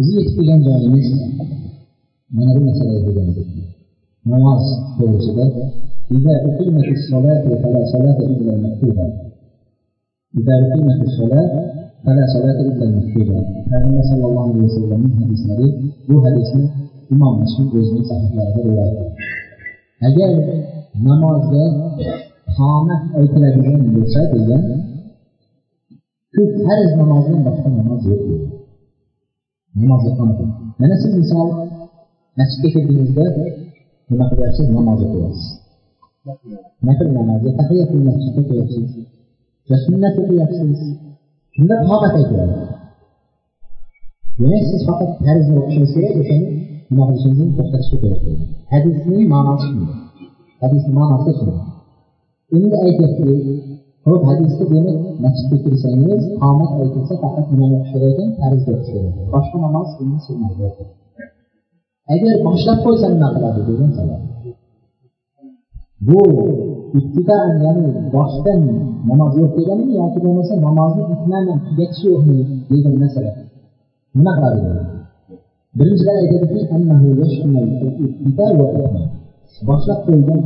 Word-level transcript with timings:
bizni 0.00 0.14
yetib 0.18 0.34
kelgan 0.36 0.60
joyimiz 0.66 1.08
mana 2.36 2.50
bu 2.56 2.60
masalaga 2.68 3.00
kelgandik 3.06 3.48
namoz 4.30 4.64
to'g'risida 4.96 5.46
إذا 6.16 6.34
أقيمت 6.48 6.88
الصلاة 6.98 7.44
فلا 7.62 7.82
صلاة 7.94 8.18
إلا 8.30 8.52
المكتوبة 8.56 9.04
إذا 10.38 10.54
أقيمت 10.64 10.98
الصلاة 11.08 11.48
فلا 12.04 12.24
صلاة 12.34 12.58
إلا 12.68 12.84
المكتوبة 12.88 13.38
هذا 13.72 14.00
صلى 14.10 14.24
الله 14.28 14.44
عليه 14.50 14.64
وسلم 14.68 15.00
من 15.04 15.12
حديث 15.20 15.40
حديث 15.50 15.74
bu 16.08 16.16
hadisni 16.24 16.64
imom 17.12 17.34
muslim 17.42 17.66
o'zining 17.78 18.04
sahihlarida 18.10 18.60
rivoyat 18.66 18.94
qildi 18.98 19.12
agar 20.08 20.30
namozga 21.08 21.64
qomat 22.56 23.02
aytiladigan 23.18 23.80
bo'lsa 23.94 24.20
degan 24.32 24.62
shu 26.32 26.42
farz 26.64 26.90
namozdan 27.00 27.40
boshqa 27.46 27.68
namoz 27.78 28.00
yo'q 28.10 28.22
deydi 28.28 28.59
Namoz 29.79 30.03
o'qimadi. 30.09 30.45
Mana 30.79 30.95
siz 31.03 31.13
misol 31.21 31.47
masjidga 32.39 32.69
kirdingizda 32.73 33.25
nima 34.09 34.25
qilyapsiz? 34.31 34.65
Namoz 34.77 34.99
o'qiyapsiz. 35.05 35.47
Nafl 36.87 37.07
namozga 37.17 37.51
tahiyatul 37.59 38.03
masjid 38.07 38.33
o'qiyapsiz 38.41 38.87
va 39.69 39.75
sunnat 39.85 40.15
o'qiyapsiz. 40.21 40.79
Shunda 41.55 41.75
qomat 41.87 42.13
aytiladi 42.19 42.55
demak 44.41 44.63
siz 44.71 44.81
faqat 44.87 45.11
farzni 45.25 45.53
o'qishingiz 45.59 45.91
kerak 45.95 46.13
o'shani 46.21 46.47
nima 46.89 47.03
qilishingizni 47.07 47.53
to'xtatishga 47.57 47.97
kerak 48.03 48.19
bo'ldi 48.25 48.45
hadisning 48.73 49.23
ma'nosi 49.33 49.65
shunday. 49.69 49.97
Hadisni 50.61 50.91
ma'nosi 50.99 51.31
shunday. 51.37 51.59
Endi 52.55 52.75
aytyapti 52.85 53.23
ho'p 54.07 54.21
hadisda 54.29 54.63
demak 54.71 54.97
masjidga 55.23 55.57
kirsangiz 55.63 56.23
qomat 56.41 56.71
aytilsa 56.81 57.13
faqat 57.23 57.45
nimani 57.51 57.75
o'qish 57.79 58.03
ekan 58.09 58.29
farz 58.39 58.61
deb 58.67 58.79
kerak 58.87 59.15
boshqa 59.33 59.57
namoz 59.65 59.89
bunga 59.97 60.19
sunnatga 60.27 60.67
agar 62.13 62.35
boshlab 62.47 62.77
qo'ysa 62.85 63.07
nima 63.13 63.27
qiladi 63.35 63.61
degan 63.69 63.91
savol 63.97 64.21
bu 66.07 66.21
ibtidoan 66.99 67.51
ya'ni 67.65 67.87
boshdan 68.15 68.61
namoz 69.09 69.31
yo'q 69.39 69.51
deganmi 69.57 69.91
yoki 70.01 70.19
bo'lmasa 70.25 70.53
namozni 70.67 71.03
itmaman 71.15 71.57
tugatish 71.67 72.03
yo'qmi 72.09 72.37
degan 72.71 72.95
masala. 73.03 73.31
Nima 74.17 74.31
qiladi 74.37 74.61
birinchidan 75.77 76.15
aytadiki 76.21 76.59
boshlab 79.67 79.99
qo'ygan 80.05 80.39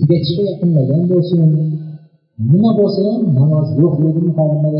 tugatishga 0.00 0.42
yaqinlagan 0.50 1.02
bo'lsin 1.10 1.40
nima 2.52 2.70
bo'lsa 2.78 3.00
ham 3.08 3.22
namoz 3.38 3.68
yo'qligini 3.80 4.30
payg'ambar 4.38 4.74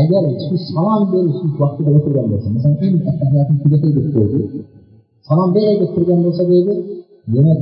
agar 0.00 0.22
shu 0.44 0.54
salom 0.68 1.02
berish 1.12 1.40
vaqtida 1.60 1.90
o'tirgan 1.98 2.26
bo'lsa 2.32 2.48
masalan 2.54 2.76
eng 2.86 2.96
attahiyatni 3.10 3.56
tugatay 3.62 3.90
deb 3.96 4.06
qo'ydi 4.14 4.38
salom 5.26 5.48
beray 5.56 5.76
deb 5.80 5.90
turgan 5.94 6.20
bo'lsa 6.24 6.42
deydi 6.50 6.74
demak 7.32 7.60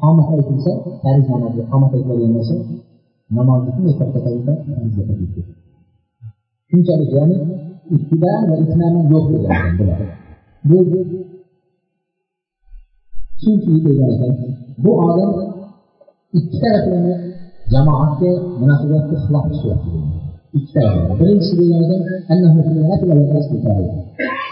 qomat 0.00 0.28
aytilsa 0.34 0.72
farz 1.02 1.24
namozga 1.32 1.62
qomat 1.70 1.90
aytiladigan 1.96 2.32
bo'lsa 2.36 2.54
namozni 3.36 3.70
shunday 3.74 3.94
to'xtatadi 4.00 4.40
shunchalik 6.70 7.10
ya'ni 7.18 7.36
ibtida 7.94 8.32
va 8.48 8.54
itmani 8.64 9.00
yo'q 9.12 9.24
degan 9.32 9.64
bular. 9.78 10.00
Bu 10.68 10.78
chunki 13.40 13.72
degan 13.84 14.10
ekan 14.14 14.34
bu 14.82 14.90
odam 15.08 15.30
ikki 16.36 16.56
taraflama 16.62 17.14
jamoatga 17.72 18.30
nima 18.60 18.74
qilyapti 18.80 19.14
xilof 19.24 19.44
qilyapti 19.52 19.90
ikki 20.56 20.70
taraflama 20.74 21.14
birinchisi 21.20 21.54
degan 21.60 21.80
ekan 21.84 22.00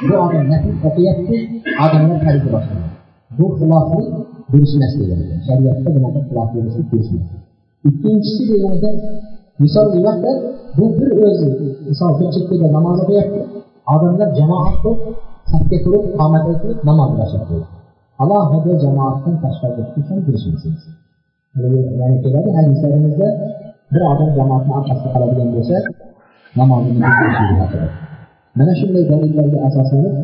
bu 0.07 0.15
odam 0.25 0.45
nafl 0.53 0.71
o'qiyapti 0.89 1.37
odamlar 1.85 2.19
farzi 2.25 2.49
boshlaydi 2.55 2.89
bu 3.39 3.47
xilofli 3.59 4.03
durustmas 4.51 4.93
degan 5.01 5.19
ekan 5.25 5.41
shariatda 5.47 5.89
bunaqa 5.95 6.21
xilof 6.29 6.49
bo'lishi 6.55 6.83
durustmas 6.91 7.29
ikkinchisi 7.89 8.43
degan 8.51 8.73
ekan 8.79 8.95
misol 9.63 9.87
u 9.97 9.99
yoqda 10.07 10.33
bu 10.77 10.85
bir 10.99 11.11
o'zi 11.29 11.49
misol 11.91 12.13
bir 12.19 12.29
chekkada 12.35 12.67
namoz 12.77 12.99
o'qiyapti 13.05 13.41
odamlar 13.95 14.29
jamoat 14.39 14.75
bo'lib 14.85 15.01
safga 15.51 15.79
turib 15.85 16.05
qomat 16.19 16.45
aytib 16.51 16.79
namoz 16.89 17.11
boshlab 17.19 17.43
qo'ydi 17.49 17.67
alohida 18.23 18.73
jamoatdan 18.85 19.35
tashqarida 19.43 19.83
turib 19.91 20.07
ham 20.11 20.19
kirishmaysiz 20.27 20.77
ya'ni 22.01 22.19
keladi 22.25 22.51
hadislarimizda 22.59 23.29
bir 23.93 24.03
odam 24.13 24.31
jamoatni 24.39 24.73
orqasida 24.79 25.09
qoladigan 25.15 25.49
bo'lsa 25.55 25.77
namozini 26.59 27.01
mana 28.59 28.73
shunday 28.81 29.05
dalillarga 29.13 29.59
asoslanib 29.69 30.17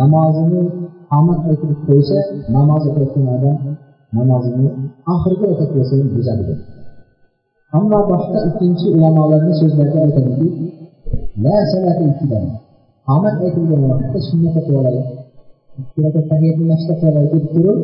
namozini 0.00 0.62
qomat 1.10 1.40
aytilib 1.50 1.80
qo'ysa 1.88 2.18
namoz 2.56 2.82
o'qiyotgan 2.88 3.26
odam 3.36 3.56
namozini 4.18 4.68
oxirgi 5.12 5.44
rakat 5.50 5.70
bo'lsa 5.76 5.94
buzadi. 6.14 6.54
Ammo 7.78 7.98
boshqa 8.10 8.38
ikkinchi 8.48 8.86
ulamolarni 8.96 9.52
so'zlarida 9.60 9.98
aytadiki 10.06 10.48
qomat 13.08 13.36
aytilgan 13.46 13.82
vaqtda 13.90 14.18
sunnat 14.28 14.54
o'qib 14.60 14.76
oladi. 14.80 15.02
Ikki 15.80 15.98
rakat 16.04 16.24
tahiyatni 16.30 16.64
mashlab 16.72 17.00
olay 17.08 17.26
deb 17.32 17.44
turib 17.52 17.78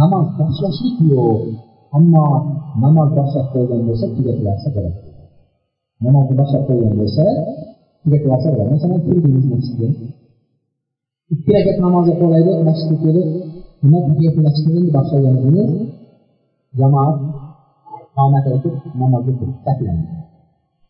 namoz 0.00 0.26
boshlashlik 0.38 0.96
yo'q. 1.12 1.42
Ammo 1.96 2.24
namoz 2.82 3.08
boshlab 3.18 3.46
qo'ygan 3.52 3.80
bo'lsa 3.88 4.06
tugatlarsa 4.16 4.68
bo'ladi. 4.74 5.00
Namozni 6.04 6.34
boshlab 6.40 6.62
qo'ygan 6.68 6.94
bo'lsa 7.00 7.24
tugatlarsa 8.02 8.48
bo'ladi. 8.52 8.70
Masalan 8.74 9.00
kirdingiz 9.06 9.46
masjidga. 9.52 9.88
Ikki 11.32 11.50
rakat 11.56 11.76
namoz 11.84 12.06
o'qib 12.12 12.26
olay 12.28 12.42
masjidga 12.68 12.96
kelib 13.04 13.28
nima 13.82 13.98
tahiyat 14.08 14.36
masjidni 14.46 14.76
endi 14.80 14.90
boshlagan 14.96 15.34
edingiz 15.40 15.70
jamoat 16.80 17.16
qomat 18.16 18.44
aytib 18.52 18.74
namozga 19.00 19.32
saklandi 19.64 20.06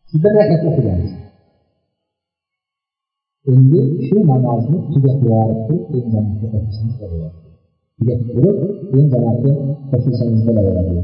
siz 0.09 0.19
bir 0.23 0.33
rakat 0.39 0.61
o'qigansiz. 0.69 1.13
Endi 3.51 3.81
shu 4.05 4.17
namozni 4.31 4.77
tugatib 4.91 5.23
yuborib 5.25 5.59
turib 5.67 7.44
deb 8.07 8.19
turib 8.33 8.57
keyin 8.89 9.07
jamoatga 9.13 9.51
qo'shilsangiz 9.89 10.41
bo'laveradi. 10.47 10.95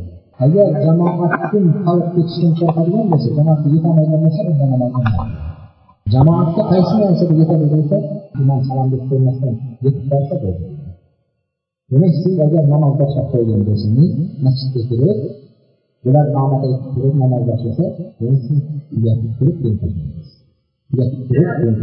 Agar 0.46 0.68
jamoatdan 0.86 1.66
qolib 1.86 2.08
ketishdan 2.16 2.54
qo'rqadigan 2.60 3.06
bo'lsa 3.12 3.30
jamoatga 3.38 3.68
yetolmaydigan 3.76 4.22
bo'lsa 4.26 4.42
unda 4.50 4.66
namoz 4.74 4.94
jamoatga 6.14 6.64
qaysi 6.72 6.94
narsaga 7.02 7.34
yetadi 7.42 7.66
bo'lsa 7.74 7.98
imom 8.42 8.60
salom 8.68 8.88
deb 8.94 9.02
qo'ymasdan 9.10 9.54
yetib 9.86 10.06
borsa 10.12 10.36
bo'ldi 10.44 10.66
demak 11.92 12.14
siz 12.24 12.36
agar 12.46 12.64
namoz 12.74 12.94
boshlab 13.02 13.28
qo'ygan 13.34 13.62
bo'lsangiz 13.68 14.12
masjidga 14.46 14.82
kirib 14.90 15.20
bular 16.04 16.26
qomat 16.36 16.62
aytib 16.68 16.90
turib 16.94 17.16
namoz 17.24 17.44
boshlasa 17.50 17.86
keyin 18.18 18.38
siz 18.46 18.60
tugatib 18.90 19.32
turib 19.38 19.58
uyatib 20.94 21.22
turib 21.28 21.50
keyin 21.58 21.76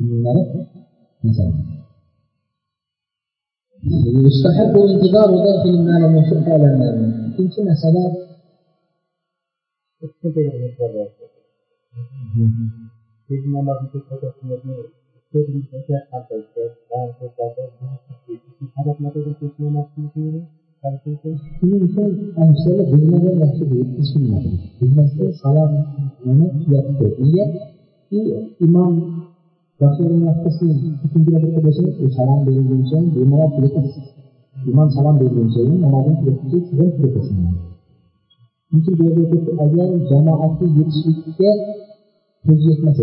المرض 0.00 0.66
مثلا 1.24 1.52
يعني 3.82 4.26
يستحب 4.26 4.76
انتظار 4.78 5.30
داخل 5.44 5.82
ما 5.84 5.98
لم 5.98 6.16
يشق 6.18 6.48
على 6.52 6.64
المرض 6.74 7.32
لكن 7.34 7.48
في 7.48 7.60
مسألات 7.62 8.28
سيدنا 13.28 13.60
مريم 13.60 13.86
في 13.92 13.98
خطوة 14.10 14.34
النبي 14.42 14.88
سيدنا 15.32 15.62
فتاة 15.72 16.02
حتى 16.12 16.34
الشيخ 16.34 16.72
قال 16.90 17.12
في 17.18 17.28
خطوة 17.36 17.70
حدث 18.76 19.00
مثلا 19.00 19.32
في 19.40 19.48
سنة 19.58 19.70
نفسه 19.80 20.46
يمكن 21.62 22.32
أن 22.38 22.54
يسأل 22.54 22.84
بالنظر 22.90 23.38
نفسه 23.38 23.66
باسم 23.96 24.20
الله 24.20 24.42
بالنسبة 24.80 25.30
صلاة 25.32 25.84
ونفس 26.26 26.68
وقتية 26.68 27.44
في 28.10 28.18
إمام. 28.62 29.20
Imom 29.80 29.90
boshlangan 29.90 30.22
vaqtda 30.28 30.50
siz 30.58 30.76
ikkinchi 31.04 31.30
rakatda 31.34 31.60
bo'lsangiz 31.66 31.96
u 32.04 32.06
salom 32.16 32.40
berilguncha 32.46 32.98
bemalol 33.14 33.50
tugatasiz 33.54 34.06
imom 34.70 34.88
salom 34.96 35.14
berguncha 35.20 35.60
namozni 35.84 36.14
tugatguncha 36.18 36.58
siz 36.66 36.78
ham 36.78 36.90
tugatasiz 36.96 37.36
chunki 38.68 38.90
bu 38.98 39.02
yerda 39.08 39.38
agar 39.64 39.88
jamoatga 40.10 40.66
yetishlikka 40.76 41.50
ko'z 42.44 42.60
yetmasa 42.68 43.02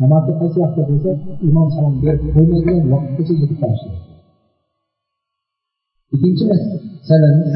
namozga 0.00 0.32
qaysi 0.40 0.56
vaqtda 0.62 0.82
bo'lsa 0.90 1.10
imom 1.48 1.68
salom 1.74 1.94
berib 2.02 2.22
qo'ymaydigan 2.34 2.78
vaqtgacha 2.92 3.32
yetib 3.40 3.58
qolishdi 3.62 3.90
ikkinchi 6.14 6.44
masalamiz 6.50 7.52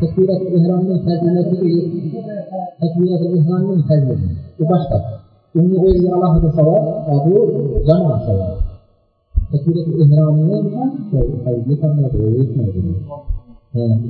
takbirat 0.00 0.42
ehromning 0.56 1.00
fazilatiga 1.06 1.80
takbirat 2.80 3.22
ehromning 3.36 3.82
fazilati 3.88 4.28
u 4.60 4.64
boshqa. 4.70 4.98
Uni 5.58 5.76
o'ziga 5.86 6.10
alohida 6.16 6.48
savol 6.56 6.82
bu 7.24 7.36
jamoa 7.86 8.16
savob 8.26 8.52
takbirat 9.50 9.88
ehromni 10.02 10.56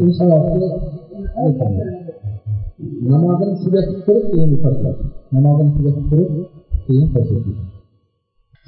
u 0.02 0.04
savobni 0.18 0.66
namozini 3.10 3.54
tugatib 3.62 3.98
turib 4.06 4.24
keyin 4.30 4.48
yuqoriladi 4.54 5.02
namozini 5.34 5.70
tugatib 5.76 6.04
turib 6.10 6.30
keyin 6.86 7.06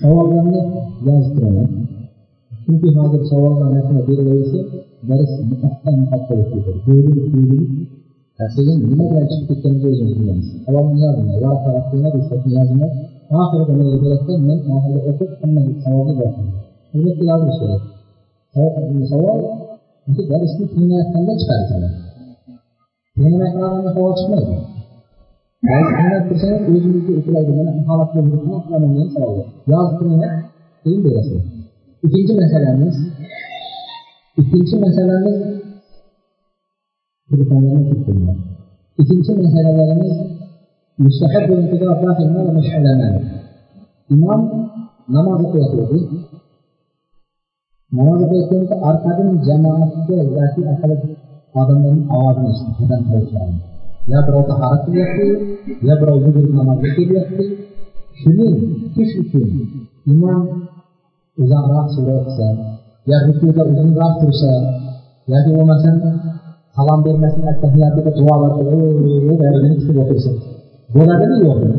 savollarni 0.01 0.61
yozib 1.07 1.33
turaman. 1.37 1.69
Chunki 2.65 2.89
hozir 2.97 3.23
savollar 3.31 3.69
narsa 3.75 3.95
berilaversa 4.07 4.61
dars 5.09 5.33
muqaddam 5.51 5.95
muqaddam 6.03 6.37
bo'lib 6.41 6.49
ketadi 6.53 6.81
bo'yinib 6.87 7.27
bo'yinib 7.33 7.71
sekin 8.55 8.77
nima 8.91 9.05
bilan 9.11 9.27
chiqib 9.31 9.47
ketganimizni 9.49 9.89
o'zimiz 9.93 10.17
bilamiz. 10.21 10.47
Savolni 10.65 10.99
yozinglar 11.05 11.39
varaqqa 11.45 11.71
qilinglar 11.89 12.13
ruxsatni 12.19 12.51
yozinglar 12.59 12.93
oxirida 13.41 13.73
nima 13.79 13.97
bo'ladida 14.03 14.35
men 14.49 14.59
oxirida 14.77 15.01
o'qib 15.11 15.31
hamma 15.41 15.61
savolga 15.85 16.13
boraman 16.19 16.47
albatta 16.95 17.25
yozish 17.31 17.59
kerak 17.61 17.83
savol 19.13 19.41
darsni 20.31 20.65
tinglayotganda 20.73 21.33
chiqarishadi 21.41 21.89
tinglamay 23.15 23.51
qolganda 23.55 23.91
savol 23.97 24.13
chiqmaydi. 24.19 24.55
Tinglab 25.67 26.25
tursangiz 26.29 26.63
o'zingizga 26.77 27.13
uxlaydi 27.21 27.53
mana 27.59 27.71
shu 27.77 27.83
holatda 27.91 28.19
yuribman 28.27 28.61
qilaman 28.65 28.91
degan 28.95 29.09
savol. 29.15 29.37
Yozib 29.73 29.95
turinglar 29.99 30.33
keyin 30.83 31.01
berasizlar 31.05 31.45
ikkinchi 32.05 32.33
masalamiz 32.41 32.97
ikkinchi 34.41 34.75
masalamiz 34.85 35.39
ikkinchi 39.01 39.33
masalalarimiz 39.43 40.17
imom 44.15 44.43
namoz 45.15 45.41
o'qiyotgandi 45.45 46.01
namoz 47.97 48.21
o'qiyotganda 48.25 48.75
orqadan 48.89 49.31
jamoatga 49.47 50.15
yoki 50.37 50.61
odamlarni 51.61 52.03
ovozini 52.17 52.49
eshitib 52.53 52.75
qadam 52.79 53.03
yo 54.13 54.19
birov 54.27 54.45
tahorat 54.51 54.81
qilyapti 54.87 55.27
yo 55.87 55.95
birov 56.01 56.17
yugurib 56.25 56.53
namozga 56.59 56.89
kelyapti 56.97 57.45
shuni 58.21 58.47
kutish 58.81 59.15
uchun 59.23 59.49
imom 60.13 60.43
uzoqroq 61.43 61.87
sura 61.95 62.13
o'qisa 62.21 62.49
ya 63.11 63.17
rükuda 63.27 63.63
uzunroq 63.71 64.15
tursa 64.21 64.51
yoki 65.33 65.51
bo'lmasam 65.57 65.97
salom 66.77 67.01
bermasdan 67.07 67.47
attahiyatida 67.53 68.11
duo 68.19 68.35
daligini 69.43 69.75
kutib 69.79 69.97
o'tirsa 70.03 70.31
bo'ladimi 70.95 71.37
yo'qmi 71.47 71.71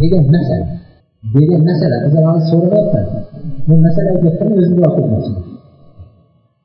degan 0.00 0.24
masala 0.34 0.66
degan 1.34 1.60
masala 1.68 1.96
bizlar 2.04 2.24
hozir 2.28 2.46
so'ramayapman 2.50 3.06
bu 3.68 3.74
masala 3.86 4.08
aytyapman 4.14 4.50
o'zimga 4.60 4.88
olib 4.88 4.96
ketmoqchi 4.98 5.32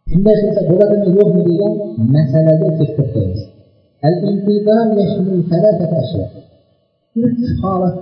shunday 0.09 0.35
qilsa 0.41 0.61
bo'ladimi 0.69 1.07
yo'qmi 1.19 1.41
degan 1.49 1.73
masalaga 2.15 2.67
kelib 2.77 2.93
to'xtaymiz 2.97 3.41
uch 7.23 7.47
holat 7.63 7.95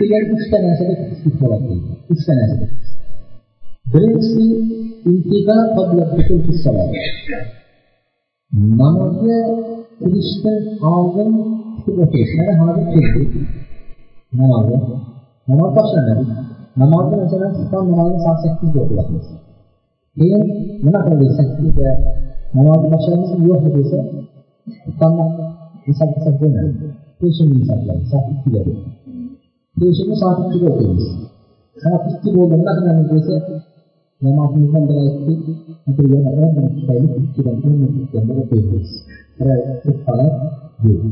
degan 0.00 0.22
uchta 0.36 0.56
narsaga 0.66 0.94
bo'ladi 1.40 1.74
uchta 2.12 2.32
narsaga 2.40 2.66
deydi 3.92 4.18
uchta 5.08 5.52
narsada 5.58 6.04
birinchisi 6.12 6.34
intizor 6.36 6.78
namozga 8.78 9.38
kirishdan 9.98 10.60
oldin 10.92 11.30
kutib 11.74 11.96
o'tirish 12.04 12.32
mana 12.38 12.52
hozir 12.60 12.84
keldik 12.92 13.30
namozga 14.38 14.78
namoz 15.48 15.70
boshlanadi. 15.78 16.24
Namozni 16.80 17.14
masalan 17.22 17.50
xufton 17.56 17.84
namozini 17.92 18.20
soat 18.24 18.38
sakkizda 18.44 18.78
o'qiyapmiz 18.84 19.26
keyin 20.16 20.44
nima 20.84 21.00
qildik 21.06 21.30
sakkizda 21.38 21.88
namozni 22.56 22.88
boshlamizmi 22.94 23.44
yo'qmi 23.50 23.70
desa 23.76 23.98
hisob 25.86 26.10
qilsak 26.14 26.34
bo'lmaydi. 26.40 26.86
Peshinni 27.20 27.56
hisoblaymiz. 27.60 28.06
Soat 28.10 28.26
ikkiga 28.34 28.60
peshinni 29.78 30.16
soat 30.22 30.36
ikkiga 30.42 30.68
o'qiymiz 30.72 31.06
soat 31.82 32.02
ikki 32.12 32.30
bo'ldi 32.36 32.54
nima 32.60 32.72
qilamiz 32.78 33.06
desa 33.12 33.36
namozimizdan 34.24 34.84
bir 34.88 34.96
aytdik 35.04 35.42
yana 36.14 36.30
o'n 36.42 36.50
minut 36.56 36.74
kutaylik 36.78 37.12
ikkidan 37.24 37.56
o'n 37.66 37.74
minut 37.80 37.92
kutganda 37.98 38.32
o'qiymiz 38.42 38.90
ko'p 39.82 39.98
holat 40.06 40.36
yo'q 40.84 41.02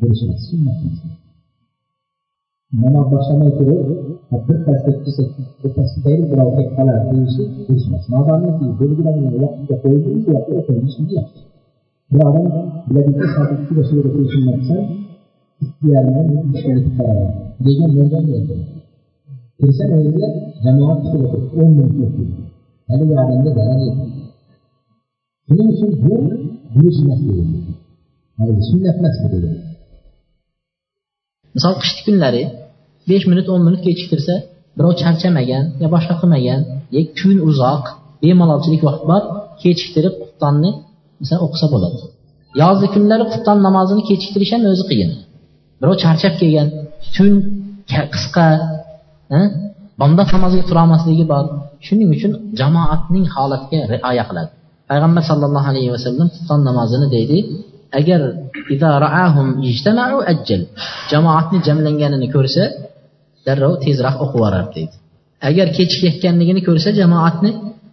bo'lishimiz 0.00 0.40
sunnat 0.48 0.78
namoz 2.82 3.06
boshlamay 3.12 3.50
turib 3.58 3.80
birpasda 4.46 4.90
birpasda 5.60 6.12
birov 6.30 6.48
kelib 6.56 6.70
qolar 6.76 7.00
deyishlik 7.10 7.50
deyishmas 7.66 8.04
modomiki 8.14 8.66
belgilangan 8.80 9.34
vaqtga 9.42 9.74
qo'yildi 9.82 10.08
shu 10.22 10.30
vaqtda 10.36 10.54
o'qiymiz 10.60 10.94
yaxshi 11.18 11.40
bir 12.12 12.20
odam 12.28 12.46
biladiki 12.86 13.26
soat 13.34 13.50
ikkida 13.56 13.82
suvga 13.88 14.08
kirishimdan 14.14 14.56
qilsam 14.60 14.84
ikki 15.64 15.86
yarimdan 15.94 16.26
ishga 16.54 16.70
yetib 16.76 16.94
qolaman 16.98 17.30
degan 17.64 17.90
bo'lgan 17.96 18.24
kirsa 19.58 19.84
o'ziga 19.96 20.28
jamoat 20.64 20.98
chiqib 21.04 21.22
o'tiribdi 21.26 21.56
o'n 21.62 21.70
ming 21.78 21.90
o'qiydi 22.06 22.24
haligi 22.88 23.14
odamga 23.22 23.50
zarar 23.58 23.78
yo'q 23.86 23.98
shuning 25.46 25.68
uchun 25.74 25.90
bu 26.04 26.14
buyurishmas 26.74 27.20
sunnat 28.68 28.96
emas 29.00 29.16
bu 29.22 29.26
degan 29.34 29.54
misol 31.56 31.74
qishki 31.82 32.02
kunlari 32.06 32.42
besh 33.10 33.24
minut 33.30 33.46
o'n 33.52 33.62
minut 33.66 33.80
kechiktirsa 33.86 34.34
birov 34.76 34.92
charchamagan 35.02 35.64
yo 35.82 35.86
boshqa 35.94 36.14
qilmagan 36.20 36.60
yo 36.94 37.00
kun 37.18 37.36
uzoq 37.48 37.84
bemalolchilik 38.22 38.82
vaqt 38.88 39.02
bor 39.10 39.22
kechiktirib 39.62 40.14
xuftonni 40.22 40.70
masalan 41.20 41.40
o'qisa 41.46 41.66
bo'ladi 41.74 41.98
yozgi 42.62 42.88
kunlari 42.94 43.24
qutton 43.32 43.58
namozini 43.66 44.02
kechiktirish 44.10 44.52
ham 44.54 44.62
o'zi 44.72 44.84
qiyin 44.90 45.10
birov 45.80 45.96
charchab 46.02 46.34
kelgan 46.40 46.68
tun 47.14 47.32
qisqa 48.14 48.46
bomdod 50.00 50.28
namoziga 50.34 50.64
turolmasligi 50.70 51.24
bor. 51.32 51.44
Shuning 51.86 52.08
uchun 52.16 52.32
jamoatning 52.60 53.26
holatiga 53.34 53.84
rioya 53.92 54.24
qiladi. 54.28 54.50
Payg'ambar 54.90 55.22
sallallohu 55.30 55.66
alayhi 55.72 55.90
vasallam 55.96 56.26
xufton 56.34 56.60
namozini 56.68 57.06
deydi. 57.16 57.38
Agar 58.00 58.20
jamoatni 61.12 61.58
jamlanganini 61.66 62.28
ko'rsa 62.34 62.62
darrov 63.46 63.72
tezroq 63.84 64.16
o'qib 64.24 64.36
yuborar 64.38 64.66
deydi. 64.76 64.94
Agar 65.48 65.66
kechikayotganligini 65.78 66.60
ko'rsa 66.68 66.88
jamoatni 67.00 67.50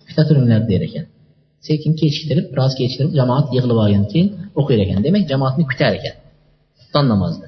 kuta 0.07 0.21
turinglar 0.29 0.61
der 0.71 0.81
ekan. 0.88 1.05
Sekin 1.67 1.91
kechiktirib 2.01 2.45
biroz 2.53 2.73
kechiktirib 2.79 3.13
jamoat 3.19 3.45
yig'ilib 3.55 3.77
olgandan 3.83 4.09
keyin 4.13 4.27
o'qir 4.59 4.77
ekan. 4.85 4.97
Demak 5.05 5.23
jamoatni 5.31 5.63
kutar 5.71 5.91
ekan 6.00 6.15
xufton 6.79 7.05
namozida 7.13 7.47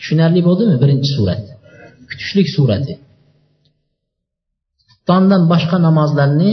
tushunarli 0.00 0.40
bo'ldimi 0.48 0.76
birinchi 0.82 1.10
surat? 1.16 1.42
Kutishlik 2.10 2.48
surati. 2.56 2.92
Xuftondan 5.02 5.42
boshqa 5.52 5.76
namozlarni 5.86 6.52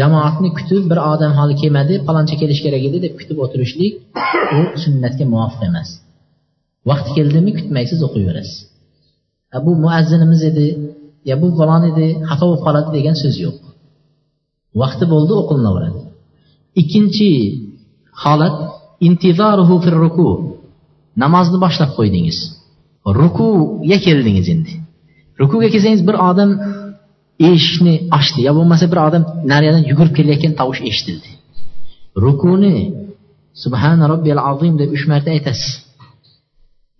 jamoatni 0.00 0.50
kutib 0.58 0.82
bir 0.90 0.98
odam 1.12 1.32
hali 1.38 1.54
kelmadi 1.62 1.94
palonchi 2.06 2.34
kelish 2.40 2.60
kerak 2.64 2.82
edi 2.88 2.98
deb 3.04 3.14
kutib 3.20 3.38
o'tirishlik 3.44 3.92
u 4.58 4.60
sunnatga 4.84 5.24
muvofiq 5.32 5.62
emas. 5.70 5.88
Vaqti 6.90 7.10
keldimi 7.16 7.50
kutmaysiz 7.58 8.00
o'qiyverasiz. 8.06 8.58
Bu 9.66 9.72
muazzinimiz 9.84 10.40
edi 10.50 10.66
yo 11.28 11.34
bu 11.42 11.48
falon 11.58 11.82
edi 11.90 12.06
xato 12.28 12.44
bo'lib 12.48 12.62
qoladi 12.66 12.90
degan 12.96 13.16
so'z 13.22 13.36
yo'q. 13.44 13.56
Vaqti 14.82 15.04
bo'ldi 15.12 15.32
o'qilinaveradi 15.40 16.00
ikkinchi 16.80 17.30
holat 18.22 18.56
intizoruhu 19.06 19.74
fir 19.84 19.94
ruku. 20.04 20.28
Namozni 21.22 21.58
boshlab 21.64 21.90
qo'ydingiz. 21.98 22.38
Rukuga 23.20 23.98
keldingiz 24.06 24.46
endi. 24.54 24.72
Rukuga 25.40 25.68
kelsangiz 25.74 26.02
bir 26.08 26.16
odam 26.30 26.50
eshikni 27.48 27.94
ochdi. 28.18 28.40
Yo 28.48 28.52
bo'lmasa 28.58 28.84
bir 28.92 28.98
odam 29.06 29.22
nariyadan 29.52 29.82
yugurib 29.90 30.14
kelayotgan 30.18 30.52
tovush 30.60 30.80
eshitildi. 30.90 31.30
Rukuni 32.24 32.76
subhana 33.62 34.04
robbiyal 34.12 34.40
azim 34.50 34.74
deb 34.80 34.90
uch 34.96 35.04
marta 35.12 35.30
aytasiz. 35.36 35.70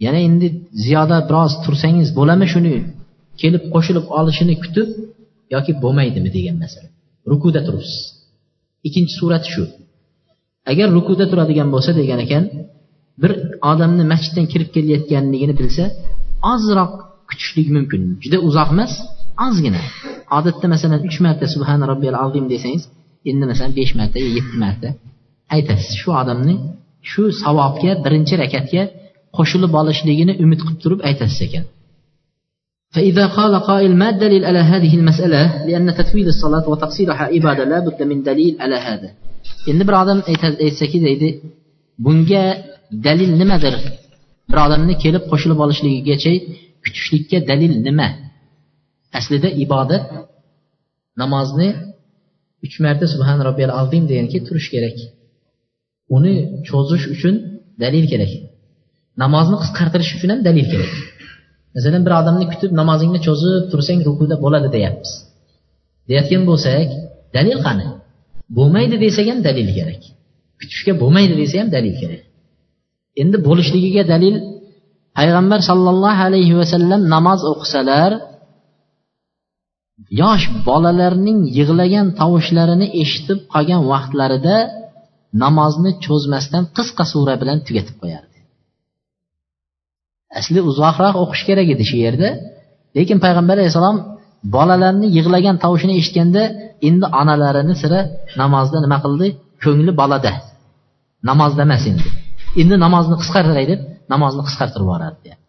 Yana 0.04 0.20
endi 0.28 0.46
ziyoda 0.84 1.16
biroz 1.28 1.52
tursangiz 1.64 2.08
bo'ladimi 2.18 2.48
shuni 2.54 2.74
kelib 3.40 3.62
qo'shilib 3.74 4.06
olishini 4.18 4.54
kutib 4.62 4.88
yoki 5.54 5.72
bo'lmaydimi 5.82 6.30
degan 6.36 6.56
masala. 6.64 6.88
Rukuda 7.30 7.60
turibsiz. 7.66 7.96
Ikkinchi 8.86 9.14
surati 9.20 9.48
shu. 9.54 9.64
Agar 10.70 10.88
rukuda 10.96 11.24
turadigan 11.30 11.68
bo'lsa 11.74 11.90
degan 12.00 12.20
ekan 12.26 12.44
bir 13.22 13.32
odamni 13.72 14.04
masjiddan 14.12 14.46
kirib 14.52 14.68
kelayotganligini 14.74 15.54
bilsa 15.60 15.84
ozroq 16.52 16.92
kutishlik 17.28 17.68
mumkin. 17.76 18.00
Juda 18.22 18.38
uzoq 18.48 18.68
emas 18.74 18.92
ozgina 19.45 19.81
odatda 20.37 20.65
masalan 20.73 20.99
uch 21.09 21.17
marta 21.25 21.45
subhana 21.53 21.85
robbiyal 21.91 22.17
azim 22.25 22.45
desangiz 22.53 22.83
endi 23.29 23.45
masalan 23.51 23.73
besh 23.79 23.93
marta 23.99 24.17
yo 24.25 24.29
yetti 24.37 24.55
marta 24.63 24.89
aytasiz 25.55 25.91
shu 26.01 26.09
odamni 26.21 26.55
shu 27.11 27.23
savobga 27.43 27.91
birinchi 28.05 28.33
rakatga 28.43 28.83
qo'shilib 29.37 29.71
olishligini 29.81 30.33
umid 30.43 30.59
qilib 30.65 30.79
turib 30.83 30.99
aytasiz 31.09 31.41
ekan 31.47 31.65
فإذا 32.95 33.25
قال 33.37 33.53
قائل 33.69 33.91
ما 34.01 34.09
الدليل 34.09 34.45
على 34.49 34.59
هذه 34.59 34.95
المسألة 34.99 35.65
لأن 35.67 35.87
تفويض 35.99 36.27
الصلاة 36.27 36.65
وتقصيرها 36.69 37.23
عبادة 37.33 37.63
لا 37.63 37.79
بد 37.85 37.99
من 38.03 38.23
دليل 38.29 38.53
على 38.63 38.75
هذا 38.87 39.09
endi 39.71 39.83
bir 39.87 39.95
odam 40.03 40.19
aytsaki 40.65 40.97
deydi 41.05 41.29
bunga 42.05 42.45
dalil 43.07 43.31
nimadir 43.41 43.75
bir 44.49 44.57
odamni 44.65 44.93
kelib 45.03 45.23
qo'shilib 45.31 45.59
olishligigacha 45.65 46.33
kutishlikka 46.83 47.37
dalil 47.49 47.73
nima 47.87 48.07
Aslida 49.18 49.48
ibodat 49.64 50.04
namozni 51.22 51.68
uch 52.64 52.76
marta 52.84 53.06
subhan 53.14 53.38
robbiyal 53.48 53.72
azim 53.80 54.04
deganki 54.10 54.38
turish 54.46 54.68
kerak. 54.74 54.96
Uni 56.16 56.34
cho'zish 56.68 57.04
uchun 57.14 57.34
dalil 57.82 58.04
kerak. 58.12 58.32
Namozni 59.22 59.56
qisqartirish 59.62 60.12
uchun 60.16 60.28
ham 60.32 60.40
dalil 60.48 60.66
kerak. 60.72 60.92
Masalan 61.76 62.02
bir 62.06 62.12
odamni 62.20 62.46
kutib 62.52 62.70
namozingni 62.80 63.20
cho'zib 63.26 63.62
tursang 63.72 64.00
rukuda 64.08 64.36
bo'ladi 64.44 64.68
deyapmiz. 64.76 65.10
Deyayotgan 66.08 66.42
bo'lsak 66.50 66.88
dalil 67.36 67.58
qani? 67.66 67.86
Bo'lmaydi 68.56 68.96
desak 69.04 69.26
ham 69.32 69.40
dalil 69.48 69.68
kerak. 69.78 70.02
Kutishga 70.60 70.92
bo'lmaydi 71.02 71.34
desa 71.42 71.56
ham 71.60 71.68
dalil 71.76 71.94
kerak. 72.00 72.22
Endi 73.22 73.36
bo'lishligiga 73.46 74.02
dalil 74.12 74.34
payg'ambar 75.18 75.60
sollallohu 75.70 76.20
alayhi 76.28 76.54
vasallam 76.60 77.00
namoz 77.14 77.40
o'qisalar 77.52 78.10
yosh 80.22 80.44
bolalarning 80.68 81.38
yig'lagan 81.58 82.06
tovushlarini 82.20 82.86
eshitib 83.02 83.38
qolgan 83.52 83.82
vaqtlarida 83.92 84.56
namozni 85.42 85.90
cho'zmasdan 86.04 86.64
qisqa 86.76 87.04
sura 87.12 87.34
bilan 87.42 87.58
tugatib 87.66 87.96
qo'yardi. 88.02 88.38
Asli 90.38 90.60
uzoqroq 90.70 91.14
o'qish 91.22 91.42
kerak 91.48 91.68
edi 91.74 91.84
shu 91.90 91.96
yerda 92.04 92.28
lekin 92.96 93.18
payg'ambar 93.24 93.56
alayhissalom 93.58 93.96
bolalarni 94.56 95.06
yig'lagan 95.16 95.56
tovushini 95.64 95.94
eshitganda 96.00 96.42
endi 96.88 97.06
onalarini 97.20 97.74
sira 97.82 98.00
namozda 98.42 98.78
nima 98.84 98.98
qildi? 99.04 99.26
Ko'ngli 99.64 99.92
bolada. 100.00 100.32
Namozda 101.30 101.62
emas 101.68 101.84
endi. 101.90 102.06
Endi 102.60 102.74
namozni 102.84 103.16
qisqartiray 103.22 103.66
deb 103.72 103.80
namozni 104.12 104.42
qisqartirib 104.48 104.84
yuboradi 104.86 105.18
deyapti 105.24 105.41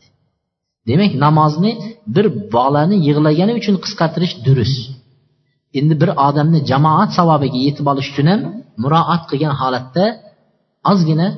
demak 0.89 1.13
namozni 1.25 1.73
bir 2.15 2.27
bolani 2.55 2.97
yig'lagani 3.09 3.53
uchun 3.61 3.77
qisqartirish 3.85 4.35
durust 4.47 4.79
endi 5.79 5.95
bir 6.03 6.11
odamni 6.29 6.61
jamoat 6.71 7.11
savobiga 7.19 7.59
yetib 7.67 7.87
olish 7.93 8.09
uchun 8.13 8.27
ham 8.33 8.41
muroat 8.83 9.23
qilgan 9.31 9.55
holatda 9.61 10.05
ozgina 10.91 11.29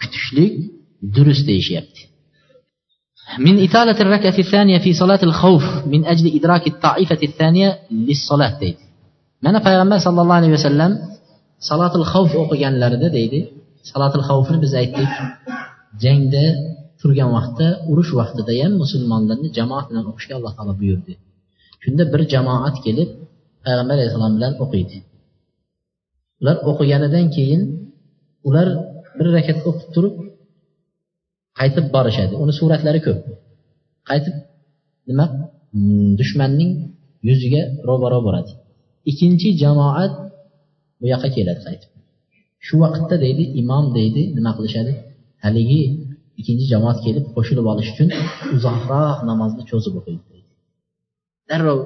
kutishlik 0.00 0.52
durust 1.16 1.44
deyishyapti 1.50 2.02
من 3.46 3.54
إطالة 3.66 3.98
الركعة 4.00 4.38
الثانية 4.38 4.78
في 4.78 4.92
صلاة 4.92 5.22
الخوف 5.22 5.64
من 5.86 6.00
أجل 6.12 6.26
إدراك 6.36 6.66
الطائفة 6.66 7.18
الثانية 7.22 7.78
للصلاة 7.90 8.54
deydi 8.60 8.82
mana 9.44 9.58
payg'ambar 9.66 9.98
sallallohu 10.06 10.40
alayhi 10.40 10.54
vasallam 10.58 10.92
salotil 11.68 12.06
xavf 12.12 12.32
o'qiganlarida 12.42 13.08
deydi 13.18 13.40
salotil 13.90 14.24
xavfni 14.28 14.58
biz 14.64 14.72
aytdik 14.80 15.12
jangda 16.02 16.44
turgan 17.05 17.29
vaqtda 17.37 17.67
urush 17.91 18.11
vaqtida 18.19 18.53
ham 18.61 18.73
musulmonlarni 18.83 19.49
jamoat 19.57 19.85
bilan 19.89 20.05
o'qishga 20.11 20.33
alloh 20.37 20.53
taolo 20.57 20.73
buyurdi. 20.81 21.13
Shunda 21.83 22.03
bir 22.13 22.21
jamoat 22.33 22.75
kelib 22.85 23.09
payg'ambar 23.65 23.95
alayhissalom 23.97 24.33
bilan 24.37 24.53
o'qiydi. 24.63 24.97
Ular 26.41 26.55
o'qiganidan 26.69 27.25
keyin 27.35 27.61
ular 28.47 28.67
bir 29.17 29.27
rakat 29.37 29.59
o'qib 29.69 29.89
turib 29.95 30.15
qaytib 31.59 31.85
borishadi. 31.95 32.33
Uni 32.43 32.53
suratlari 32.59 32.99
ko'p. 33.07 33.21
Qaytib 34.09 34.35
nima? 35.09 35.25
Dushmanning 36.19 36.71
yuziga 37.29 37.61
ro'baro 37.87 38.19
boradi 38.27 38.51
ikkinchi 39.09 39.47
jamoat 39.63 40.13
bu 40.99 41.05
yoqqa 41.13 41.29
keladi 41.35 41.61
qaytib. 41.67 41.91
Shu 42.65 42.75
vaqtda 42.83 43.15
deydi 43.25 43.43
imom 43.61 43.85
deydi 43.97 44.21
nima 44.37 44.51
qilishadi? 44.57 44.93
Haligi 45.43 45.81
ikkinchi 46.39 46.65
jamoat 46.73 46.97
kelib 47.05 47.25
qo'shilib 47.35 47.65
olish 47.73 47.89
uchun 47.93 48.09
uzoqroq 48.55 49.17
namozni 49.29 49.63
cho'zib 49.71 49.93
o'qiydi. 49.99 50.37
Darrov 51.49 51.79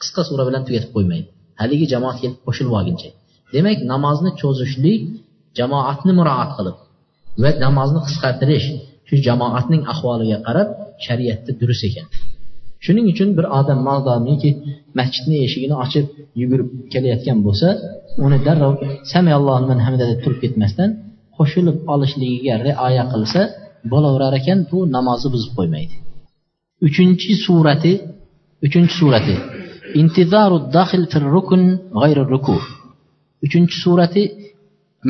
qisqa 0.00 0.22
sura 0.28 0.42
bilan 0.48 0.62
tugatib 0.66 0.90
qo'ymaydi. 0.96 1.28
Haligi 1.60 1.86
jamoat 1.94 2.16
kelib 2.22 2.38
qo'shilib 2.46 2.72
olguncha 2.78 3.10
demak 3.54 3.78
namozni 3.92 4.30
cho'zishlik 4.40 5.00
jamoatni 5.58 6.12
muroat 6.18 6.50
qilib 6.56 6.76
va 7.42 7.50
namozni 7.64 8.00
qisqartirish 8.06 8.68
shu 9.08 9.14
jamoatning 9.26 9.82
ahvoliga 9.92 10.38
qarab 10.46 10.68
shariatda 11.06 11.50
durust 11.60 11.84
ekan. 11.88 12.06
Shuning 12.84 13.06
uchun 13.12 13.28
bir 13.38 13.46
odam 13.58 13.80
modomiki 13.88 14.50
masjidni 14.98 15.36
eshigini 15.46 15.76
ochib 15.84 16.06
yugurib 16.40 16.68
kelayotgan 16.92 17.38
bo'lsa 17.46 17.68
uni 18.24 18.38
darrov 18.46 18.74
hamida 19.86 20.04
deb 20.10 20.18
turib 20.24 20.38
ketmasdan 20.44 20.90
qo'shilib 21.36 21.76
olishligiga 21.94 22.54
rioya 22.66 23.04
qilsa 23.12 23.40
bo'laverar 23.92 24.34
ekan 24.40 24.58
bu 24.70 24.78
namozni 24.96 25.28
buzib 25.34 25.52
qo'ymaydi. 25.58 25.94
Uchinchi 26.86 27.32
surati 27.44 27.92
uchinchi 28.66 28.94
surati. 29.00 29.34
Intizaru 30.00 30.56
daxil 30.76 31.02
fir 31.12 31.22
rukun 31.34 31.62
g'ayri 32.00 32.22
ruku. 32.32 32.56
Uchinchi 33.46 33.76
surati 33.84 34.22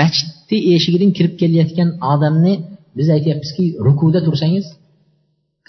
masjidni 0.01 0.59
eshigidan 0.75 1.11
kirib 1.17 1.35
kelayotgan 1.41 1.89
odamni 2.13 2.55
biz 2.99 3.09
aytyapmizki 3.17 3.65
rukuda 3.87 4.21
tursangiz 4.27 4.67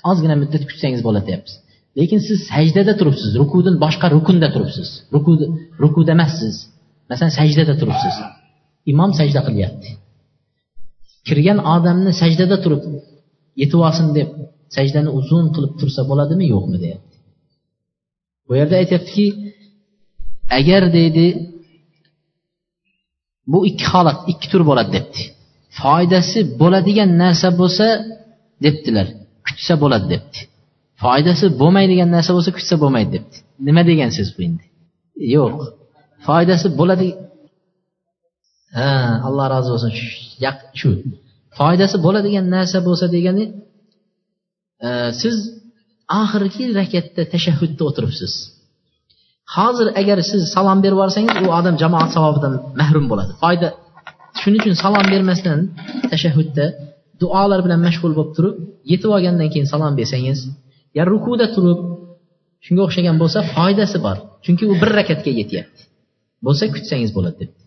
ozgina 0.10 0.36
muddat 0.41 0.63
kutsangiz 0.69 1.01
bo'ladi 1.07 1.25
deyapmiz 1.29 1.53
lekin 2.00 2.19
siz 2.27 2.38
sajdada 2.51 2.93
turibsiz 3.00 3.31
rukudan 3.41 3.75
boshqa 3.83 4.07
rukunda 4.15 4.48
turibsiz. 4.55 4.89
Rukuda 5.13 5.45
rukuda 5.83 6.12
emassiz. 6.17 6.55
Masalan 7.10 7.33
sajdada 7.39 7.74
turibsiz. 7.81 8.15
Imom 8.91 9.12
sajda 9.19 9.41
qilyapti. 9.48 9.89
Kirgan 11.27 11.60
odamni 11.75 12.12
sajdada 12.22 12.58
turib 12.63 12.84
yetib 13.62 13.80
olsin 13.88 14.08
deb 14.18 14.30
sajdani 14.75 15.10
uzun 15.20 15.46
qilib 15.56 15.74
tursa 15.80 16.01
bo'ladimi? 16.10 16.46
Yo'qmi 16.53 16.77
deyapti. 16.84 17.15
Bu 18.48 18.51
yerda 18.60 18.75
aytyaptiki 18.82 19.25
agar 20.60 20.84
deydi 20.98 21.25
bu 23.51 23.60
ikki 23.70 23.86
holat 23.94 24.18
ikki 24.32 24.48
tur 24.51 24.62
bo'ladi 24.70 24.92
debdi. 24.98 25.22
Foydasi 25.80 26.39
bo'ladigan 26.62 27.10
narsa 27.24 27.50
bo'lsa 27.60 27.86
debdilar 28.65 29.08
kutsa 29.48 29.74
bo'ladi 29.84 30.06
debdi. 30.13 30.39
Foydasi 31.03 31.46
bo'lmaydigan 31.62 32.10
narsa 32.15 32.32
bo'lsa 32.36 32.51
kutsa 32.58 32.75
bo'lmaydi 32.84 33.10
debdi. 33.15 33.36
Nima 33.68 33.82
degan 33.89 34.10
so'z 34.18 34.30
bu 34.36 34.42
endi? 34.48 34.65
Yo'q. 35.36 35.53
Foydasi 36.27 36.68
bo'ladi 36.80 37.08
ha 38.77 38.89
alloh 39.27 39.46
rozi 39.53 39.70
bo'lsin. 39.74 39.92
Shu 40.80 40.89
foydasi 41.58 41.98
bo'ladigan 42.06 42.46
narsa 42.56 42.77
bo'lsa 42.88 43.06
degani 43.15 43.46
e, 44.88 44.89
siz 45.22 45.36
oxirgi 46.22 46.63
rakatda 46.80 47.22
tashahhudda 47.34 47.82
o'tiribsiz. 47.89 48.34
Hozir 49.56 49.88
agar 50.01 50.18
siz 50.32 50.42
salom 50.56 50.80
berib 50.84 50.98
yuborsangiz 50.98 51.36
u 51.46 51.48
odam 51.60 51.75
jamoat 51.84 52.10
savobidan 52.15 52.53
mahrum 52.80 53.06
bo'ladi. 53.12 53.32
Foyda 53.44 53.68
shuning 54.42 54.60
uchun 54.63 54.75
salom 54.84 55.06
bermasdan 55.13 55.60
tashahhudda 56.12 56.65
duolar 57.22 57.60
bilan 57.65 57.80
mashg'ul 57.88 58.13
bo'lib 58.18 58.32
turib 58.38 58.56
yetib 58.92 59.10
olgandan 59.15 59.50
keyin 59.53 59.68
salom 59.74 59.94
bersangiz 60.00 60.39
ya 60.98 61.03
rukuda 61.12 61.48
turib 61.56 61.80
shunga 62.65 62.82
o'xshagan 62.88 63.15
bo'lsa 63.22 63.39
foydasi 63.56 63.98
bor. 64.06 64.18
Chunki 64.46 64.63
u 64.72 64.74
bir 64.82 64.89
rakatga 65.00 65.32
yetyapti. 65.39 65.82
Bo'lsa 66.46 66.63
kutsangiz 66.75 67.12
bo'ladi 67.18 67.38
debdi. 67.42 67.62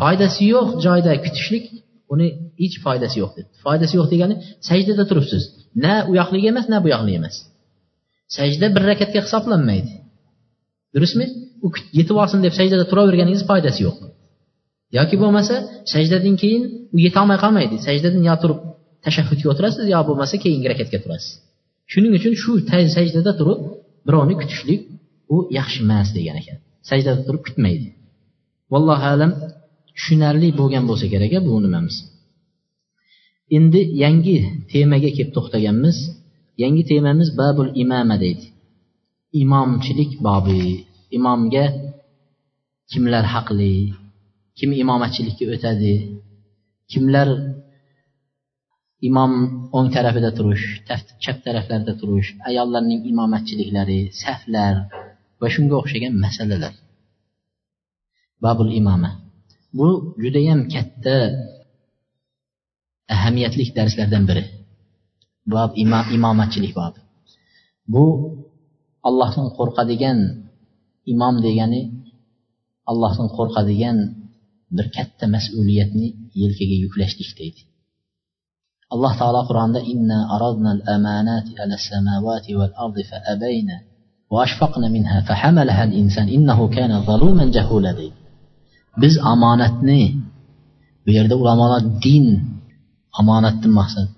Foydasi 0.00 0.42
yo'q 0.54 0.68
joyda 0.86 1.12
kutishlik 1.24 1.64
uni 2.12 2.28
hech 2.62 2.76
foydasi 2.84 3.16
yo'q 3.22 3.32
deb. 3.38 3.46
Foydasi 3.64 3.94
yo'q 3.98 4.08
degani 4.14 4.34
sajdada 4.68 5.04
turibsiz. 5.10 5.42
Na 5.84 5.94
u 6.10 6.12
yoqligi 6.20 6.46
emas 6.52 6.66
na 6.72 6.78
bu 6.84 6.88
yoqligi 6.94 7.18
emas. 7.22 7.36
Sajda 8.36 8.66
bir 8.74 8.82
rakatga 8.90 9.20
hisoblanmaydi. 9.26 9.92
Durustmi? 10.94 11.26
U 11.66 11.68
yetib 11.98 12.16
olsin 12.22 12.40
deb 12.46 12.54
sajdada 12.60 12.84
turaverganingiz 12.90 13.42
foydasi 13.50 13.80
yo'q. 13.86 13.96
Yoki 14.98 15.16
bo'lmasa 15.22 15.54
sajdadan 15.92 16.34
keyin 16.42 16.62
u 16.96 16.98
yetolmay 17.06 17.38
qolmaydi. 17.44 17.76
Sajdadan 17.88 18.22
yo 18.30 18.34
turib 18.42 18.58
tashahhudga 19.04 19.46
o'tirasiz 19.52 19.84
yo 19.94 20.00
bo'lmasa 20.08 20.34
keyingi 20.44 20.68
rakatga 20.72 20.98
turasiz. 21.04 21.32
Shuning 21.92 22.12
uchun 22.18 22.32
shu 22.42 22.52
sajdada 22.96 23.32
turib 23.40 23.60
birovni 24.06 24.34
kutishlik 24.40 24.80
u 25.34 25.36
yaxshi 25.58 25.78
emas 25.86 26.08
degan 26.16 26.36
ekan. 26.42 26.58
Sajdada 26.90 27.20
turib 27.26 27.42
kutmaydi. 27.46 27.88
Vallohu 28.72 29.06
alam. 29.14 29.32
Tushunarli 29.96 30.48
bo'lgan 30.60 30.84
bo'lsa 30.90 31.06
kerak 31.12 31.32
bu 31.46 31.54
nimamiz? 31.66 31.96
Endi 33.56 33.80
yangi 34.02 34.36
temaga 34.72 35.10
kelib 35.16 35.30
to'xtaganmiz. 35.36 35.96
Yangi 36.62 36.82
temamiz 36.92 37.28
babul 37.40 37.68
imama 37.82 38.16
deydi. 38.24 38.46
Imomchilik 39.42 40.12
bobi. 40.26 40.64
Imomga 41.16 41.64
kimlar 42.90 43.24
haqli? 43.34 43.74
Kim 44.58 44.70
imomatchilikka 44.82 45.44
o'tadi? 45.54 45.94
Kimlar 46.92 47.28
imom 49.08 49.32
o'ng 49.76 49.88
tarafida 49.94 50.30
turish 50.38 50.66
chap 51.22 51.38
taraflarda 51.46 51.92
turish 52.00 52.28
ayollarning 52.48 53.00
imomatchiliklari 53.10 54.00
saflar 54.22 54.74
va 55.40 55.46
shunga 55.54 55.74
o'xshagan 55.80 56.14
masalalar. 56.24 56.72
Babul 58.44 58.68
imoma 58.80 59.10
bu 59.78 59.88
judayam 60.22 60.60
katta 60.74 61.16
ahamiyatli 63.14 63.64
darslardan 63.78 64.24
biri. 64.30 64.44
Bob 65.52 65.70
imomatchilik 66.16 66.72
bobi 66.80 67.00
bu 67.92 68.04
allohdan 69.08 69.48
qo'rqadigan 69.58 70.18
imom 71.12 71.34
degani 71.46 71.82
allohdan 72.90 73.28
qo'rqadigan 73.36 73.98
bir 74.76 74.86
katta 74.96 75.24
mas'uliyatni 75.34 76.06
yelkaga 76.42 76.76
yuklashlik 76.84 77.30
deydi. 77.40 77.60
Alloh 78.94 79.12
taolo 79.20 79.42
qur'onda 79.50 79.80
inna 79.92 80.18
aradna 80.34 80.70
al-amanati 80.76 81.52
ala 81.62 81.76
samawati 81.88 82.50
wal 82.58 82.74
ardi 82.84 83.02
fa 83.10 83.16
abayna 83.34 83.76
va 84.32 84.38
ashfaqna 84.46 84.86
minha 84.96 85.18
fa 85.28 85.34
hamalaha 85.42 85.82
al-insan 85.88 86.26
innahu 86.36 86.64
kana 86.76 86.96
zaluman 87.08 87.48
jahula 87.56 87.90
deydi. 88.00 88.19
Biz 89.02 89.14
omonatni 89.32 90.02
bu 91.04 91.10
yerda 91.16 91.34
ulamolar 91.42 91.82
din 92.04 92.26
omonatdan 93.20 93.72
maqsad 93.80 94.08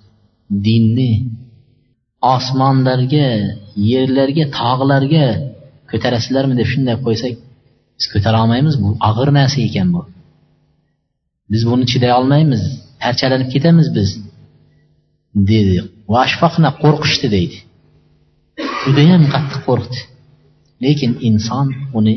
dinni 0.66 1.12
osmonlarga 2.34 3.28
yerlarga 3.90 4.44
tog'larga 4.58 5.26
ko'tarasizlarmi 5.90 6.54
deb 6.60 6.68
shunday 6.72 6.96
qo'ysak 7.06 7.32
biz 7.98 8.06
ko'tara 8.12 8.36
olmaymiz 8.42 8.74
bu 8.82 8.88
og'ir 9.08 9.28
narsa 9.38 9.58
ekan 9.68 9.88
bu. 9.94 10.02
Biz 11.52 11.62
buni 11.70 11.84
chiday 11.92 12.12
olmaymiz 12.18 12.62
parchalanib 13.02 13.48
ketamiz 13.54 13.88
biz. 13.96 14.10
Dedi. 15.50 15.76
Vashfaqna 16.14 16.70
qo'rqishdi 16.82 17.28
deydi. 17.36 17.58
Judayam 18.84 19.22
qattiq 19.34 19.60
qo'rqdi. 19.68 19.98
Lekin 20.84 21.12
inson 21.28 21.66
uni 21.98 22.14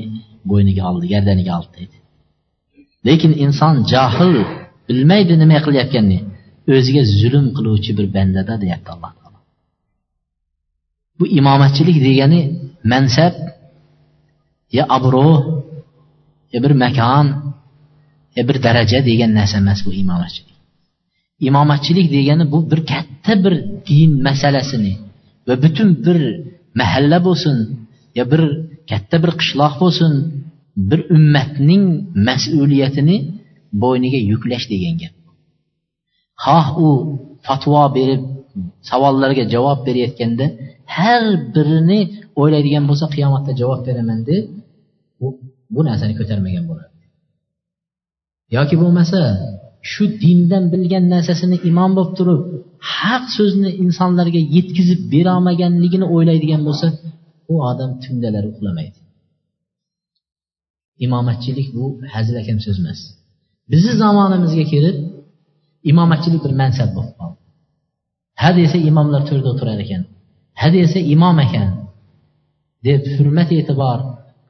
bo'yniga 0.50 0.84
oldi 0.90 1.06
gardaniga 1.14 1.52
oldi 1.60 1.72
deydi. 1.78 1.98
Lekin 3.08 3.32
inson 3.46 3.76
johil 3.92 4.36
bilmaydi 4.88 5.34
nima 5.42 5.58
qilayotganini 5.66 6.20
o'ziga 6.76 7.04
zulm 7.20 7.46
qiluvchi 7.58 7.92
bir 7.98 8.08
bandada 8.16 8.54
deyapti 8.64 8.90
alloh 8.96 9.12
taolo. 9.20 9.40
Bu 11.18 11.26
imomatchilik 11.40 11.98
degani 12.08 12.42
mansab 12.92 13.34
yo 14.78 14.84
obro' 14.98 15.42
yo 16.54 16.58
bir 16.66 16.74
makon 16.84 17.28
yo 18.38 18.44
bir 18.50 18.58
daraja 18.66 19.00
degan 19.10 19.32
narsa 19.40 19.56
emas 19.64 19.80
bu 19.86 19.92
imomatchilik. 20.04 20.58
Imomatchilik 21.50 22.08
degani 22.16 22.44
bu 22.54 22.60
bir 22.72 22.80
katta 22.92 23.34
bir 23.44 23.54
din 23.88 24.12
masalasini 24.28 24.94
va 25.48 25.54
butun 25.64 25.90
bir 26.06 26.20
mahalla 26.80 27.18
bo'lsin 27.28 27.58
yo 28.18 28.24
bir 28.32 28.42
katta 28.90 29.16
bir 29.24 29.32
qishloq 29.42 29.74
bo'lsin 29.84 30.12
bir 30.90 31.00
ummatning 31.16 31.84
mas'uliyatini 32.28 33.18
bo'yniga 33.84 34.20
yuklash 34.32 34.66
degan 34.74 34.96
gap. 35.02 35.14
Xoh 36.46 36.68
u 36.86 36.88
fatvo 37.48 37.84
berib 37.98 38.22
savollarga 38.90 39.44
javob 39.54 39.80
berayotganda 39.88 40.46
har 40.98 41.24
birini 41.56 42.00
o'ylaydigan 42.42 42.84
bo'lsa 42.90 43.06
qiyomatda 43.16 43.52
javob 43.62 43.82
beraman 43.88 44.20
deb 44.30 44.44
u 45.26 45.28
bu 45.74 45.82
narsani 45.90 46.14
ko'tarmagan 46.20 46.66
bo'ladi 46.72 46.94
yoki 48.56 48.76
bo'lmasa 48.82 49.20
shu 49.92 50.04
dindan 50.24 50.64
bilgan 50.74 51.06
narsasini 51.14 51.58
imom 51.70 51.92
bo'lib 51.98 52.14
turib 52.20 52.42
haq 52.98 53.24
so'zni 53.38 53.70
insonlarga 53.84 54.42
yetkazib 54.56 55.00
berolmaganligini 55.14 56.06
o'ylaydigan 56.16 56.62
bo'lsa 56.68 56.88
u 57.54 57.56
odam 57.70 57.92
tundalari 58.04 58.48
uxlamaydi. 58.54 58.98
Imomatchilik 61.06 61.68
bu 61.78 61.86
hazilakam 62.16 62.58
so'z 62.66 62.78
emas. 62.84 63.00
Bizni 63.72 63.94
zamonimizga 64.04 64.66
kelib 64.74 64.98
imomatchilik 65.92 66.42
bir 66.46 66.54
mansab 66.62 66.90
bo'lib 66.98 67.16
qoldi. 67.20 67.40
Ha 68.42 68.50
desa 68.60 68.78
imomlar 68.90 69.22
to'rda 69.30 69.48
o'tirar 69.54 69.80
ekan 69.86 70.04
ha 70.62 70.68
desa 70.78 71.00
imom 71.14 71.38
ekan 71.46 71.70
deb 72.88 73.02
hurmat 73.16 73.50
e'tibor 73.60 74.00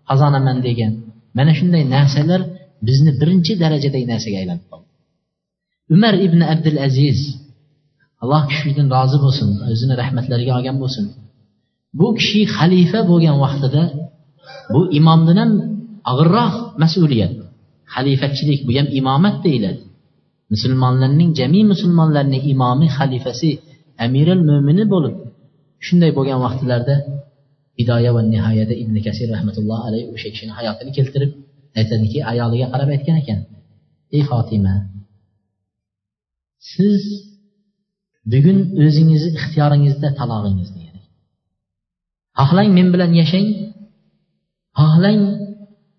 qozonaman 0.10 0.58
degan 0.68 0.94
mana 1.38 1.52
shunday 1.60 1.84
narsalar 1.96 2.42
bizni 2.88 3.12
birinchi 3.22 3.54
darajadagi 3.64 4.06
narsaga 4.14 4.38
aylanib 4.42 4.66
qoldi. 4.72 4.88
Umar 5.96 6.14
ibn 6.28 6.40
abdul 6.54 6.80
aziz 6.88 7.20
alloh 8.24 8.44
kishidan 8.52 8.88
rozi 8.96 9.18
bo'lsin 9.26 9.50
o'zini 9.72 9.94
rahmatlariga 10.02 10.54
olgan 10.58 10.78
bo'lsin. 10.84 11.06
Bu 12.00 12.08
kishi 12.20 12.42
xalifa 12.58 13.00
bo'lgan 13.12 13.38
vaqtida 13.44 13.84
bu 14.74 14.82
imomdan 15.00 15.38
ham 15.42 15.52
og'irroq 16.12 16.54
mas'uliyat. 16.84 17.34
Xalifachilik 17.94 18.60
bu 18.68 18.72
ham 18.78 18.88
imomat 19.00 19.36
deyiladi. 19.46 19.82
Musulmonlarning 20.54 21.32
jami 21.40 21.62
musulmonlarning 21.72 22.44
imomi 22.54 22.88
xalifasi 22.98 23.50
amiril 24.06 24.42
mo'mini 24.50 24.86
bo'lib 24.94 25.16
shunday 25.86 26.12
bo'lgan 26.18 26.40
vaqtlarda 26.46 26.96
hidoya 27.80 28.12
va 28.16 28.22
nihoyada 28.34 28.74
ibn 28.84 28.96
kasir 29.06 29.28
rahmatullohi 29.36 29.84
alayhi 29.90 30.06
o'sha 30.16 30.28
kishini 30.34 30.54
hayotini 30.60 30.92
keltirib 30.98 31.32
aytadiki 31.80 32.20
ayoliga 32.32 32.68
qarab 32.74 32.90
aytgan 32.96 33.16
ekan 33.24 33.40
ey 34.16 34.24
fotima 34.30 34.76
siz 36.74 37.02
bugun 38.32 38.58
o'zingizni 38.86 39.30
ixtiyoringizda 39.40 40.10
talog'ingiz 40.20 40.70
xohlang 42.40 42.70
men 42.78 42.88
bilan 42.94 43.12
yashang 43.22 43.48
xohlang 44.80 45.22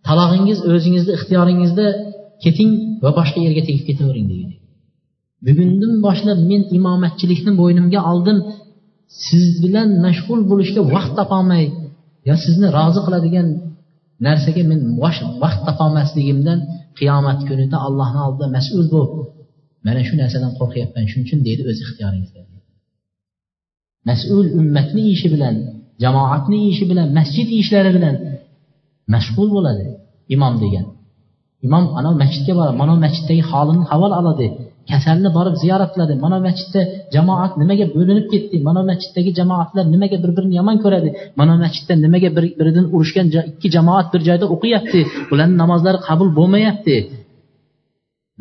talog'ingiz 0.07 0.59
o'zingizni 0.73 1.13
ixtiyoringizda 1.19 1.87
keting 2.45 2.71
va 3.05 3.11
boshqa 3.19 3.39
yerga 3.47 3.63
tegib 3.69 3.85
ketavering 3.89 4.27
degan 4.33 4.51
bugundan 5.47 5.95
boshlab 6.07 6.39
men 6.51 6.63
imomatchilikni 6.79 7.53
bo'ynimga 7.61 8.01
oldim. 8.13 8.39
Siz 9.27 9.47
bilan 9.65 9.89
mashg'ul 10.05 10.41
bo'lishga 10.51 10.83
vaqt 10.95 11.13
topolmay 11.19 11.65
yo 12.29 12.35
sizni 12.45 12.69
rozi 12.77 13.01
qiladigan 13.07 13.49
narsaga 14.27 14.63
men 14.71 14.81
vaqt 15.43 15.61
topolmasligimdan 15.69 16.59
qiyomat 16.99 17.41
kunida 17.49 17.77
allohni 17.87 18.21
oldida 18.27 18.47
mas'ul 18.57 18.85
bo'lib 18.95 19.13
mana 19.87 20.01
shu 20.09 20.15
narsadan 20.23 20.53
qo'rqyapman 20.59 21.05
shuning 21.11 21.27
uchun 21.27 21.41
deydi 21.47 21.63
o'z 21.71 21.79
ixtiyoringizda. 21.85 22.41
Mas'ul 24.11 24.47
ummatni 24.61 25.03
ishi 25.15 25.29
bilan 25.35 25.55
jamoatni 26.05 26.59
ishi 26.73 26.85
bilan 26.91 27.09
masjid 27.19 27.49
ishlari 27.61 27.91
bilan 27.97 28.15
mashg'ul 29.15 29.49
bo'ladi. 29.57 29.85
Imom 30.35 30.55
degan. 30.63 30.87
Imom 31.67 31.85
ana 31.99 32.11
masjidga 32.23 32.53
boradi. 32.59 32.77
Mana 32.83 32.95
masjiddagi 33.05 33.43
holini 33.51 33.85
havol 33.91 34.13
oladi. 34.21 34.47
Kasalni 34.91 35.31
borib 35.37 35.55
ziyorat 35.63 35.91
qiladi. 35.95 36.15
Mana 36.25 36.37
masjidda 36.47 36.81
jamoat 37.15 37.53
nimaga 37.61 37.87
bo'linib 37.97 38.27
ketdi? 38.33 38.57
Mana 38.69 38.81
masjiddagi 38.91 39.31
jamoatlar 39.39 39.85
nimaga 39.95 40.17
bir 40.23 40.31
birini 40.37 40.55
yomon 40.61 40.77
ko'radi? 40.85 41.11
Mana 41.41 41.55
masjidda 41.63 41.95
nimaga 42.05 42.29
bir 42.37 42.45
biridan 42.59 42.87
urushgan 42.95 43.27
ikki 43.51 43.69
jamoat 43.77 44.07
bir 44.15 44.21
joyda 44.29 44.47
o'qiyapti? 44.55 45.01
Ularni 45.33 45.57
namozlari 45.63 45.99
qabul 46.09 46.29
bo'lmayapti. 46.39 46.97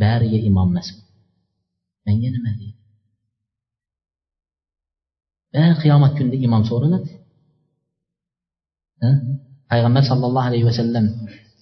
Bariga 0.02 0.40
imom 0.50 0.70
mas'ul 0.78 1.00
menga 2.06 2.30
nima 2.36 2.52
deydi? 2.60 2.76
Qiyomat 5.82 6.14
kunida 6.18 6.38
imom 6.48 6.64
so'raladi 6.70 7.10
payg'ambar 9.72 10.04
sollallohu 10.12 10.48
alayhi 10.50 10.66
vasallam 10.70 11.06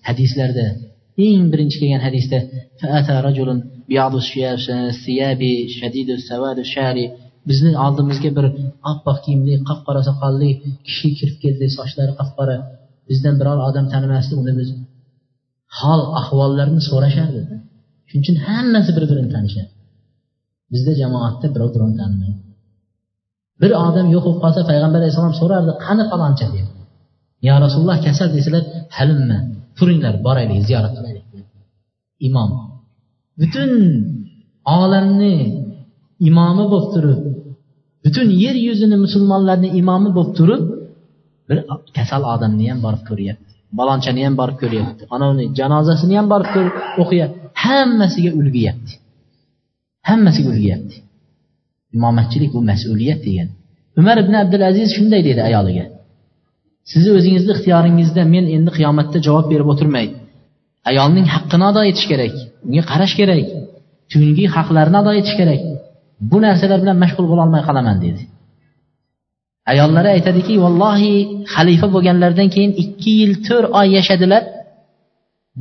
hadislarda 0.08 0.66
eng 1.28 1.44
birinchi 1.54 1.78
kelgan 1.82 2.02
hadisda 2.08 2.40
bizni 7.50 7.72
oldimizga 7.86 8.30
bir 8.38 8.46
oppoq 8.92 9.18
kiyimli 9.26 9.54
qop 9.70 9.80
qora 9.88 10.02
soqolli 10.10 10.50
kishi 10.88 11.10
kirib 11.20 11.38
keldi 11.44 11.66
sochlari 11.78 12.14
qop 12.20 12.30
qora 12.38 12.56
bizdan 13.10 13.36
biror 13.40 13.58
odam 13.70 13.86
tanimasdi 13.94 14.34
uni 14.42 14.54
biz. 14.60 14.70
Hol 15.80 16.02
ahvollarni 16.22 16.82
so'rashardi. 16.90 17.42
Shuning 18.10 18.24
uchun 18.26 18.38
hammasi 18.48 18.92
bir 18.98 19.04
birini 19.10 19.30
tanishadi. 19.36 19.72
Bizda 20.74 20.92
jamoatda 21.02 21.48
birov 21.56 21.70
birovni 21.76 21.98
tanimaydi 22.02 22.40
bir 23.62 23.72
odam 23.88 24.08
yo'q 24.16 24.24
bo'lib 24.26 24.40
qolsa 24.44 24.62
payg'ambar 24.70 25.00
alayhissalom 25.02 25.34
so'rardi 25.42 25.72
qani 25.86 26.04
faloncha 26.12 26.46
deydi 26.54 26.72
yo 27.48 27.56
rasululloh 27.66 27.98
kasal 28.08 28.28
desalar 28.38 28.64
halimma 28.98 29.38
turinglar 29.78 30.16
boraylik 30.26 30.60
ziyorat 30.68 30.94
qilaylik 30.98 31.26
imom. 32.28 32.52
Butun 33.40 33.72
olamni 34.78 35.36
imomi 36.30 36.66
bo'lib 36.72 36.90
turib 36.96 37.22
butun 38.04 38.28
yer 38.44 38.56
yuzini 38.68 38.98
musulmonlarni 39.06 39.70
imomi 39.80 40.10
bo'lib 40.18 40.34
turib 40.40 40.64
bir 41.48 41.58
kasal 41.98 42.24
odamni 42.34 42.66
ham 42.72 42.80
borib 42.86 43.04
ko'ryapti. 43.10 43.52
Balonchani 43.80 44.22
ham 44.28 44.36
borib 44.42 44.58
ko'ryapti. 44.64 45.02
Anavni 45.16 45.44
janozasini 45.60 46.16
ham 46.20 46.28
borib 46.34 46.50
o'qiyapti. 47.02 47.40
Hammasiga 47.66 48.32
ulguyapti. 48.40 48.94
Hammasiga 50.10 50.50
ulguyapti. 50.54 50.96
Imomatchilik 51.96 52.52
bu 52.56 52.62
mas'uliyat 52.72 53.20
degan. 53.28 53.50
Umar 54.00 54.18
ibn 54.24 54.34
abdulaziz 54.44 54.88
shunday 54.96 55.22
dedi 55.30 55.42
ayoliga. 55.50 55.86
Sizni 56.92 57.12
o'zingizni 57.18 57.52
ixtiyoringizda 57.56 58.22
men 58.34 58.46
endi 58.56 58.72
qiyomatda 58.78 59.18
javob 59.28 59.46
berib 59.52 59.68
o'tirmay 59.74 60.08
ayolning 60.90 61.28
haqqini 61.34 61.66
ado 61.72 61.82
etish 61.90 62.08
kerak 62.12 62.34
unga 62.68 62.84
qarash 62.92 63.16
kerak 63.20 63.48
tungi 64.12 64.46
haqlarini 64.56 64.98
ado 65.02 65.12
etish 65.20 65.36
kerak 65.40 65.62
bu 66.30 66.38
narsalar 66.46 66.80
bilan 66.84 66.98
mashg'ul 67.04 67.26
bo'lolmay 67.32 67.62
qolaman 67.68 67.98
dedi. 68.06 68.24
Ayollari 69.72 70.10
aytadiki 70.16 70.54
vallohi 70.64 71.14
xalifa 71.54 71.88
bo'lganlaridan 71.96 72.48
keyin 72.56 72.72
ikki 72.84 73.12
yil 73.20 73.34
to'rt 73.48 73.68
oy 73.80 73.88
yashadilar 73.98 74.44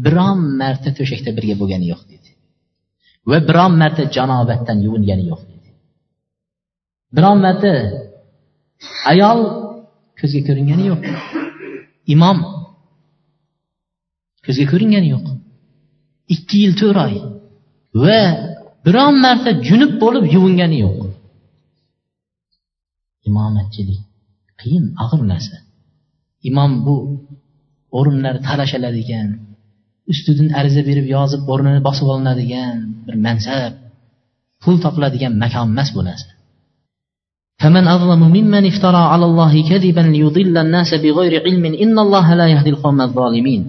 biron 0.05 0.39
marta 0.61 0.89
to'shakda 0.99 1.31
birga 1.37 1.55
bo'lgani 1.61 1.87
yo'q 1.93 2.03
dedi. 2.13 2.29
Va 3.31 3.39
biron 3.49 3.73
marta 3.83 4.03
janobatdan 4.17 4.79
yuvingani 4.87 5.25
yo'q 5.31 5.41
dedi. 5.53 5.69
Biron 7.17 7.39
marta 7.47 7.73
ayol 9.13 9.41
ko'zga 10.23 10.41
ko'ringani 10.49 10.85
yo'q. 10.91 11.03
Imom 12.15 12.39
ko'zga 14.47 14.65
ko'ringani 14.73 15.09
yo'q. 15.15 15.27
Ikki 16.35 16.57
yil 16.63 16.75
to'rt 16.81 16.99
oy 17.07 17.15
va 18.05 18.21
biron 18.87 19.15
marta 19.25 19.51
junub 19.69 19.93
bo'lib 20.03 20.25
yuvingani 20.35 20.79
yo'q. 20.85 20.99
Imomatchilik 23.29 24.03
qiyin 24.61 24.85
og'ir 25.05 25.23
narsa. 25.33 25.57
Imom 26.49 26.73
bu 26.87 26.97
o'rinlar 27.99 28.35
talashiladigan 28.47 29.29
ustidan 30.13 30.49
ariza 30.59 30.83
berib 30.89 31.07
yozib 31.17 31.43
o'rnini 31.53 31.81
bosib 31.89 32.07
olinadigan 32.15 32.77
bir 33.07 33.17
mansab 33.27 33.73
pul 34.63 34.77
topiladigan 34.85 35.33
makon 35.43 35.69
emas 35.75 35.89
bu 35.97 36.03
narsa. 36.11 36.31
فمن 37.62 37.88
أظلم 37.88 38.22
ممن 38.38 38.64
افترى 38.72 38.98
على 39.12 39.26
الله 39.26 39.54
كذبا 39.70 40.02
ليضل 40.16 40.58
الناس 40.58 40.94
بغير 40.94 41.34
علم 41.46 41.66
إن 41.66 42.00
الله 42.00 42.36
لا 42.40 42.48
يهدي 42.54 42.70
القوم 42.70 43.02
الظالمين 43.02 43.62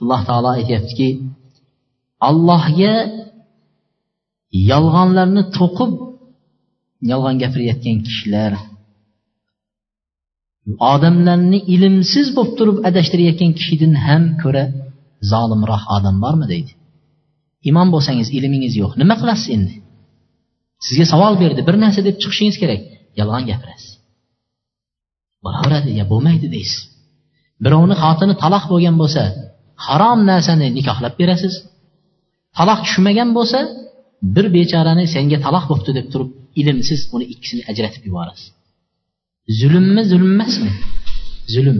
alloh 0.00 0.20
taolo 0.28 0.48
aytyaptiki 0.58 1.08
allohga 2.28 2.94
yolg'onlarni 4.72 5.42
to'qib 5.58 5.92
yolg'on 7.10 7.36
gapirayotgan 7.42 7.98
kishilar 8.06 8.52
odamlarni 10.94 11.58
ilmsiz 11.74 12.26
bo'lib 12.36 12.52
turib 12.58 12.78
adashtirayotgan 12.88 13.50
kishidan 13.58 13.92
ham 14.06 14.22
ko'ra 14.42 14.64
zolimroq 15.32 15.82
odam 15.96 16.16
bormi 16.24 16.46
deydi 16.52 16.72
imom 17.70 17.88
bo'lsangiz 17.94 18.28
ilmingiz 18.38 18.74
yo'q 18.82 18.92
nima 19.00 19.14
qilasiz 19.20 19.48
endi 19.56 19.74
sizga 20.86 21.06
savol 21.12 21.34
berdi 21.42 21.60
bir 21.68 21.76
narsa 21.84 22.00
deb 22.08 22.16
chiqishingiz 22.22 22.56
kerak 22.62 22.82
Yolg'on 23.19 23.43
gapirasiz. 23.49 23.91
Bo'laveradi 25.45 25.89
ya 25.99 26.05
bo'lmaydi 26.11 26.47
deysiz. 26.55 26.81
Birovni 27.63 27.95
xotini 28.03 28.35
taloq 28.43 28.63
bo'lgan 28.71 28.95
bo'lsa 29.01 29.23
harom 29.85 30.19
narsani 30.31 30.67
nikohlab 30.77 31.13
berasiz. 31.21 31.53
Taloq 32.57 32.79
tushmagan 32.85 33.29
bo'lsa 33.37 33.59
bir 34.35 34.45
bechorani 34.55 35.05
senga 35.15 35.37
taloq 35.45 35.65
bo'libdi 35.69 35.91
deb 35.99 36.07
turib 36.13 36.29
ilmsiz 36.61 36.99
uni 37.15 37.25
ikkisini 37.33 37.63
ajratib 37.71 38.03
yuborasiz. 38.09 38.47
Zulmmi 39.59 40.01
zulm 40.11 40.31
emasmi 40.35 40.71
zulm. 41.53 41.79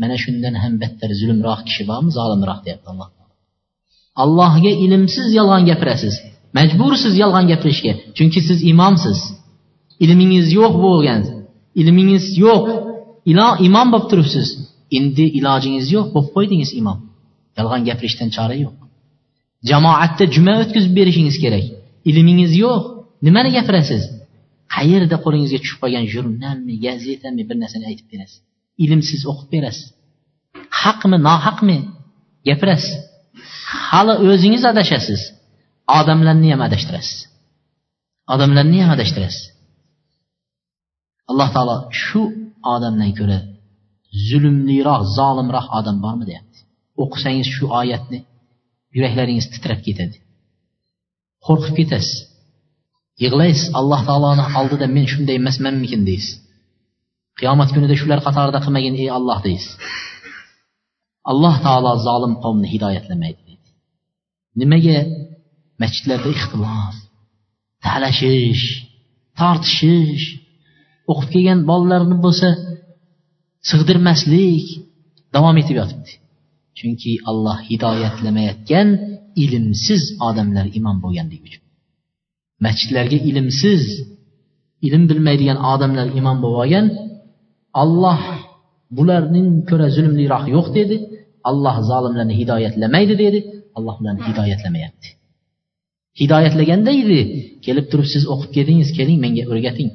Mana 0.00 0.16
shundan 0.24 0.54
ham 0.62 0.72
battar 0.82 1.10
zulmroq 1.20 1.60
kishi 1.68 1.82
bormi? 1.90 2.10
Zolimroq 2.18 2.60
deyapti 2.66 2.88
alloh 2.92 3.08
allohga 4.22 4.72
ilmsiz 4.84 5.28
yolg'on 5.38 5.62
gapirasiz 5.70 6.14
majbursiz 6.56 7.14
yolg'on 7.22 7.46
gapirishga 7.52 7.92
chunki 8.16 8.40
siz 8.48 8.58
imomsiz. 8.72 9.18
Ilmingiz 10.04 10.46
yo'q 10.58 10.74
bo'lgan. 10.84 11.22
Ilmingiz 11.80 12.24
yo'q. 12.44 12.64
Imom 13.68 13.86
bo'lib 13.92 14.06
turibsiz. 14.10 14.48
Endi 14.98 15.24
ilojingiz 15.38 15.86
yo'q 15.96 16.06
bo'lib 16.14 16.30
qo'ydingiz 16.36 16.70
imom. 16.80 16.98
Yolg'on 17.56 17.82
gapirishdan 17.88 18.28
chora 18.36 18.56
yo'q. 18.64 18.74
Jamoatda 19.70 20.24
juma 20.34 20.54
o'tkazib 20.62 20.92
berishingiz 20.98 21.36
kerak. 21.44 21.64
Ilmingiz 22.10 22.52
yo'q. 22.64 22.82
Nimani 23.26 23.50
gapirasiz? 23.58 24.02
Qayerda 24.74 25.16
qo'lingizga 25.24 25.58
tushib 25.62 25.78
qolgan 25.82 26.04
jurnalmi 26.14 26.74
gazetami 26.86 27.42
bir 27.48 27.56
narsani 27.62 27.84
aytib 27.90 28.06
berasiz. 28.12 28.38
Ilmsiz 28.84 29.20
o'qib 29.30 29.48
berasiz. 29.54 29.86
Haqmi 30.82 31.16
nohaqmi? 31.28 31.78
Gapirasiz. 32.48 32.92
Hali 33.90 34.14
o'zingiz 34.28 34.64
adashasiz. 34.72 35.20
Odamlarni 35.98 36.48
ham 36.52 36.62
adashtirasiz. 36.68 37.18
Odamlarni 38.34 38.78
ham 38.82 38.90
adashtirasiz. 38.96 39.42
Alloh 41.30 41.48
taolo 41.54 41.76
shu 42.02 42.22
odamdan 42.74 43.12
ko'ra 43.18 43.38
zulmliroq 44.28 45.02
zolimroq 45.18 45.66
odam 45.78 45.96
bormi 46.04 46.24
deyapti 46.30 46.58
o'qisangiz 47.02 47.48
shu 47.56 47.64
oyatni 47.80 48.18
yuraklaringiz 48.96 49.46
titrab 49.54 49.80
ketadi 49.86 50.16
qo'rqib 51.46 51.74
ketasiz 51.80 52.16
yig'laysiz 53.22 53.66
alloh 53.78 54.00
taoloni 54.08 54.44
oldida 54.60 54.86
men 54.96 55.06
shunday 55.12 55.36
emasmanmikin 55.42 56.02
deysiz 56.10 56.34
qiyomat 57.38 57.70
kunida 57.74 57.94
shular 58.00 58.20
qatorida 58.26 58.58
qilmagin 58.64 58.94
ey 59.02 59.08
olloh 59.18 59.38
deysiz 59.46 59.72
alloh 61.30 61.54
taolo 61.66 61.92
zolim 62.06 62.34
qavmni 62.44 62.68
hidoyatlamaydi 62.74 63.40
deydi 63.48 63.68
nimaga 64.60 64.98
masjidlarda 65.82 66.28
ixtilof 66.36 66.94
talashish 67.84 68.64
tortishish 69.40 70.26
o'qib 71.12 71.28
kelgan 71.34 71.60
bolalarni 71.70 72.16
bo'lsa 72.24 72.48
sig'dirmaslik 73.70 74.66
davom 75.34 75.56
etib 75.62 75.76
yotibdi. 75.80 76.12
Chunki 76.78 77.12
alloh 77.30 77.58
hidoyatlamayotgan 77.70 78.88
ilmsiz 79.44 80.02
odamlar 80.28 80.66
imom 80.78 80.96
bo'lganligi 81.04 81.44
uchun. 81.48 81.62
Masjidlarga 82.64 83.18
ilmsiz 83.30 83.82
ilm 84.86 85.02
bilmaydigan 85.10 85.58
odamlar 85.72 86.06
imom 86.20 86.36
bo'lib 86.42 86.58
olgan 86.62 86.86
olloh 87.82 88.22
bularning 88.96 89.48
ko'ra 89.68 89.88
zulmliroq 89.96 90.44
yo'q 90.54 90.66
dedi. 90.78 90.96
Alloh 91.50 91.76
zolimlarni 91.90 92.34
hidoyatlamaydi 92.40 93.14
dedi. 93.24 93.38
Alloh 93.76 93.96
ularni 94.00 94.22
hidoyatlamayapti. 94.28 95.08
Hidoyatlaganda 96.20 96.92
edi 97.02 97.20
kelib 97.66 97.86
turib 97.90 98.08
siz 98.14 98.22
o'qib 98.32 98.50
keldingiz 98.56 98.90
keling 98.98 99.18
menga 99.24 99.44
o'rgating. 99.52 99.90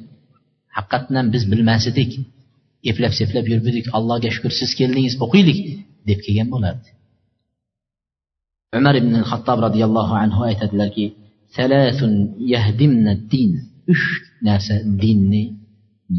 Haqiqatdan 0.76 1.26
biz 1.34 1.42
bilmas 1.52 1.84
edik. 1.92 2.12
Eplab 2.90 3.12
seplab 3.20 3.44
yuribdik 3.50 3.86
allohga 3.96 4.30
shukur 4.36 4.52
siz 4.60 4.70
keldingiz 4.78 5.14
o'qiylik 5.24 5.58
deb 6.08 6.18
kelgan 6.26 6.48
bo'lardi. 6.54 6.88
Umar 8.78 8.94
ibn 9.02 9.14
xattob 9.30 9.58
roziyallohu 9.66 10.14
anhu 10.24 10.40
aytadilarki 10.50 11.04
uch 13.92 14.04
narsa 14.48 14.74
dinni 15.02 15.44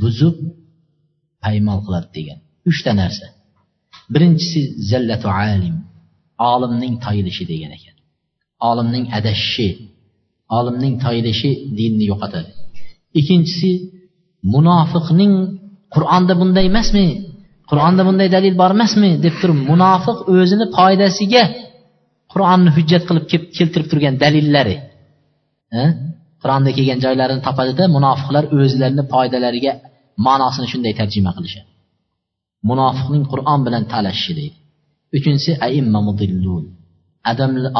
buzib 0.02 0.38
paymol 1.44 1.80
qiladi 1.86 2.10
degan. 2.18 2.40
Uchta 2.70 2.92
narsa. 3.02 3.26
Birinchisi 4.14 4.62
zallatu 4.92 5.28
alim. 5.46 5.76
Olimning 6.54 6.96
toyilishi 7.06 7.44
degan 7.52 7.72
ekan. 7.78 7.96
Olimning 8.70 9.06
adashishi 9.18 9.70
olimning 10.58 10.96
toyilishi 11.04 11.52
dinni 11.80 12.06
yo'qotadi. 12.12 12.52
Ikkinchisi 13.20 13.70
munofiqning 14.54 15.34
qur'onda 15.96 16.34
bunday 16.42 16.66
emasmi? 16.72 17.08
Qur'onda 17.70 18.02
bunday 18.08 18.28
dalil 18.36 18.54
bor 18.62 18.72
emasmi? 18.78 19.10
deb 19.26 19.36
turib 19.42 19.60
munofiq 19.72 20.18
o'zini 20.36 20.66
foydasiga 20.78 21.44
qur'onni 22.32 22.70
hujjat 22.78 23.04
qilib 23.10 23.26
keltirib 23.58 23.88
turgan 23.92 24.16
dalillari. 24.24 24.76
Qur'onda 26.42 26.72
kelgan 26.78 27.00
joylarini 27.06 27.42
topadida 27.48 27.84
munofiqlar 27.98 28.44
o'zlarini 28.60 29.04
foydalariga 29.14 29.74
ma'nosini 30.28 30.68
shunday 30.72 30.94
tarjima 31.00 31.32
qilishadi. 31.38 31.70
Munofiqning 32.70 33.24
qur'on 33.32 33.60
bilan 33.68 33.84
talashishi 33.94 34.34
deydi. 34.40 34.58
Uchinchisi 35.18 35.52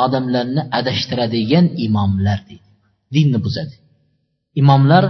odamlarni 0.06 0.62
adashtiradigan 0.80 1.66
imomlar 1.86 2.40
deydi. 2.50 2.68
Dinni 3.16 3.40
buzadi. 3.46 3.76
Imomlar 4.62 5.04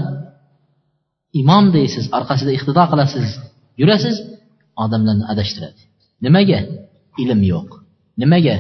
imom 1.42 1.66
deysiz 1.78 2.06
orqasida 2.18 2.52
iqtido 2.58 2.84
qilasiz 2.92 3.28
yurasiz 3.82 4.16
odamlarni 4.84 5.26
adashtiradi. 5.32 5.82
Nimaga? 6.26 6.60
Ilm 7.24 7.42
yo'q. 7.54 7.70
Nimaga? 8.22 8.56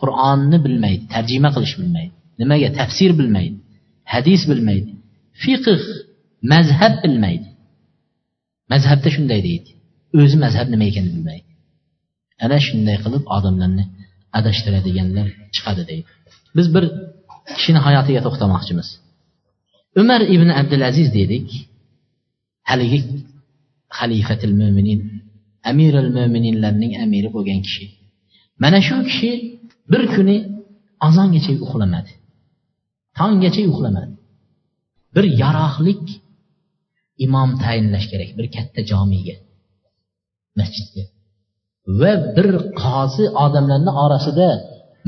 Qur'onni 0.00 0.58
bilmaydi 0.66 1.04
tarjima 1.14 1.50
qilish 1.56 1.74
bilmaydi. 1.80 2.12
Nimaga? 2.42 2.68
Tafsir 2.80 3.10
bilmaydi 3.20 3.56
hadis 4.14 4.42
bilmaydi 4.50 4.90
fiqh 5.42 5.66
mazhab 6.52 6.94
bilmaydi. 7.04 7.48
Mazhabda 8.72 9.08
shunday 9.16 9.40
deydi. 9.48 9.70
O'zi 10.20 10.36
mazhab 10.44 10.66
nima 10.72 10.84
ekanini 10.90 11.12
bilmaydi. 11.16 11.48
Ana 12.44 12.58
shunday 12.66 12.96
qilib 13.04 13.24
odamlarni 13.36 13.84
adashtiradiganlar 14.38 15.26
chiqadi 15.54 15.82
deydi. 15.90 16.10
Biz 16.56 16.66
bir 16.74 16.84
kishini 17.56 17.80
hayotiga 17.86 18.20
to'xtamoqchimiz. 18.26 18.88
Umar 20.00 20.20
ibn 20.34 20.48
abdulaziz 20.60 21.08
dedik. 21.18 21.48
Haligi 22.70 23.00
xalifatil 23.98 24.54
mo'minin 24.60 25.00
amiril 25.70 26.10
mo'mininlarning 26.16 26.92
amiri 27.04 27.28
bo'lgan 27.36 27.60
kishi. 27.66 27.84
Mana 28.62 28.78
shu 28.88 28.96
kishi 29.08 29.30
bir 29.92 30.02
kuni 30.14 30.36
azongacha 31.08 31.52
uxlamadi. 31.64 32.12
Tonggacha 33.18 33.62
uxlamadi. 33.72 34.14
Bir 35.14 35.24
yaroqlik 35.42 36.04
imom 37.24 37.50
tayinlash 37.64 38.06
kerak 38.12 38.30
bir 38.38 38.46
katta 38.56 38.80
jomiga 38.90 39.36
masjidga. 40.58 41.04
Va 42.00 42.12
bir 42.36 42.48
qozi 42.82 43.24
odamlarni 43.44 43.92
orasida 44.04 44.48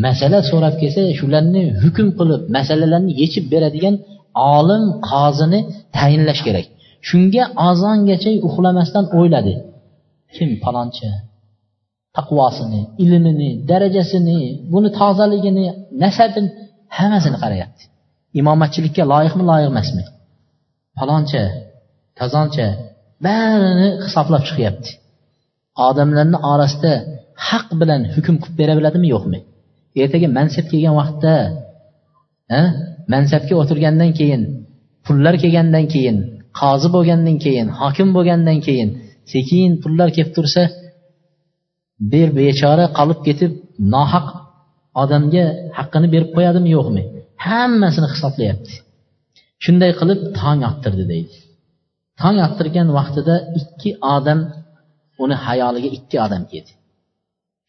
masala 0.07 0.39
so'rab 0.51 0.75
kelsa 0.83 1.01
shularni 1.21 1.63
hukm 1.83 2.09
qilib 2.19 2.43
masalalarni 2.57 3.13
yechib 3.23 3.45
beradigan 3.53 3.95
olim 4.57 4.85
qozini 5.11 5.61
tayinlash 5.97 6.43
kerak. 6.47 6.67
Shunga 7.09 7.45
azongacha 7.69 8.31
uxlamasdan 8.49 9.05
o'yladi. 9.19 9.55
Kim 10.35 10.51
palonchi? 10.65 11.09
Taqvosini 12.17 12.81
ilmini 13.05 13.51
darajasini 13.71 14.39
buni 14.73 14.89
tozaligini 14.99 15.65
nasabini 16.03 16.49
hammasini 16.97 17.39
qarayapti. 17.43 17.83
Imomatchilikka 18.41 19.03
loyiqmi 19.13 19.45
loyiq 19.51 19.69
emasmi? 19.73 20.03
Paloncha 20.99 21.43
kazoncha 22.21 22.67
barini 23.25 23.89
hisoblab 24.07 24.43
chiqyapti. 24.49 24.91
Odamlarni 25.87 26.39
orasida 26.53 26.93
haq 27.49 27.69
bilan 27.81 28.01
hukm 28.15 28.35
qilib 28.43 28.57
bera 28.61 28.73
biladimi 28.79 29.09
yo'qmi? 29.15 29.39
Ertaga 30.03 30.29
mansab 30.39 30.67
kelgan 30.73 30.95
vaqtda 31.01 31.35
mansabga 33.13 33.55
o'tirgandan 33.63 34.11
keyin 34.19 34.43
pullar 35.07 35.35
kelgandan 35.43 35.85
keyin 35.95 36.17
qozi 36.61 36.89
bo'lgandan 36.95 37.37
keyin 37.45 37.69
hokim 37.81 38.09
bo'lgandan 38.17 38.59
keyin 38.67 38.91
sekin 39.33 39.71
pullar 39.83 40.09
kelib 40.17 40.33
tursa 40.37 40.63
bir 42.13 42.29
bechora 42.39 42.87
qolib 42.99 43.21
ketib 43.27 43.53
nohaq 43.95 44.27
odamga 45.03 45.45
haqqini 45.79 46.09
berib 46.15 46.31
qo'yadimi 46.37 46.71
yo'qmi? 46.77 47.03
Hammasini 47.47 48.09
hisoblayapti. 48.15 48.73
Shunday 49.65 49.93
qilib 50.01 50.21
tong 50.41 50.61
ottirdi 50.71 51.05
deydi. 51.13 51.37
Tong 52.21 52.37
ottirgan 52.47 52.89
vaqtida 52.99 53.35
ikki 53.61 53.91
odam 54.17 54.41
uni 55.23 55.37
hayoliga 55.47 55.89
ikki 55.99 56.17
odam 56.27 56.43
keldi. 56.53 56.73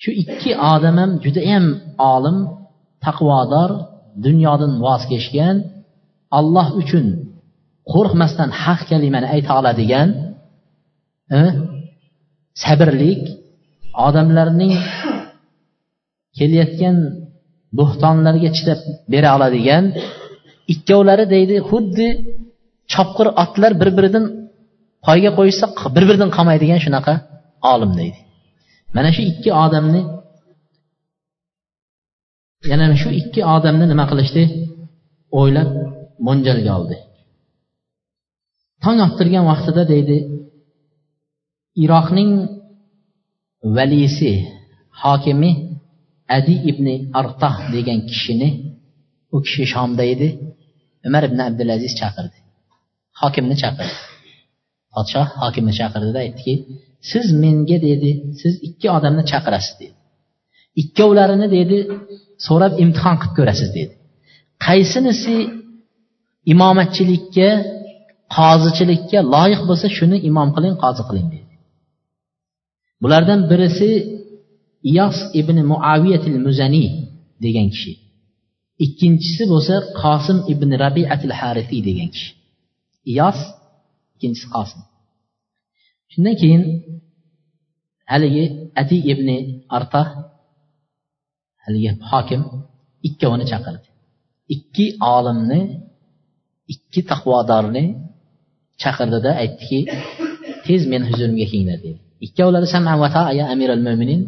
Shu 0.02 0.10
ikki 0.24 0.52
odam 0.74 0.96
ham 1.02 1.12
judayam 1.24 1.66
olim 2.14 2.38
taqvodor 3.06 3.72
dunyodan 4.26 4.74
voz 4.86 5.04
kechgan 5.12 5.58
alloh 6.40 6.68
uchun 6.82 7.06
qo'rqmasdan 7.94 8.50
haq 8.64 8.82
kalimani 8.90 9.28
ayta 9.36 9.52
oladigan 9.60 10.10
e, 11.38 11.40
sabrlik 12.64 13.22
odamlarning 14.08 14.74
kelayotgan 16.38 16.98
bo'xtonlarga 17.80 18.50
chidab 18.58 18.80
bera 19.14 19.30
oladigan 19.38 19.84
ikkovlari 20.74 21.26
deydi 21.36 21.56
xuddi 21.70 22.08
chopqir 22.94 23.28
otlar 23.44 23.72
bir 23.82 23.90
biridan 23.98 24.26
poyga 25.06 25.32
qo'yishsa 25.38 25.66
bir 25.96 26.04
biridan 26.10 26.30
qolmaydigan 26.38 26.80
shunaqa 26.86 27.14
olim 27.74 27.92
deydi. 28.00 28.20
Mana 28.96 29.10
shu 29.16 29.22
ikki 29.32 29.50
odamni 29.66 30.02
yana 32.72 32.86
shu 33.02 33.10
ikki 33.22 33.42
odamni 33.56 33.86
nima 33.92 34.06
qilishdi? 34.12 34.44
O'ylab 35.40 35.70
mo'ljalga 36.28 36.72
oldi. 36.80 36.96
Tong 38.86 39.00
ottirgan 39.08 39.46
vaqtida 39.52 39.84
deydi 39.94 40.18
iroqning 41.84 42.32
valisi 43.78 44.34
hokimi 45.04 45.52
adi 46.38 46.56
ibn 46.72 46.88
artah 47.20 47.56
degan 47.76 48.00
kishini 48.10 48.50
u 49.36 49.38
kishi 49.46 49.64
shomda 49.74 50.04
edi 50.14 50.28
umar 51.08 51.24
ibn 51.30 51.40
abdulaziz 51.48 51.94
chaqirdi. 52.02 52.38
Hokimni 53.22 53.56
chaqirdi. 53.64 53.96
Podshoh 54.94 55.28
hokimni 55.44 55.74
chaqirdida 55.80 56.20
aytdiki 56.26 56.54
siz 57.12 57.26
menga 57.44 57.78
dedi 57.88 58.12
siz 58.42 58.54
ikki 58.68 58.88
odamni 58.98 59.24
chaqirasiz 59.32 59.76
dedi. 59.82 59.96
Ikkovlarini 60.82 61.48
dedi 61.58 61.78
so'rab 62.48 62.74
imtihon 62.84 63.16
qilib 63.22 63.34
ko'rasiz 63.40 63.70
dedi. 63.78 63.94
Qaysinisi 64.66 65.36
imomatchilikka 66.54 67.50
qozichilikka 68.36 69.20
loyiq 69.34 69.62
bo'lsa 69.70 69.88
shuni 69.98 70.18
imom 70.30 70.50
qiling 70.56 70.76
qozi 70.84 71.04
qiling 71.10 71.28
dedi. 71.34 71.54
Bulardan 73.02 73.40
birisi 73.50 73.90
iyos 74.92 75.18
ibn 75.40 75.58
muaviyatil 75.72 76.38
muzaniy 76.46 76.90
degan 77.44 77.68
kishi. 77.74 77.94
Ikkinchisi 78.86 79.44
bo'lsa 79.52 79.76
qosim 80.02 80.38
ibn 80.54 80.70
rabiatil 80.84 81.34
harifiy 81.40 81.82
degan 81.90 82.10
kishi. 82.14 82.32
Iyos 83.12 83.40
ikkinchisi 84.14 84.48
qosim. 84.56 84.82
Shundan 86.12 86.36
keyin 86.42 86.64
haligi 88.12 88.44
ati 88.82 88.98
ibn 89.12 89.28
arta 89.78 90.02
haligi 91.64 91.90
hokim 92.10 92.42
ikkovini 93.08 93.46
chaqirdi. 93.52 93.88
Ikki 94.56 94.86
olimni 95.16 95.62
ikki 96.74 97.02
taqvodorni 97.12 97.84
chaqirdida 98.84 99.32
aytdiki 99.42 99.80
tez 100.66 100.82
meni 100.92 101.06
huzurimga 101.10 101.46
kelinglar 101.52 101.80
dedi. 101.86 102.00
Ikkovlari 102.26 102.68
saman 102.76 102.98
va 103.04 103.10
ya 103.40 103.46
amiral 103.54 103.82
mo'minin 103.88 104.22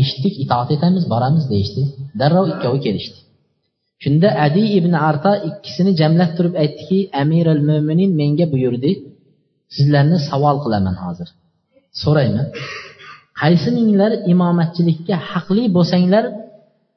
eshitdik 0.00 0.34
itoat 0.44 0.70
etamiz 0.76 1.04
boramiz 1.12 1.44
deyishdi. 1.52 1.82
Darrov 2.20 2.46
ikkovi 2.54 2.80
kelishdi. 2.86 3.18
Shunda 4.02 4.28
adi 4.46 4.62
ibn 4.78 4.92
arta 5.08 5.32
ikkisini 5.48 5.92
jamlab 6.00 6.30
turib 6.36 6.54
aytdiki 6.62 6.98
amiral 7.22 7.60
mo'minin 7.70 8.10
menga 8.20 8.46
buyurdi 8.54 8.90
sizlarni 9.76 10.18
savol 10.30 10.56
qilaman 10.64 10.96
hozir. 11.04 11.28
So'rayman. 12.02 12.46
Qaysininglar 13.40 14.12
imomatchilikka 14.32 15.16
haqli 15.30 15.64
bo'lsanglar 15.76 16.24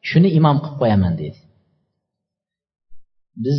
shuni 0.10 0.30
imom 0.40 0.58
qilib 0.64 0.78
qo'yaman 0.82 1.14
dedi. 1.22 1.40
Biz 3.46 3.58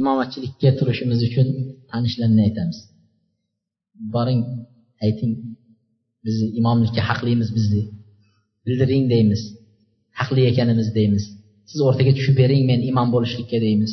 imomatchilikka 0.00 0.68
turishimiz 0.78 1.20
uchun 1.28 1.46
tanishlarni 1.92 2.40
aytamiz. 2.46 2.78
Boring 4.14 4.42
ayting 5.06 5.32
bizni 6.24 6.46
imomlikka 6.60 7.02
haqlimiz 7.10 7.48
bizni. 7.56 7.82
Bildiring 8.66 9.04
deymiz. 9.14 9.42
Haqli 10.18 10.42
ekanimiz 10.50 10.88
deymiz. 10.98 11.24
Siz 11.70 11.80
o'rtaga 11.88 12.12
tushib 12.18 12.36
bering 12.42 12.62
men 12.70 12.80
imom 12.90 13.08
bo'lishlikka 13.14 13.58
deymiz. 13.66 13.92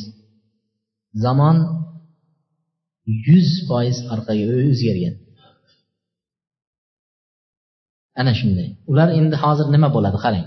Zamon 1.24 1.56
yuz 3.28 3.48
foiz 3.68 3.96
orqaga 4.14 4.44
o'zgargan. 4.70 5.14
Ana 8.20 8.32
shunday. 8.40 8.68
Ular 8.90 9.08
endi 9.18 9.36
hozir 9.44 9.66
nima 9.74 9.88
bo'ladi 9.96 10.18
qarang. 10.24 10.46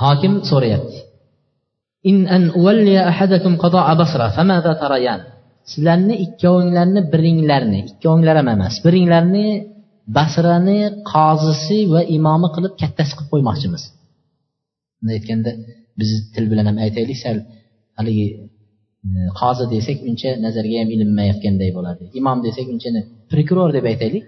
Hokim 0.00 0.34
so'rayapti. 0.50 0.98
In 2.02 2.26
an 2.26 2.42
ahadakum 2.50 3.52
basra 4.00 4.26
famada 4.36 4.72
tarayan 4.82 5.20
sizlarni 5.70 6.14
ikkovinglarni 6.24 7.00
biringlarni 7.12 7.78
ikkovinglar 7.90 8.36
ham 8.40 8.48
emas 8.56 8.74
biringlarni 8.86 9.46
basrani 10.16 10.78
qozisi 11.12 11.78
va 11.92 12.00
imomi 12.16 12.48
qilib 12.54 12.72
kattasi 12.82 13.12
qilib 13.16 13.30
qo'ymoqchimiz. 13.32 13.82
Bunday 14.98 15.14
aytganda 15.18 15.50
biz 16.00 16.10
til 16.34 16.44
bilan 16.50 16.66
ham 16.70 16.78
aytaylik 16.86 17.18
sal 17.24 17.36
haligi 17.98 18.26
e, 19.06 19.08
qozi 19.40 19.64
desak 19.74 19.98
uncha 20.10 20.30
nazarga 20.46 20.76
ham 20.82 20.90
ilinmayotganday 20.94 21.70
bo'ladi. 21.78 22.02
Imom 22.20 22.38
desak 22.46 22.66
uncha 22.74 22.90
prokuror 23.32 23.70
deb 23.76 23.84
aytaylik. 23.92 24.24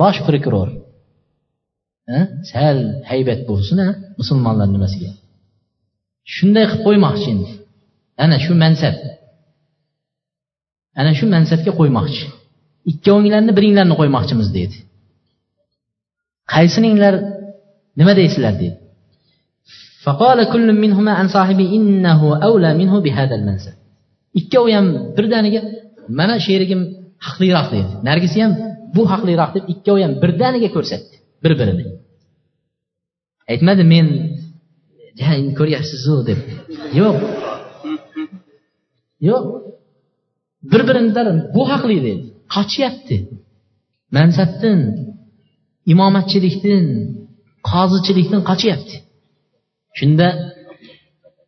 Bosh 0.00 0.18
prokuror. 0.28 0.68
E, 2.14 2.16
sal 2.52 2.78
haybat 3.10 3.40
bo'lsin 3.50 3.78
musulmonlar 4.20 4.68
nimasiga. 4.76 5.10
shunday 6.35 6.65
qilib 6.69 6.83
qo'ymoqchi 6.87 7.27
endi 7.33 7.51
ana 8.23 8.37
shu 8.45 8.53
mansab 8.63 8.95
ana 10.99 11.11
shu 11.17 11.25
mansabga 11.35 11.71
qo'ymoqchi 11.79 12.25
ikkovinglarni 12.91 13.51
biringlarni 13.57 13.95
qo'ymoqchimiz 14.01 14.47
deydi 14.57 14.77
qaysininglar 16.53 17.13
nima 17.99 18.13
deysizlar 18.19 18.55
dedi 18.63 18.77
فقال 20.05 20.39
كل 20.53 20.67
منهما 20.83 21.11
عن 21.19 21.27
صاحبه 21.27 21.67
إنه 21.77 22.43
أولى 22.47 22.73
منه 22.79 22.93
بهذا 22.99 23.35
المنزل 23.35 23.75
ikkovi 24.39 24.71
ham 24.77 24.87
birdaniga 25.17 25.61
mana 26.19 26.35
sherigim 26.45 26.81
haqliroq 27.25 27.67
dedi 27.75 27.91
nargisi 28.09 28.39
ham 28.43 28.53
bu 28.95 29.03
haqliroq 29.11 29.51
deb 29.55 29.65
ikkovi 29.73 30.01
ham 30.05 30.13
birdaniga 30.23 30.69
ko'rsatdi 30.75 31.15
bir 31.43 31.53
birini 31.59 31.83
aytmadi 33.51 33.83
men 33.93 34.07
ko'ryapsizu 35.59 36.15
deb 36.29 36.39
yo'q 36.99 37.17
yo'q 39.29 39.45
bir 40.71 40.81
birini 40.87 41.11
bu 41.55 41.61
haqli 41.71 41.97
dedi 42.05 42.23
qochyapti 42.55 43.17
mansabdan 44.17 44.79
imomatchilikdan 45.91 46.85
qozichilikdan 47.71 48.41
qochyapti 48.49 48.95
shunda 49.99 50.29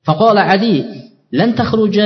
فقال 0.07 0.37
عدي 0.37 0.75
لن 1.39 1.49
تخرج 1.55 1.97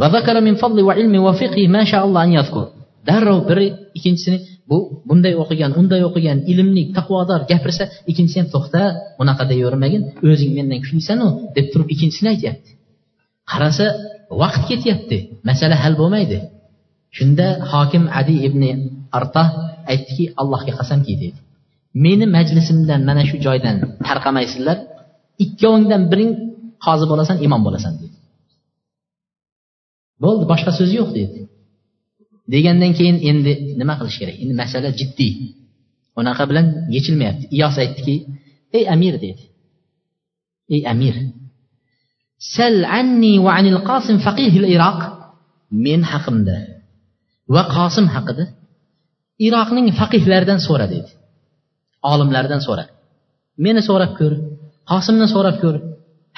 وذكر 0.00 0.36
من 0.40 0.54
فضل 0.54 0.78
وعلم 0.82 1.14
وفقه 1.26 1.68
ما 1.68 1.82
شاء 1.84 2.02
الله 2.06 2.24
أن 2.24 2.32
يذكر 2.32 2.66
darrov 3.08 3.48
biri 3.48 3.66
ikkinchisini 3.96 4.38
bu 4.69 4.77
bunday 5.09 5.33
o'qigan 5.43 5.71
unday 5.79 6.01
o'qigan 6.09 6.37
ilmli 6.51 6.83
taqvodor 6.97 7.41
gapirsa 7.51 7.83
ikkinchisi 8.09 8.37
ham 8.41 8.49
to'xta 8.55 8.81
unaqa 9.21 9.43
deyavermagin 9.51 10.01
o'zing 10.29 10.51
mendan 10.57 10.79
kuchlisanu 10.83 11.27
deb 11.55 11.65
turib 11.71 11.87
ikkinchisini 11.93 12.29
aytyapti. 12.33 12.69
Qarasa 13.51 13.85
vaqt 14.41 14.63
ketyapti 14.69 15.17
masala 15.49 15.75
hal 15.83 15.93
bo'lmaydi. 16.01 16.37
Shunda 17.17 17.47
hokim 17.71 18.03
adi 18.19 18.35
ibn 18.47 18.61
artah 19.19 19.47
aytdiki 19.91 20.25
allohga 20.41 20.73
qasamki 20.79 21.13
dedi. 21.23 21.37
Meni 22.05 22.25
majlisimdan 22.37 23.01
mana 23.09 23.23
shu 23.29 23.35
joydan 23.45 23.75
tarqamaysizlar 24.07 24.77
ikkovingdan 25.45 26.03
biring 26.11 26.31
qozi 26.85 27.05
bo'lasan 27.11 27.37
imom 27.45 27.61
bo'lasan 27.67 27.93
dedi. 28.01 28.15
Bo'ldi 30.23 30.43
boshqa 30.51 30.71
so'z 30.79 30.91
yo'q 30.99 31.09
dedi. 31.19 31.39
Degandan 32.53 32.91
keyin 32.97 33.17
endi 33.29 33.51
nima 33.79 33.93
qilish 33.99 34.17
kerak? 34.21 34.35
Endi 34.43 34.53
masala 34.61 34.89
jiddiy. 34.99 35.33
Unaqa 36.19 36.43
bilan 36.49 36.65
yechilmayapti. 36.95 37.45
Iyos 37.57 37.75
aytdiki 37.83 38.15
ey 38.77 38.83
amir 38.95 39.15
dedi. 39.25 39.43
Ey 40.75 40.81
amir 40.93 41.15
sal 42.55 42.77
anni 42.99 43.33
va 43.45 43.51
anil 43.59 43.79
qosim 43.89 44.17
faqihil 44.25 44.65
iroq 44.75 44.99
men 45.85 46.01
haqimda 46.11 46.57
va 47.53 47.61
qosim 47.75 48.05
haqida 48.15 48.45
iroqning 49.47 49.87
faqihlaridan 49.99 50.59
so'ra 50.67 50.87
dedi. 50.95 51.11
Olimlardan 52.11 52.61
so'ra. 52.67 52.85
Meni 53.65 53.81
so'rab 53.89 54.11
ko'r 54.19 54.33
qosimni 54.91 55.27
so'rab 55.33 55.57
ko'r. 55.63 55.77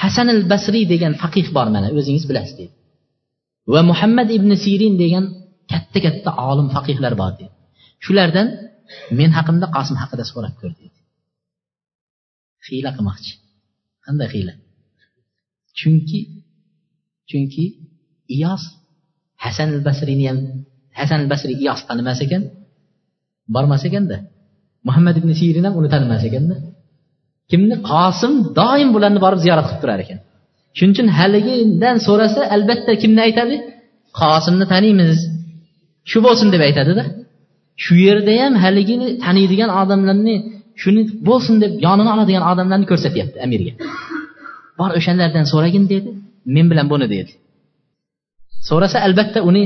Hasan 0.04 0.28
al 0.36 0.42
basriy 0.52 0.86
degan 0.94 1.14
faqih 1.22 1.48
bor 1.56 1.68
mana 1.76 1.88
o'zingiz 2.00 2.26
bilasiz 2.30 2.56
dedi. 2.60 2.74
Va 3.74 3.82
muhammad 3.90 4.30
ibn 4.38 4.52
sirin 4.64 4.96
degan 5.04 5.26
katta 5.72 5.98
katta 6.06 6.30
olim 6.50 6.68
faqihlar 6.76 7.14
bor 7.22 7.32
dedi. 7.40 7.54
Shulardan 8.06 8.48
men 9.20 9.30
haqimda 9.38 9.68
qosim 9.76 9.96
haqida 10.02 10.24
so'rab 10.32 10.56
ko'r 10.62 10.74
dedi. 10.82 10.98
Hiyla 12.68 12.90
qilmoqchi. 12.98 13.34
Qanday 14.06 14.28
hiyla 14.36 14.54
chunki 15.80 16.20
chunki 17.30 17.66
iyos 18.36 18.64
hasan 19.44 19.68
al 19.76 19.82
basriyni 19.88 20.26
ham 20.30 20.40
hasan 21.00 21.18
al 21.24 21.30
basriy 21.34 21.58
iyos 21.64 21.80
tanimas 21.88 22.20
ekan 22.26 22.44
bormas 23.56 23.84
ekanda 23.90 24.18
muhammad 24.88 25.16
ibn 25.22 25.30
sirin 25.40 25.66
ham 25.68 25.74
uni 25.80 25.90
tanimas 25.94 26.24
ekanda 26.30 26.56
kimni? 27.52 27.76
Qosim 27.92 28.34
doim 28.60 28.90
bularni 28.96 29.20
borib 29.26 29.40
ziyorat 29.46 29.66
qilib 29.70 29.82
turar 29.84 30.00
ekan. 30.06 30.20
Shuning 30.78 30.94
uchun 30.96 31.08
haligidan 31.18 31.98
so'rasa 32.08 32.42
albatta 32.56 32.92
kimni 33.02 33.22
aytadi? 33.28 33.56
Qosimni 34.22 34.66
taniymiz. 34.74 35.20
shu 36.11 36.19
bo'lsin 36.27 36.49
deb 36.55 36.63
aytadida 36.69 37.05
shu 37.85 37.95
yerda 38.07 38.33
ham 38.43 38.55
haligini 38.65 39.09
taniydigan 39.25 39.71
odamlarni 39.81 40.37
shuni 40.83 41.03
bo'lsin 41.29 41.55
deb 41.63 41.73
yonini 41.87 42.11
oladigan 42.15 42.45
odamlarni 42.53 42.87
ko'rsatyapti 42.91 43.37
amirga 43.47 43.73
bor 44.79 44.91
o'shalardan 44.99 45.45
so'ragin 45.53 45.85
dedi 45.93 46.11
men 46.55 46.67
bilan 46.71 46.87
buni 46.93 47.07
dedi 47.15 47.33
so'rasa 48.69 48.97
albatta 49.07 49.39
uni 49.51 49.63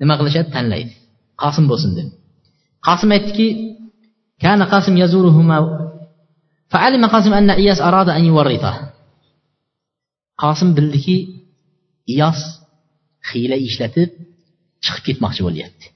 nima 0.00 0.14
qilishadi 0.20 0.48
tanlaydi 0.56 0.92
qosim 1.42 1.64
bo'lsin 1.70 1.90
deb 1.98 2.08
qosim 2.86 3.10
aytdiki 3.16 3.48
كان 4.44 4.62
قاسم 4.62 4.96
يزورهما 4.96 5.58
فعلم 6.72 7.06
قاسم 7.06 7.32
أن 7.32 7.50
إياس 7.50 7.80
أراد 7.80 8.08
أن 8.08 8.24
يورثه 8.24 8.74
qosim 10.42 10.74
bildiki 10.76 11.16
iyos 12.12 12.40
hiyla 13.28 13.56
ishlatib 13.66 14.10
chiqib 14.84 15.04
ketmoqchi 15.08 15.42
bo'lyapti 15.46 15.86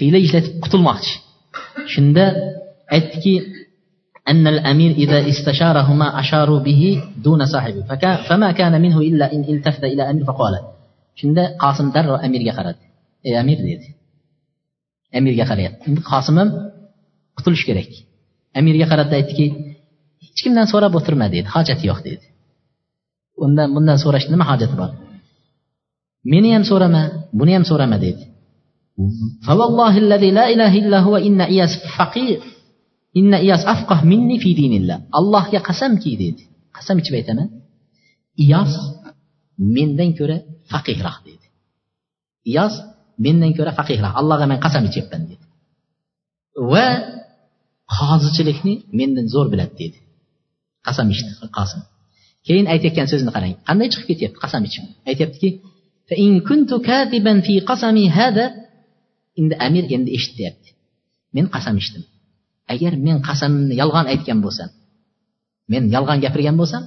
hiyla 0.00 0.18
ishlatib 0.26 0.54
qutulmoqchi 0.64 1.14
shunda 1.94 2.24
aytdiki 2.96 3.34
أن 4.32 4.46
الأمير 4.46 4.90
إذا 4.90 5.28
استشارهما 5.32 6.20
أشاروا 6.20 6.60
به 6.60 6.82
دون 7.26 7.40
صاحبه 7.46 7.82
فما 8.28 8.52
كان 8.52 8.82
منه 8.84 9.00
إلا 9.00 9.32
إن 9.32 9.44
التفت 9.54 9.84
إلى 9.84 10.02
أمير 10.10 10.24
فقال 10.24 10.54
shunda 11.20 11.44
qosim 11.62 11.86
darrov 11.94 12.18
amirga 12.26 12.52
qaradi 12.58 12.84
ey 13.28 13.34
amir 13.42 13.58
dedi 13.68 13.88
amirga 15.18 15.44
qarayapti 15.50 15.82
endi 15.90 16.00
qosim 16.10 16.34
ham 16.40 16.48
qutulish 17.36 17.64
kerak 17.68 17.90
amirga 18.60 18.86
qaradi 18.92 19.12
aytdiki 19.18 19.46
hech 20.24 20.40
kimdan 20.44 20.66
so'rab 20.72 20.92
o'tirma 20.98 21.26
dedi 21.34 21.48
hojati 21.54 21.84
yo'q 21.90 22.00
dedi 22.08 22.26
undan 23.44 23.68
bundan 23.76 23.98
so'rashni 24.04 24.30
nima 24.34 24.46
hojati 24.50 24.74
bor 24.80 24.90
meni 26.32 26.48
ham 26.54 26.64
so'rama 26.70 27.02
buni 27.38 27.52
ham 27.56 27.64
so'rama 27.70 27.96
dedi 28.06 28.22
فوالله 29.47 29.97
الذي 29.97 30.31
لا 30.31 30.49
إله 30.49 30.77
إلا 30.77 30.99
هو 30.99 31.17
إن 31.17 31.41
إياس 31.41 31.69
فقير. 31.97 32.41
إن 33.17 33.33
إياس 33.33 33.65
أفقه 33.65 34.05
مني 34.05 34.39
في 34.39 34.53
دين 34.53 34.81
الله. 34.81 35.01
الله 35.15 35.55
يا 35.55 35.59
قسم 35.59 35.97
كي 35.97 36.35
قسم 36.73 36.97
بيتنا 37.11 37.49
إياس 38.39 38.67
من 39.59 39.95
دين 39.95 40.13
كرة 40.13 40.43
فقير 40.69 41.01
راه 41.01 41.17
إياس 42.47 42.71
من 43.19 43.39
دين 43.39 43.53
كرة 43.53 43.71
فقير 43.71 44.01
راه 44.01 44.19
الله 44.19 44.45
من 44.45 44.57
قسم 44.57 44.85
جبن 44.85 45.25
ديد 45.27 45.37
و 46.59 46.75
من 48.93 49.15
دين 49.15 49.27
زور 49.27 49.47
بلد 49.47 49.69
ديد 49.77 49.93
قسم 50.83 51.11
قاسم. 51.53 51.81
كين 52.43 52.67
أيتك 52.67 52.93
كان 52.93 53.07
سوزن 53.07 53.29
قرين. 53.29 53.55
قلنا 53.67 53.85
يتخفي 53.85 54.15
تيب 54.15 54.35
قسم 54.35 54.65
فإن 56.09 56.39
كنت 56.39 56.73
كاذبا 56.73 57.41
في 57.41 57.59
قسمي 57.59 58.09
هذا 58.09 58.68
endi 59.39 59.55
amir 59.67 59.83
endi 59.95 60.09
eshityapti. 60.17 60.69
Men 61.35 61.45
qasam 61.53 61.75
ichdim. 61.81 62.03
Agar 62.73 62.93
men 63.07 63.17
qasamimni 63.27 63.75
yolg'on 63.81 64.05
aytgan 64.13 64.39
bo'lsam 64.45 64.69
men 65.71 65.83
yolg'on 65.95 66.19
gapirgan 66.25 66.55
bo'lsam 66.61 66.83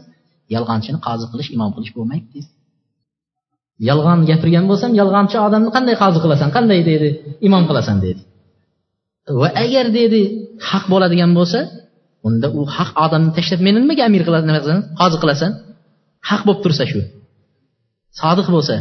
yolg'onchini 0.54 0.98
qozi 1.06 1.26
qilish 1.32 1.50
imom 1.56 1.70
qilish 1.76 1.92
bo'lmaydi 1.96 2.40
yolg'on 3.88 4.20
gapirgan 4.30 4.64
bo'lsam 4.70 4.90
yolg'onchi 5.00 5.36
odamni 5.46 5.70
qanday 5.76 5.96
qozi 6.02 6.18
qilasan 6.24 6.48
qanday 6.56 6.80
deydi 6.88 7.08
imom 7.48 7.64
qilasan 7.68 7.96
dedi. 8.04 8.20
Va 9.40 9.48
agar 9.64 9.86
dedi 9.98 10.20
haq 10.68 10.84
bo'ladigan 10.92 11.30
bo'lsa 11.38 11.60
unda 12.26 12.46
u 12.58 12.60
haq 12.76 12.90
odamni 13.04 13.30
tashlab 13.38 13.60
meni 13.66 13.78
nimaga 13.84 14.02
amir 14.08 14.22
qilasan 14.28 14.78
qozi 15.00 15.16
qilasan? 15.22 15.50
Haq 16.28 16.42
bo'lib 16.46 16.60
tursa 16.64 16.84
shu. 16.90 17.00
Sodiq 18.20 18.48
bo'lsa 18.56 18.74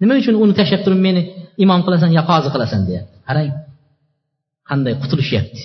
nima 0.00 0.14
uchun 0.22 0.34
uni 0.42 0.54
tashlab 0.60 0.80
turib 0.86 1.00
meni 1.08 1.22
imom 1.64 1.80
qilasan 1.86 2.10
yo 2.18 2.22
qozi 2.30 2.48
qilasan 2.54 2.82
deyapti 2.88 3.16
qarang 3.28 3.50
qanday 4.68 4.94
qutulishyapti. 5.02 5.62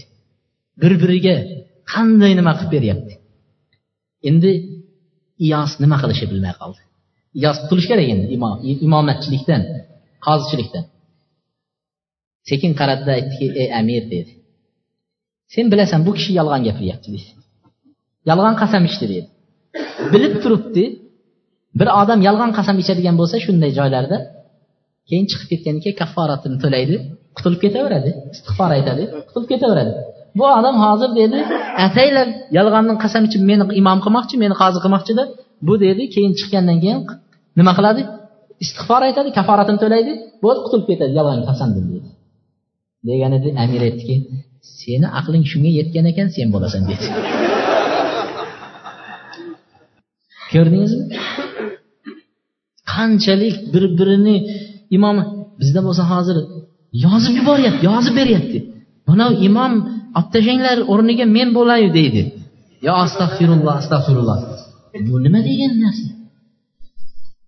Bir 0.81 0.93
biriga 1.01 1.35
qanday 1.93 2.31
nima 2.39 2.51
qilib 2.57 2.71
beryapti. 2.75 3.13
Endi 4.29 4.51
iyos 5.45 5.71
nima 5.83 5.97
qilishni 6.01 6.27
bilmay 6.31 6.53
qoldi. 6.61 6.81
Iyos 7.39 7.57
qutulish 7.63 7.87
kerak 7.91 8.07
endi 8.13 8.25
imomatchilikdan 8.87 9.61
qozichilikdan 10.25 10.85
sekin 12.49 12.71
qaradida 12.79 13.11
aytdiki 13.17 13.45
ey 13.61 13.67
amir 13.79 14.03
dedi. 14.13 14.31
Sen 15.53 15.65
bilasan 15.71 15.99
bu 16.07 16.11
kishi 16.17 16.31
yolg'on 16.39 16.61
gapiryapti 16.67 17.09
dedi. 17.15 17.29
Yolg'on 18.29 18.55
qasam 18.61 18.83
ichdi 18.89 19.05
dedi. 19.13 19.27
Bilib 20.13 20.35
turibdi 20.43 20.85
bir 21.79 21.87
odam 22.01 22.19
yolg'on 22.27 22.51
qasam 22.57 22.75
ichadigan 22.83 23.15
bo'lsa 23.19 23.35
shunday 23.45 23.71
joylarda 23.79 24.17
keyin 25.09 25.25
chiqib 25.31 25.47
ketgandan 25.51 25.81
keyin 25.83 25.97
kafforatini 26.01 26.57
to'laydi. 26.63 26.95
Qutulib 27.37 27.59
ketaveradi 27.65 28.09
istig'for 28.35 28.69
aytadi 28.77 29.03
qutulib 29.27 29.49
ketaveradi. 29.53 29.91
Bu 30.37 30.45
odam 30.59 30.75
hozir 30.85 31.09
dedi 31.21 31.39
ataylab 31.85 32.29
yolg'ondan 32.57 32.97
qasam 33.03 33.23
ichib 33.27 33.41
meni 33.49 33.63
imom 33.81 33.99
qilmoqchi 34.05 34.35
meni 34.43 34.55
qozi 34.61 34.79
qilmoqchida 34.83 35.23
bu 35.67 35.73
dedi. 35.85 36.03
Keyin 36.15 36.33
chiqqandan 36.39 36.77
keyin 36.83 36.99
nima 37.59 37.73
qiladi? 37.77 38.01
Istig'for 38.63 39.01
aytadi 39.07 39.29
kaforatini 39.37 39.79
to'laydi. 39.83 40.11
Bo'ldi 40.43 40.59
qutulib 40.65 40.85
ketadi 40.91 41.11
yolg'on 41.19 41.43
qasamdim 41.49 41.85
dedi. 41.93 42.07
Deganida 43.09 43.49
amir 43.63 43.81
aytdiki 43.87 44.15
seni 44.79 45.07
aqling 45.19 45.43
shunga 45.51 45.71
yetgan 45.79 46.05
ekan 46.11 46.27
sen 46.35 46.47
bo'lasan 46.55 46.83
dedi. 46.89 47.05
Ko'rdingizmi? 50.53 51.05
Qanchalik 52.93 53.55
bir 53.73 53.83
birini 53.97 54.35
imom 54.97 55.17
bizda 55.61 55.81
bo'lsa 55.87 56.03
hozir 56.11 56.37
yozib 57.05 57.33
yuboryapti 57.39 57.83
yozib 57.91 58.13
beryapti. 58.19 58.59
Mana 59.09 59.25
imom 59.47 59.73
olib 60.19 60.29
tashlanglar 60.33 60.77
o'rniga 60.93 61.25
men 61.37 61.49
bo'lay 61.57 61.81
deydi. 61.97 62.21
Yo 62.87 62.93
astag'firulloh 63.05 63.73
astag'firulloh 63.81 64.37
bu 65.07 65.15
nima 65.25 65.39
degan 65.49 65.73
narsa? 65.83 66.09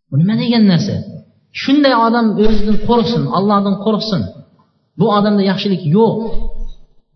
Bu 0.10 0.16
nima 0.22 0.36
degan 0.43 0.64
narsa? 0.72 0.96
Shunday 1.62 1.96
odam 2.08 2.28
o'zidan 2.43 2.78
qo'rqsin 2.88 3.24
allohdan 3.38 3.76
qo'rqsin. 3.86 4.22
Bu 5.00 5.06
odamda 5.18 5.43
yaxshilik 5.52 5.84
yo'q. 5.98 6.14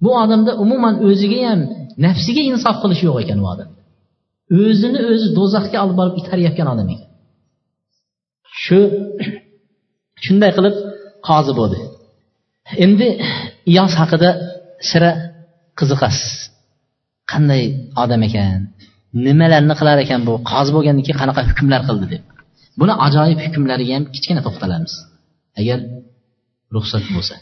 Bu 0.03 0.11
odamda 0.23 0.51
umuman 0.63 0.95
o'ziga 1.07 1.39
ham 1.49 1.61
nafsiga 2.05 2.41
insof 2.51 2.75
qilish 2.83 3.01
yo'q 3.07 3.17
ekan 3.23 3.39
u 3.43 3.47
odam 3.53 3.69
o'zini 4.57 4.99
o'zi 5.11 5.27
do'zaxga 5.37 5.77
olib 5.83 5.95
borib 6.01 6.15
itaryotgan 6.21 6.67
odam 6.73 6.87
ekan. 6.93 7.09
Shu 8.63 8.79
shunday 10.24 10.50
qilib 10.56 10.74
qozi 11.28 11.52
bo'ldi 11.58 11.78
endi 12.84 13.08
iyos 13.72 13.92
haqida 14.00 14.30
sira 14.90 15.10
qiziqasiz 15.78 16.32
qanday 17.32 17.62
odam 18.02 18.22
ekan 18.28 18.60
nimalarni 19.26 19.74
qilar 19.80 19.96
ekan 20.04 20.20
bu 20.28 20.32
qozi 20.50 20.70
bo'lgandan 20.76 21.02
keyin 21.06 21.18
qanaqa 21.22 21.40
hukmlar 21.50 21.80
qildi 21.88 22.06
deb 22.12 22.22
buni 22.80 22.92
ajoyib 23.06 23.38
hukmlariga 23.46 23.92
ham 23.96 24.04
kichkina 24.14 24.40
to'xtalamiz 24.46 24.92
agar 25.60 25.78
ruxsat 26.74 27.06
bo'lsa 27.16 27.36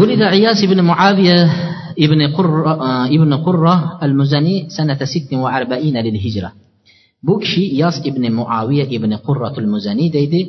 ولد 0.00 0.22
عياس 0.22 0.60
بن 0.64 0.80
معاوية 0.90 1.38
ابن 2.04 2.20
قرة 2.36 2.72
ابن 3.16 3.30
قرة 3.46 3.74
المزني 4.02 4.56
سنة 4.76 5.00
ست 5.12 5.30
وأربعين 5.32 5.96
للهجرة 6.06 6.50
bu 7.26 7.34
kishi 7.42 7.64
iyos 7.76 7.96
ibn 8.04 8.24
muaviya 8.38 8.84
ibn 8.96 9.10
qurratul 9.26 9.68
muzaniy 9.74 10.08
deydi 10.16 10.40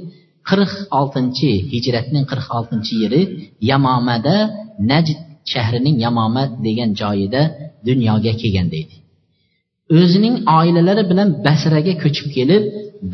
Qirq 0.49 0.73
oltinchi 0.99 1.51
hijratning 1.73 2.25
qirq 2.31 2.47
oltinchi 2.59 2.95
yili 3.03 3.23
yamomada 3.71 4.37
najd 4.91 5.19
shahrining 5.53 5.97
yamomat 6.07 6.51
degan 6.67 6.91
joyida 7.01 7.43
dunyoga 7.89 8.33
kelgan 8.43 8.69
deydi 8.75 8.95
o'zining 9.99 10.37
oilalari 10.59 11.05
bilan 11.11 11.29
basraga 11.47 11.95
ko'chib 12.03 12.29
kelib 12.37 12.65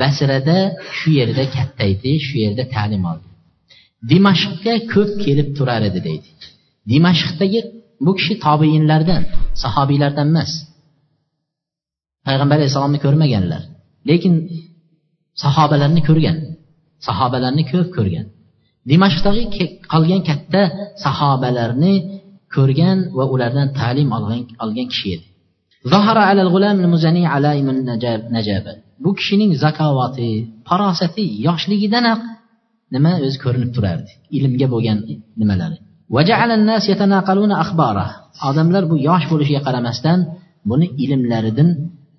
basrada 0.00 0.58
shu 0.96 1.08
yerda 1.18 1.44
kattaydi 1.56 2.10
shu 2.26 2.34
yerda 2.44 2.64
ta'lim 2.74 3.02
oldi. 3.10 3.28
Dimashqqa 4.10 4.74
ko'p 4.92 5.10
kelib 5.24 5.48
turar 5.58 5.82
edi 5.88 6.00
deydi. 6.08 6.28
Dimashqdagi 6.90 7.60
bu 8.04 8.12
kishi 8.18 8.34
tobeinlardan 8.46 9.22
sahobiylardan 9.62 10.26
emas. 10.32 10.52
Payg'ambar 12.26 12.56
alayhissalomni 12.58 13.00
ko'rmaganlar 13.04 13.62
lekin 14.10 14.34
sahobalarni 15.42 16.02
ko'rgan. 16.08 16.36
Sahobalarni 17.06 17.64
ko'p 17.72 17.88
ko'rgan. 17.96 18.26
Dimashqdagi 18.90 19.44
qolgan 19.92 20.22
katta 20.28 20.62
sahobalarni 21.04 21.94
ko'rgan 22.54 22.98
va 23.18 23.24
ulardan 23.34 23.68
ta'lim 23.78 24.08
olgan 24.16 24.40
olgan 24.64 24.86
kishi 24.92 25.08
edi. 25.16 25.26
Bu 29.04 29.10
kishining 29.18 29.52
zakovati 29.64 30.30
farosati 30.68 31.24
yoshligidanoq 31.46 32.20
nima 32.94 33.12
o'zi 33.26 33.38
ko'rinib 33.44 33.70
turardi 33.76 34.12
ilmga 34.36 34.66
bo'lgan 34.74 34.98
nimalari. 35.40 35.78
Odamlar 38.48 38.82
bu 38.90 38.96
yosh 39.08 39.24
bo'lishiga 39.32 39.60
qaramasdan 39.66 40.18
buni 40.70 40.86
ilmlaridan 41.04 41.68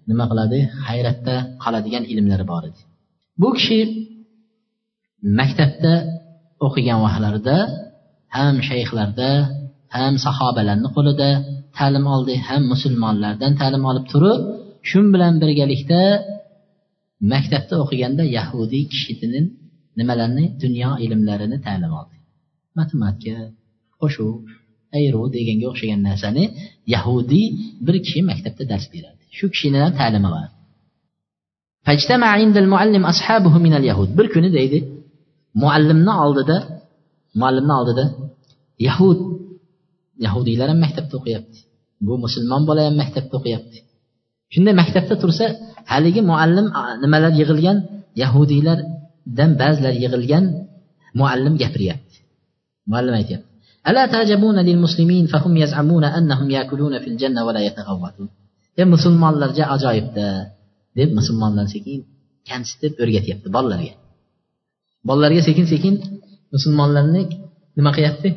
nima 0.09 0.25
qiladi? 0.31 0.59
Hayratda 0.87 1.35
qoladigan 1.63 2.03
ilmlari 2.13 2.45
bor 2.51 2.63
edi. 2.69 2.79
Bu 3.41 3.49
kishi 3.57 3.79
maktabda 5.39 5.93
o'qigan 6.65 6.99
vaqtlarida 7.05 7.57
ham 8.37 8.55
shayxlarda 8.69 9.29
ham 9.97 10.13
sahobalarni 10.25 10.89
qo'lida 10.95 11.29
ta'lim 11.77 12.05
oldi 12.15 12.33
ham 12.47 12.61
musulmonlardan 12.73 13.51
ta'lim 13.61 13.83
olib 13.91 14.05
turib 14.11 14.39
shu 14.89 14.99
bilan 15.13 15.33
birgalikda 15.41 16.01
maktabda 17.33 17.75
o'qiganda 17.83 18.23
yahudiy 18.37 18.83
kishini 18.91 19.41
nimalarni 19.99 20.45
dunyo 20.63 20.91
ilmlarini 21.05 21.57
ta'lim 21.67 21.91
oldi. 21.99 22.15
Matematika 22.79 23.37
qo'shuv 24.01 24.33
ayruv 24.97 25.25
deganga 25.35 25.67
o'xshagan 25.71 26.01
narsani 26.09 26.43
yahudiy 26.95 27.45
bir 27.85 27.95
kishi 28.05 28.19
maktabda 28.29 28.63
dars 28.71 28.85
beradi 28.93 29.23
shu 29.37 29.45
kishini 29.53 29.77
ham 29.83 29.93
ta'limi 30.01 30.29
bor. 30.35 30.47
Bir 34.17 34.27
kuni 34.33 34.49
deydi 34.57 34.79
muallimni 35.62 36.12
oldida 36.24 36.56
muallimni 37.40 37.74
oldida 37.80 38.04
yahud 38.86 39.18
yahudiylar 40.24 40.66
ham 40.72 40.80
maktabda 40.84 41.14
o'qiyapti 41.20 41.58
bu 42.06 42.12
musulmon 42.24 42.62
bola 42.68 42.80
ham 42.88 42.96
maktabda 43.02 43.34
o'qiyapti 43.40 43.78
shunday 44.54 44.74
maktabda 44.82 45.14
tursa 45.22 45.46
haligi 45.92 46.20
muallim 46.30 46.66
nimalar 47.04 47.32
yig'ilgan 47.40 47.78
yahudiylardan 48.22 49.50
ba'zilar 49.60 49.94
yig'ilgan 50.04 50.44
muallim 51.20 51.54
gapiryapti 51.62 52.16
muallim 52.92 53.16
aytyapti 53.22 53.54
ألا 53.90 54.04
تعجبون 54.14 54.58
للمسلمين 54.68 55.24
فهم 55.32 55.52
يزعمون 55.56 56.04
أنهم 56.04 56.50
يأكلون 56.56 56.94
في 57.02 57.08
الجنة 57.12 57.40
ولا 57.46 57.60
يتغوطون 57.68 58.28
ya 58.78 58.84
musulmonlarga 58.94 59.64
ajoyibda 59.74 60.26
deb 60.98 61.10
musulmonlar 61.18 61.66
sekin 61.74 62.00
kamsitib 62.48 62.92
o'rgatyapti 63.02 63.48
bolalarga 63.56 63.94
Bolalarga 65.07 65.41
sekin 65.49 65.65
sekin 65.73 65.95
musulmonlarni 66.55 67.23
nima 67.77 67.91
qilyapti? 67.97 68.29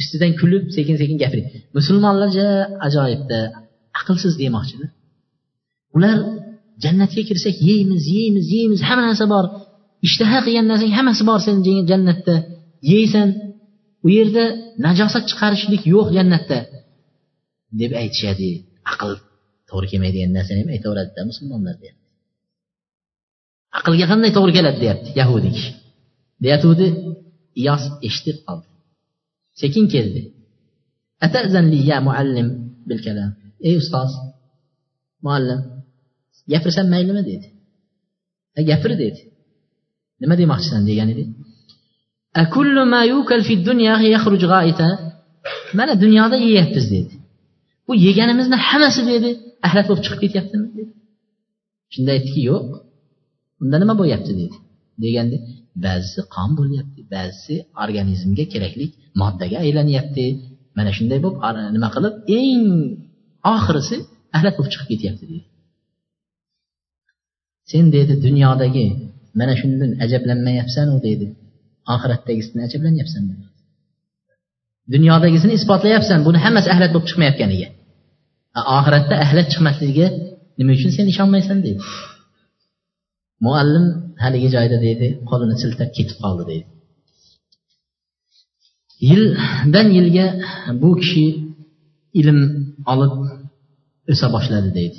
Ustidan 0.00 0.32
kulib 0.40 0.64
sekin 0.76 0.96
sekin 1.00 1.16
gapiryapti 1.22 1.58
musulmonlarga 1.78 2.48
ajoyibda 2.86 3.38
aqlsiz 4.00 4.34
demoqchida 4.42 4.86
ular 5.96 6.18
jannatga 6.84 7.22
kirsak 7.28 7.56
yeymiz 7.68 8.04
yeymiz 8.16 8.46
yeymiz 8.56 8.80
hamma 8.88 9.04
narsa 9.08 9.26
bor. 9.34 9.44
Ishtaha 10.06 10.38
qilgan 10.46 10.66
narsang 10.70 10.92
hammasi 10.98 11.22
bor 11.30 11.40
sen 11.46 11.56
jannatda. 11.90 12.36
Yeysan 12.92 13.28
u 14.06 14.08
yerda 14.16 14.44
najosat 14.86 15.24
chiqarishlik 15.30 15.82
yo'q 15.94 16.08
jannatda. 16.16 16.58
Deb 17.80 17.92
aytishadi. 18.02 18.50
Aql 18.92 19.10
to'g'ri 19.68 19.86
kelmaydigan 19.92 20.30
narsani 20.36 20.60
ham 20.62 20.70
aytaveradida 20.74 21.20
musulmonlar 21.30 21.74
deyapti. 21.82 22.06
Aqlga 23.78 24.06
qanday 24.12 24.30
to'g'ri 24.36 24.52
keladi 24.58 24.78
deyapti 24.84 25.10
yahudiy 25.20 25.52
kishi 25.56 25.72
deyatuvdi. 26.44 26.86
Iyos 27.60 27.84
eshitib 28.06 28.38
qoldi. 28.46 28.66
Sekin 29.60 29.84
keldi. 29.94 30.20
Muallim 32.08 32.48
bil 32.88 33.00
kalam. 33.06 33.30
Ey 33.66 33.74
ustoz 33.82 34.10
muallim 35.24 35.60
gapirsam 36.52 36.86
maylimi 36.94 37.22
dedi. 37.30 37.46
Gapir 38.70 38.92
dedi. 39.04 39.20
Nima 40.20 40.34
demoqchisan 40.42 40.82
degan 40.90 41.08
edi. 41.14 41.24
Mana 45.78 45.94
dunyoda 46.04 46.36
yeyapmiz 46.46 46.86
dedi. 46.94 47.14
Bu 47.86 47.92
yeganimizni 48.06 48.56
hammasi 48.68 49.02
dedi 49.12 49.30
axlat 49.66 49.86
bo'lib 49.88 50.02
chiqib 50.06 50.20
ketyaptimi 50.24 50.66
dedi. 50.76 50.92
Shunda 51.92 52.10
aytdiki 52.16 52.40
yo'q. 52.50 52.64
Unda 53.62 53.76
nima 53.82 53.94
bo'lyapti 54.00 54.32
dedi. 54.40 54.56
Deganda 55.04 55.36
ba'zisi 55.84 56.20
qon 56.34 56.50
bo'lyapti 56.58 57.00
ba'zisi 57.14 57.54
organizmga 57.84 58.44
kerakli 58.52 58.86
moddaga 59.20 59.56
aylanyapti. 59.64 60.26
Mana 60.78 60.90
shunday 60.96 61.18
bo'lib 61.24 61.38
nima 61.76 61.88
qilib 61.94 62.14
eng 62.40 62.64
oxirisi 63.54 63.96
alak 64.38 64.54
bo'lib 64.58 64.70
chiqib 64.72 64.88
ketyapti 64.92 65.24
deydi. 65.30 65.46
Sen 67.70 67.84
deydi 67.94 68.14
dunyodagi 68.26 68.86
mana 69.38 69.54
shundan 69.60 69.90
ajablanmayapsanu 70.04 70.94
deydi. 71.06 71.26
Oxiratdagisini 71.94 72.60
ajablanyapsan 72.68 73.24
dunyodagisini 74.94 75.52
isbotlayapsan 75.58 76.18
buni 76.26 76.38
hammasi 76.44 76.68
ahlat 76.74 76.90
bo'lib 76.94 77.06
chiqmayotganiga. 77.10 77.68
Oxiratda 78.78 79.14
ahlat 79.24 79.46
chiqmasligiga 79.52 80.08
nima 80.58 80.70
uchun 80.76 80.90
sen 80.96 81.06
ishonmaysan 81.12 81.58
deydi. 81.66 81.80
Muallim 83.44 83.86
haligi 84.22 84.48
joyda 84.56 84.76
deydi 84.86 85.06
qo'lini 85.30 85.56
siltab 85.62 85.90
ketib 85.96 86.18
qoldi 86.24 86.44
deydi. 86.50 86.66
Yildan 89.10 89.88
yilga 89.96 90.26
bu 90.82 90.90
kishi 91.00 91.24
ilm 92.20 92.38
olib 92.92 93.14
o'sa 94.12 94.26
boshladi 94.34 94.70
deydi. 94.78 94.98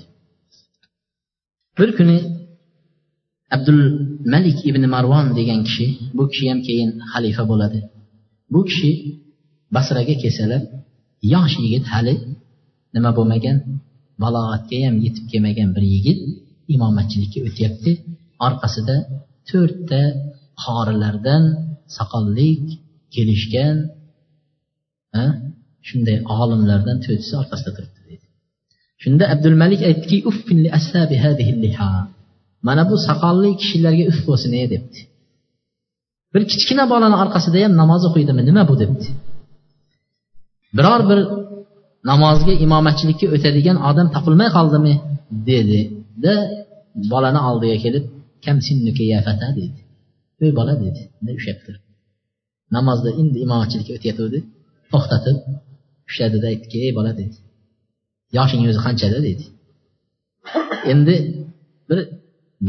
Bir 1.77 1.89
kuni 1.97 2.17
abdul 3.55 3.81
malik 4.33 4.57
ibn 4.69 4.83
marvon 4.95 5.25
degan 5.39 5.61
kishi 5.67 5.85
bu 6.17 6.23
kishi 6.31 6.45
ham 6.51 6.59
keyin 6.67 6.89
xalifa 7.11 7.43
bo'ladi. 7.51 7.79
Bu 8.53 8.61
kishi 8.69 8.91
basraga 9.75 10.15
kelsalar 10.23 10.61
yosh 11.33 11.55
yigit 11.63 11.85
hali 11.93 12.15
nima 12.95 13.11
bo'lmagan 13.17 13.57
balog'atga 14.23 14.77
ham 14.85 14.95
yetib 15.05 15.25
kelmagan 15.31 15.69
bir 15.75 15.83
yigit 15.93 16.19
imomatchilikka 16.75 17.39
o'tyapti. 17.47 17.91
Orqasida 18.47 18.95
to'rtta 19.49 20.01
qorilardan 20.63 21.43
soqollik 21.97 22.65
kelishgan 23.15 23.77
shunday 25.87 26.17
olimlardan 26.41 26.97
to'rttasi 27.05 27.33
orqasida 27.41 27.71
turibdi 27.77 27.99
deydi. 28.07 28.25
Shunda 29.03 29.23
abdul 29.33 29.55
malik 29.63 29.81
aytdiki 29.89 30.17
mana 32.67 32.83
bu 32.89 32.95
soqolli 33.07 33.49
kishilarga 33.61 34.03
uf 34.11 34.19
bo'lsin 34.27 34.51
e 34.61 34.65
debdi. 34.73 34.99
Bir 36.33 36.43
kichkina 36.51 36.83
bolani 36.93 37.15
orqasida 37.23 37.57
ham 37.65 37.73
namoz 37.81 38.01
o'qiydimi 38.09 38.41
nima 38.49 38.63
bu 38.69 38.75
debdi. 38.81 39.07
Biror 40.77 41.01
bir 41.09 41.19
namozga 42.11 42.53
imomatchilikka 42.65 43.25
o'tadigan 43.35 43.77
odam 43.89 44.07
topilmay 44.15 44.49
qoldimi 44.57 44.93
dedida 45.49 46.35
bolani 47.11 47.41
oldiga 47.49 47.77
kelib 47.85 48.05
kam 48.45 48.57
sinnuka 48.67 49.03
yafata 49.13 49.47
dedi. 49.59 49.79
Ey 50.43 50.51
bola 50.59 50.73
dedi 50.83 51.01
ushlab 51.39 51.59
tur 51.65 51.75
namozda 52.75 53.09
endi 53.21 53.37
imomatchilikka 53.45 53.91
o'tayotgandi 53.97 54.39
to'xtatib 54.91 55.37
ushladida 56.09 56.45
aytdiki 56.51 56.77
ey 56.85 56.91
bola 56.99 57.11
dedi. 57.19 57.37
Yoshing 58.37 58.61
o'zi 58.69 58.81
qanchada? 58.87 59.17
dedi. 59.27 59.45
Endi 60.91 61.15
bir 61.89 61.99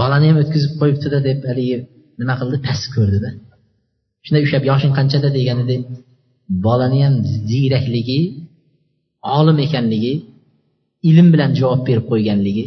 bolani 0.00 0.26
ham 0.30 0.38
o'tkazib 0.42 0.72
qo'yibdida 0.80 1.18
deb 1.28 1.38
haligi 1.50 1.76
nima 2.20 2.34
qildi? 2.40 2.56
Past 2.66 2.86
ko'rdida. 2.94 3.30
Shunday 4.24 4.42
ushlab 4.46 4.64
yoshing 4.70 4.92
qanchada? 4.98 5.28
deganida 5.38 5.76
bolani 6.66 6.98
ham 7.04 7.14
ziyrakligi 7.50 8.20
olim 9.38 9.58
ekanligi 9.66 10.12
ilm 11.10 11.26
bilan 11.34 11.50
javob 11.60 11.80
berib 11.88 12.04
qo'yganligi 12.12 12.64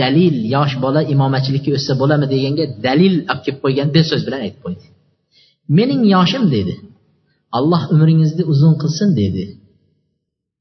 dalil 0.00 0.36
yosh 0.54 0.74
bola 0.84 1.00
imomatchilikka 1.14 1.70
o'tsa 1.76 1.92
bo'ladimi 2.00 2.28
deganga 2.34 2.64
dalil 2.86 3.14
olib 3.32 3.40
kelib 3.44 3.58
qo'ygan 3.64 3.88
bir 3.94 4.04
so'z 4.10 4.22
bilan 4.26 4.40
aytib 4.46 4.60
qo'ydi. 4.66 4.86
Mening 5.78 6.02
yoshim 6.14 6.44
dedi. 6.56 6.74
Alloh 7.58 7.82
umringizni 7.94 8.42
uzun 8.52 8.74
qilsin 8.82 9.08
dedi. 9.20 9.44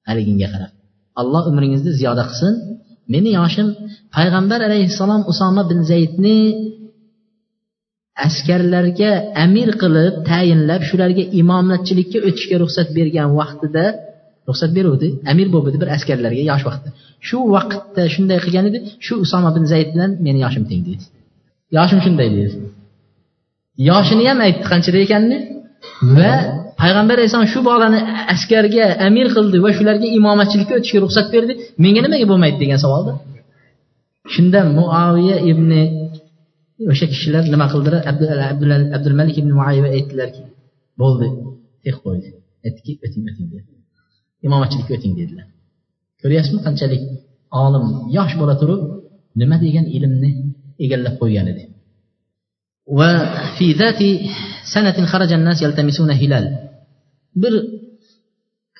Haliginga 0.09 0.47
qarab. 0.53 0.71
Alloh 1.21 1.43
umringizni 1.51 1.91
ziyoda 1.99 2.23
qilsin. 2.29 2.53
Meni 3.13 3.29
yoshim 3.39 3.67
payg'ambar 4.15 4.59
alayhissalom 4.67 5.21
usoma 5.31 5.63
bin 5.71 5.79
zaydni 5.91 6.37
askarlarga 8.27 9.11
amir 9.45 9.69
qilib 9.81 10.13
tayinlab 10.29 10.81
shularga 10.89 11.23
imomatchilikka 11.41 12.19
o'tishga 12.27 12.55
ruxsat 12.63 12.87
bergan 12.97 13.29
vaqtida 13.39 13.85
ruxsat 14.49 14.71
beruvdi. 14.77 15.07
Amir 15.31 15.47
bo'ldi 15.55 15.77
bir 15.81 15.89
askarlarga 15.95 16.43
yosh 16.51 16.63
vaqtda. 16.67 16.89
Shu 17.27 17.37
vaqtda 17.55 18.01
shunday 18.13 18.39
qilgan 18.45 18.65
edi 18.69 18.79
shu 19.05 19.13
usoma 19.25 19.49
ibn 19.53 19.63
zayd 19.73 19.89
bilan 19.93 20.11
meni 20.25 20.39
yoshim 20.45 20.63
teng 20.69 20.81
deydi. 20.87 21.05
Yoshim 21.77 21.99
shunday 22.05 22.29
deydi. 22.35 22.55
Yoshini 23.89 24.23
ham 24.29 24.39
aytdi 24.47 24.63
qanchada 24.71 24.99
ekanini. 25.05 25.37
Va 26.17 26.33
payg'ambar 26.81 27.15
alayhissalom 27.19 27.49
shu 27.53 27.59
bolani 27.69 27.99
askarga 28.33 28.85
amir 29.07 29.27
qildi 29.35 29.57
va 29.65 29.69
shularga 29.77 30.07
imomatchilikka 30.19 30.73
o'tishga 30.79 30.99
ruxsat 31.05 31.27
berdi. 31.35 31.53
Menga 31.83 32.01
nimaga 32.05 32.25
bo'lmaydi 32.31 32.57
degan 32.63 32.79
savolda 32.85 33.13
shunda 34.33 34.59
muaviya 34.77 35.37
ibn 35.51 35.69
o'sha 36.91 37.05
kishilar 37.11 37.43
nima 37.53 37.67
qildilar? 37.73 38.01
Abdulmalik 38.97 39.35
ibn 39.41 39.51
muayiba 39.59 39.89
aytdilarki 39.97 40.43
bo'ldi 41.01 41.27
tek 41.83 41.95
qo'ydi. 42.03 42.29
Aytdiki 42.65 42.91
o'ting 43.05 43.23
o'ting 43.29 43.47
dedi. 43.55 43.76
imomatchilikka 44.46 44.92
o'ting 44.98 45.14
dedilar 45.20 45.46
ko'ryapsizmi 46.22 46.60
qanchalik 46.66 47.02
olim 47.64 47.86
yosh 48.16 48.34
bo'la 48.40 48.54
turib 48.62 48.82
nima 49.40 49.56
degan 49.64 49.86
ilmni 49.96 50.30
egallab 50.84 51.14
qo'ygan 51.22 51.48
edi 51.54 51.64
وفي 52.98 53.66
ذات 53.80 54.00
سنة 54.74 55.06
خرج 55.12 55.30
الناس 55.32 55.58
يلتمسون 55.62 56.10
هلال 56.22 56.46
bir 57.42 57.54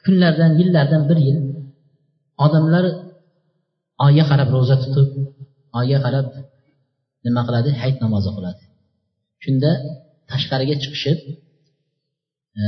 kunlardan 0.05 0.53
yillardan 0.61 1.03
bir 1.11 1.19
yil 1.27 1.39
odamlar 2.45 2.85
oyga 4.05 4.25
qarab 4.31 4.49
ro'za 4.57 4.77
tutib 4.85 5.09
oyga 5.79 5.99
qarab 6.05 6.27
nima 7.27 7.43
qiladi 7.47 7.71
hayit 7.81 7.99
namozi 8.05 8.27
o'qiladi 8.31 8.63
shunda 9.45 9.71
tashqariga 10.31 10.75
chiqishib 10.83 11.19
e, 12.61 12.63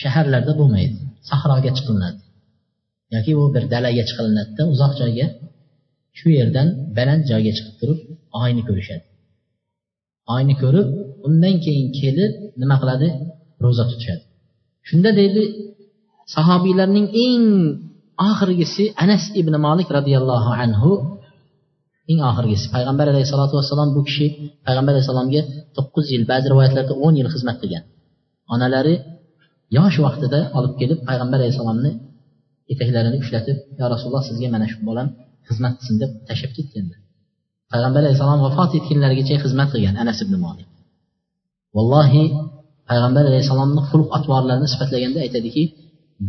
shaharlarda 0.00 0.52
bo'lmaydi 0.60 0.98
Sahroga 1.29 1.71
chiqilinadi 1.77 2.21
yoki 3.13 3.31
u 3.41 3.43
bir 3.53 3.63
dalaga 3.73 4.03
chiqilinadida 4.09 4.63
uzoq 4.73 4.93
joyga 5.01 5.27
shu 6.17 6.27
yerdan 6.39 6.67
baland 6.97 7.23
joyga 7.31 7.51
chiqib 7.57 7.75
turib 7.79 7.99
oyni 8.41 8.61
ko'rishadi. 8.69 9.05
Oyni 10.35 10.55
ko'rib 10.63 10.87
undan 11.27 11.55
keyin 11.65 11.87
kelib 11.99 12.31
nima 12.61 12.75
qiladi? 12.81 13.07
Ro'za 13.63 13.83
tutishadi. 13.89 14.23
Shunda 14.87 15.09
deydi 15.19 15.43
sahobiylarning 16.35 17.07
eng 17.25 17.45
oxirgisi 18.29 18.83
anas 19.03 19.23
ibn 19.41 19.53
molik 19.65 19.89
roziyallohu 19.97 20.51
anhu 20.63 20.91
eng 22.11 22.19
oxirgisi. 22.29 22.65
Payg'ambar 22.75 23.05
alayhissalotu 23.13 23.53
vassalom 23.59 23.89
bu 23.95 24.01
kishi 24.07 24.25
payg'ambar 24.67 24.91
alayhissalomga 24.95 25.41
to'qqiz 25.77 26.05
yil 26.13 26.23
ba'zi 26.31 26.45
rivoyatlarda 26.53 26.93
o'n 27.05 27.13
yil 27.19 27.29
xizmat 27.33 27.57
qilgan. 27.61 27.83
Onalari 28.53 28.95
yosh 29.77 29.97
vaqtida 30.05 30.39
olib 30.57 30.73
kelib 30.81 30.99
payg'ambar 31.07 31.37
alayhissalomni 31.41 31.91
etaklarini 32.73 33.17
ushlatib 33.23 33.57
yo 33.79 33.85
rasululloh 33.93 34.23
sizga 34.29 34.47
mana 34.55 34.65
shu 34.71 34.77
bolam 34.89 35.07
xizmat 35.47 35.73
qilsin 35.79 35.95
deb 36.01 36.11
tashlab 36.27 36.51
ketganda 36.57 36.95
payg'ambar 37.71 38.01
alayhissalom 38.03 38.39
vafot 38.47 38.71
etgunlargacha 38.79 39.35
xizmat 39.43 39.67
qilgan 39.73 39.95
anas 40.03 40.17
ibn 40.25 40.33
molik 40.45 40.69
vallohi 41.75 42.23
payg'ambar 42.89 43.23
alayhissalomni 43.29 43.81
xulq 43.89 44.09
atvorlarini 44.17 44.67
sifatlaganda 44.73 45.19
aytadiki 45.25 45.63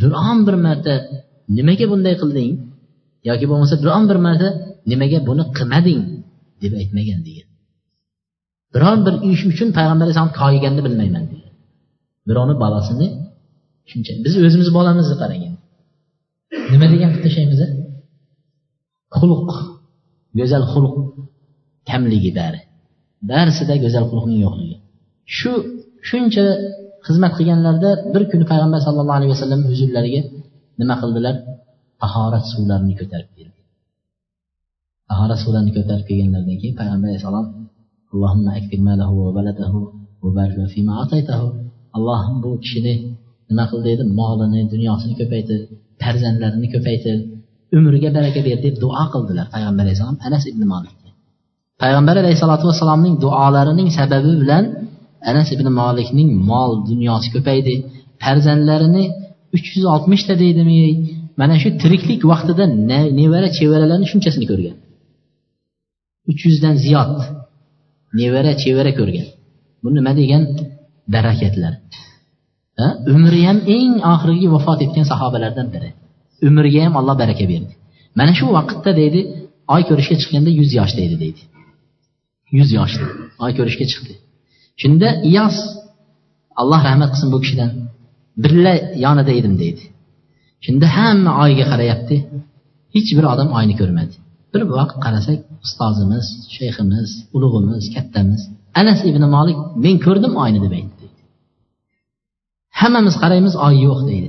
biron 0.00 0.38
bir 0.46 0.56
marta 0.66 0.94
nimaga 1.56 1.86
bunday 1.92 2.14
qilding? 2.22 2.50
Yoki 3.28 3.46
bo'lmasa 3.50 3.74
biron 3.82 4.02
bir 4.10 4.18
marta 4.26 4.48
nimaga 4.90 5.18
buni 5.28 5.44
qilmading? 5.58 6.02
deb 6.62 6.72
aytmagan 6.80 7.20
degan. 7.28 7.48
Biron 8.74 8.98
bir 9.06 9.14
ish 9.30 9.42
uchun 9.50 9.68
payg'ambar 9.78 10.04
alayhissalom 10.06 10.34
koyiganini 10.40 10.82
bilmayman 10.86 11.24
degan. 11.32 11.52
Birovni 12.28 12.54
balasini 12.64 13.06
shuncha. 13.90 14.12
Biz 14.24 14.32
o'zimiz 14.48 14.68
bolamizni 14.78 15.16
qarang 15.22 15.42
nima 16.72 16.86
degan 16.92 17.08
qilib 17.12 17.24
tashlaymiz 17.26 17.60
xulq. 19.18 19.50
Go'zal 20.38 20.64
xulq 20.72 20.94
kamligi 21.90 22.30
bari. 22.40 22.60
Barisida 23.30 23.74
go'zal 23.84 24.04
xulqning 24.10 24.38
yo'qligi. 24.44 24.76
Shu 25.36 25.52
shuncha 26.08 26.44
xizmat 27.06 27.32
qilganlarida 27.38 27.90
bir 28.14 28.22
kuni 28.30 28.44
payg'ambar 28.52 28.80
sallallohu 28.86 29.18
alayhi 29.18 29.32
vasallam 29.34 29.60
huzurlariga 29.70 30.20
nima 30.80 30.94
qildilar? 31.02 31.34
Tahorat 32.02 32.44
suvlarini 32.52 32.94
ko'tarib 33.00 33.30
keldi. 33.38 33.60
Tahorat 35.10 35.38
suvlarini 35.44 35.72
ko'tarib 35.76 36.04
kelganlaridan 36.10 36.56
keyin 36.62 36.74
payg'ambar 36.80 37.08
alayhissalom 37.10 37.46
allohim 41.96 42.36
bu 42.44 42.50
kishini 42.62 42.94
nima 43.50 43.64
qil 43.70 43.80
deydi 43.88 44.02
molini 44.20 44.60
dunyosini 44.72 45.14
ko'paytir 45.20 45.60
farzandlarini 46.02 46.68
ko'paytir 46.74 47.16
umriga 47.76 48.10
baraka 48.16 48.40
ber 48.46 48.58
deb 48.66 48.74
duo 48.82 49.04
qildilar 49.14 49.46
payg'ambar 49.54 49.82
alayhissalom 49.86 50.16
anas 50.26 50.44
ibn 50.52 50.62
molik 50.72 50.96
payg'ambar 51.82 52.14
alayhissalotu 52.22 52.64
vassalomning 52.70 53.14
duolarining 53.24 53.88
sababi 53.98 54.32
bilan 54.42 54.64
anas 55.30 55.48
ibn 55.54 55.66
molikning 55.80 56.30
mol 56.50 56.70
dunyosi 56.90 57.28
ko'paydi. 57.34 57.74
Farzandlarini 58.22 59.04
uch 59.56 59.66
yuz 59.74 59.84
oltmishta 59.94 60.34
deydimi? 60.42 60.80
Mana 61.40 61.56
shu 61.62 61.68
tiriklik 61.82 62.22
vaqtida 62.32 62.64
nevara 63.20 63.48
chevaralarni 63.58 64.06
shunchasini 64.12 64.46
ko'rgan. 64.50 64.76
uch 66.30 66.40
yuzdan 66.46 66.74
ziyod 66.84 67.10
nevara 68.20 68.52
chevara 68.62 68.92
ko'rgan. 68.98 69.26
Bu 69.82 69.88
nima 69.96 70.12
degan 70.20 70.42
barakatlar? 71.14 71.72
Umri 73.14 73.42
ham 73.48 73.58
eng 73.76 73.94
oxirgi 74.12 74.46
vafot 74.54 74.80
etgan 74.86 75.06
sahobalardan 75.12 75.68
biri. 75.74 75.90
Umriga 76.48 76.80
ham 76.86 76.94
alloh 77.00 77.16
baraka 77.22 77.44
berdi. 77.52 77.72
Mana 78.18 78.32
shu 78.38 78.46
vaqtda 78.58 78.90
deydi 79.00 79.20
oy 79.74 79.82
ko'rishga 79.88 80.16
chiqqanda 80.20 80.50
yuz 80.58 80.70
yoshda 80.78 81.00
edi 81.06 81.16
deydi. 81.22 81.42
Yuz 82.58 82.68
yoshda 82.78 83.04
oy 83.44 83.52
ko'rishga 83.58 83.84
chiqdi. 83.92 84.14
Shunda 84.80 85.08
iyos 85.30 85.56
alloh 86.60 86.80
rahmat 86.88 87.10
qilsin 87.14 87.28
bu 87.34 87.38
kishidan. 87.44 87.70
Birla 88.42 88.74
yonida 89.04 89.32
edim 89.40 89.54
deydi. 89.62 89.82
Shunda 90.64 90.86
hamma 90.96 91.32
oyga 91.44 91.64
qarayapti. 91.72 92.16
Hech 92.94 93.10
bir 93.16 93.24
odam 93.32 93.48
oyni 93.58 93.74
ko'rmadi. 93.80 94.14
Bir 94.52 94.62
vaqt 94.78 94.96
qarasak 95.04 95.38
ustozimiz 95.64 96.26
shayximiz 96.56 97.10
ulug'imiz 97.36 97.84
kattamiz 97.96 98.42
anas 98.80 99.00
ibn 99.10 99.22
molik 99.36 99.58
men 99.84 99.96
ko'rdim 100.06 100.34
oyni 100.44 100.58
deb 100.64 100.72
aytdi. 100.78 100.89
Hammamiz 102.80 103.14
qaraymiz 103.22 103.54
oy 103.66 103.74
yo'q 103.86 104.00
deydi. 104.10 104.28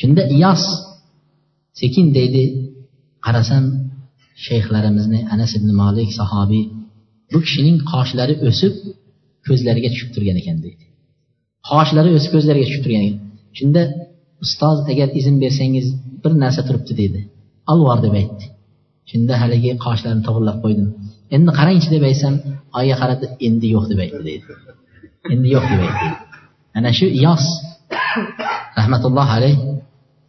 Shunda 0.00 0.22
iyos 0.36 0.62
sekin 1.80 2.06
deydi 2.18 2.42
qarasam 3.26 3.64
shayxlarimizni 4.46 5.20
anas 5.34 5.52
ibn 5.58 5.70
molik 5.82 6.10
sahobiy 6.20 6.64
bu 7.32 7.38
kishining 7.46 7.76
qoshlari 7.92 8.34
o'sib 8.48 8.74
ko'zlariga 9.46 9.88
tushib 9.92 10.10
turgan 10.14 10.36
ekan 10.42 10.58
deydi. 10.64 10.84
Qoshlari 11.70 12.10
o'sib 12.16 12.30
ko'zlariga 12.36 12.66
tushib 12.68 12.82
turgan 12.84 13.02
ekan. 13.08 13.20
Shunda 13.58 13.82
ustoz 14.44 14.78
agar 14.92 15.08
izn 15.20 15.34
bersangiz 15.44 15.86
bir 16.22 16.32
narsa 16.42 16.60
turibdi 16.68 16.94
dedi 17.02 17.20
olvor 17.72 17.98
deb 18.04 18.14
aytdi. 18.20 18.44
Shunda 19.10 19.34
haligi 19.42 19.70
qoshlarini 19.86 20.22
to'g'irlab 20.26 20.58
qo'ydim. 20.64 20.88
Endi 21.36 21.50
qarangchi 21.58 21.88
deb 21.94 22.04
aytsam 22.10 22.34
oyga 22.78 22.96
qaradi 23.02 23.26
endi 23.46 23.66
yo'q 23.74 23.84
deb 23.90 24.00
aytdi 24.04 24.22
deydi. 24.28 24.44
Endi 25.32 25.48
yo'q 25.54 25.64
deb 25.72 25.80
aytdi. 25.86 26.08
Ana 26.76 26.90
shu 26.98 27.06
iyos. 27.18 27.44
Rahmatullohi 28.78 29.32
alayh. 29.38 29.56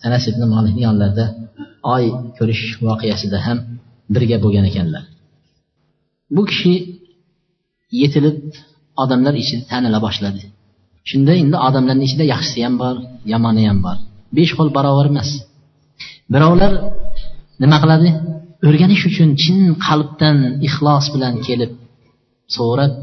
Anas 0.06 0.24
ibn 0.32 0.42
molikni 0.54 0.82
yonlarida 0.88 1.26
oy 1.96 2.06
ko'rish 2.38 2.64
voqeasida 2.88 3.38
ham 3.46 3.58
birga 4.14 4.38
bo'lgan 4.44 4.66
ekanlar. 4.72 5.04
Bu 6.36 6.42
kishi 6.50 6.74
yetilib 8.02 8.38
odamlar 9.04 9.34
ichida 9.42 9.64
tanila 9.72 10.00
boshladi. 10.06 10.42
Shunda 11.10 11.34
endi 11.42 11.58
odamlarni 11.68 12.04
ichida 12.08 12.26
yaxshisi 12.34 12.60
ham 12.66 12.76
bor 12.84 12.96
yomoni 13.34 13.64
ham 13.70 13.80
bor. 13.86 13.98
Besh 14.38 14.54
qo'l 14.58 14.70
barobar 14.78 15.08
emas. 15.12 15.30
Birovlar 16.34 16.72
nima 17.62 17.78
qiladi? 17.84 18.10
O'rganish 18.68 19.04
uchun 19.10 19.30
chin 19.42 19.60
qalbdan 19.86 20.38
ixlos 20.68 21.06
bilan 21.14 21.34
kelib 21.48 21.72
so'rab 22.56 22.94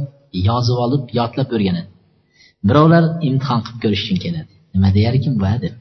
yozib 0.49 0.78
olib 0.84 1.03
yodlab 1.18 1.49
o'rganadi. 1.57 1.89
Birovlar 2.69 3.05
imtihon 3.29 3.61
qilib 3.64 3.79
ko'rish 3.85 4.03
uchun 4.05 4.19
keladi. 4.25 4.53
Nima 4.75 4.89
deyarkin 4.97 5.35
va 5.45 5.53
deb. 5.64 5.75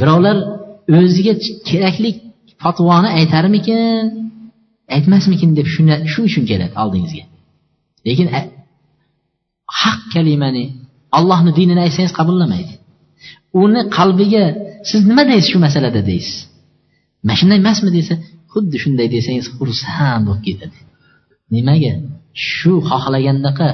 Birovlar 0.00 0.36
o'ziga 0.98 1.34
kerakli 1.68 2.10
fatvoni 2.62 3.10
aytarmikin 3.18 3.78
aytmasmikin 4.96 5.50
deb 5.58 5.66
shu 6.12 6.20
uchun 6.28 6.44
keladi 6.50 6.74
oldingizga. 6.82 7.24
Lekin 8.06 8.28
haq 9.80 10.00
kalimani 10.14 10.64
allohni 11.18 11.52
dinini 11.58 11.80
aytsangiz 11.86 12.12
qabullamaydi. 12.18 12.74
Uni 13.62 13.80
qalbiga 13.96 14.44
siz 14.90 15.00
nima 15.10 15.22
deysiz 15.30 15.48
shu 15.52 15.58
masalada 15.66 16.00
deysiz? 16.10 16.36
Mana 17.24 17.36
shunday 17.40 17.58
emasmi 17.64 17.90
desa 17.98 18.14
xuddi 18.52 18.76
shunday 18.82 19.08
desangiz 19.16 19.46
xursand 19.56 20.22
bo'lib 20.28 20.42
ketadi. 20.48 20.78
Nimaga? 21.54 21.92
Shu 22.50 22.72
xohlagandaqa 22.90 23.68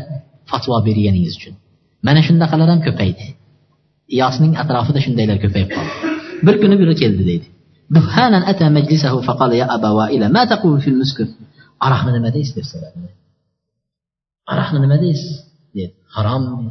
fatvo 0.51 0.77
berganingiz 0.89 1.35
uchun. 1.39 1.55
mana 2.07 2.21
shundaqalar 2.27 2.69
ham 2.73 2.81
ko'paydi. 2.87 3.25
Iyosning 4.15 4.53
atrofida 4.63 5.01
shundaylar 5.07 5.37
ko'payib 5.45 5.69
qoldi. 5.77 5.95
Bir 6.47 6.55
kuni 6.63 6.75
biri 6.81 6.95
keldi 7.03 7.23
deydi. 7.31 7.47
دهانا 7.91 8.51
أتى 8.51 8.69
مجلسه 8.69 9.21
فقال 9.21 9.53
يا 9.53 9.75
أبا 9.75 9.89
وائل 9.89 10.33
ما 10.33 10.45
تقول 10.45 10.81
في 10.81 10.91
المسكر 10.91 11.27
أرحنا 11.83 12.11
لما 12.11 12.29
ديس 12.29 12.55
ديس 12.55 12.77
من 14.73 14.83
لما 14.83 14.97
ديس 14.97 15.19
حرام 16.11 16.71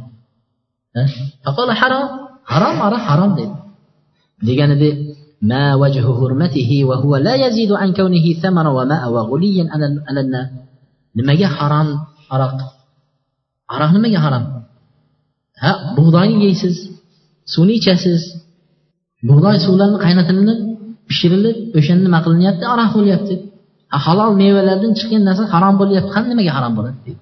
فقال 1.44 1.72
حرام 1.72 2.08
حرام 2.44 2.82
أرى 2.82 2.98
حرام 2.98 3.34
ديد 3.34 3.50
ديجان 4.42 4.78
دي 4.78 5.14
ما 5.42 5.74
وجه 5.74 6.00
حرمته 6.00 6.84
وهو 6.84 7.16
لا 7.16 7.34
يزيد 7.34 7.72
عن 7.72 7.92
كونه 7.92 8.32
ثمر 8.42 8.66
وماء 8.66 9.10
وغليا 9.10 9.68
على 10.08 10.20
النار 10.20 10.48
لما 11.14 11.34
جاء 11.34 11.48
حرام 11.48 11.98
أرق 12.32 12.58
أرق 13.72 13.90
لما 13.90 14.08
جاء 14.08 14.20
حرام 14.20 14.53
ha 15.63 15.71
bug'doyni 15.97 16.37
yeysiz 16.45 16.75
suvni 17.53 17.73
ichasiz 17.79 18.21
bug'doy 19.29 19.57
suvlarni 19.65 19.97
qaynatilib 20.05 20.59
pishirilib 21.09 21.57
o'shani 21.77 22.01
nima 22.07 22.19
qilinyapti 22.25 22.65
aroq 22.73 22.91
bo'lyapti 22.97 23.35
halol 24.05 24.31
mevalardan 24.41 24.91
chiqqan 24.99 25.21
narsa 25.29 25.43
harom 25.53 25.75
bo'lyapti 25.81 26.11
qani 26.15 26.27
nimaga 26.31 26.51
harom 26.57 26.73
bo'ladi 26.77 26.99
deydi 27.05 27.21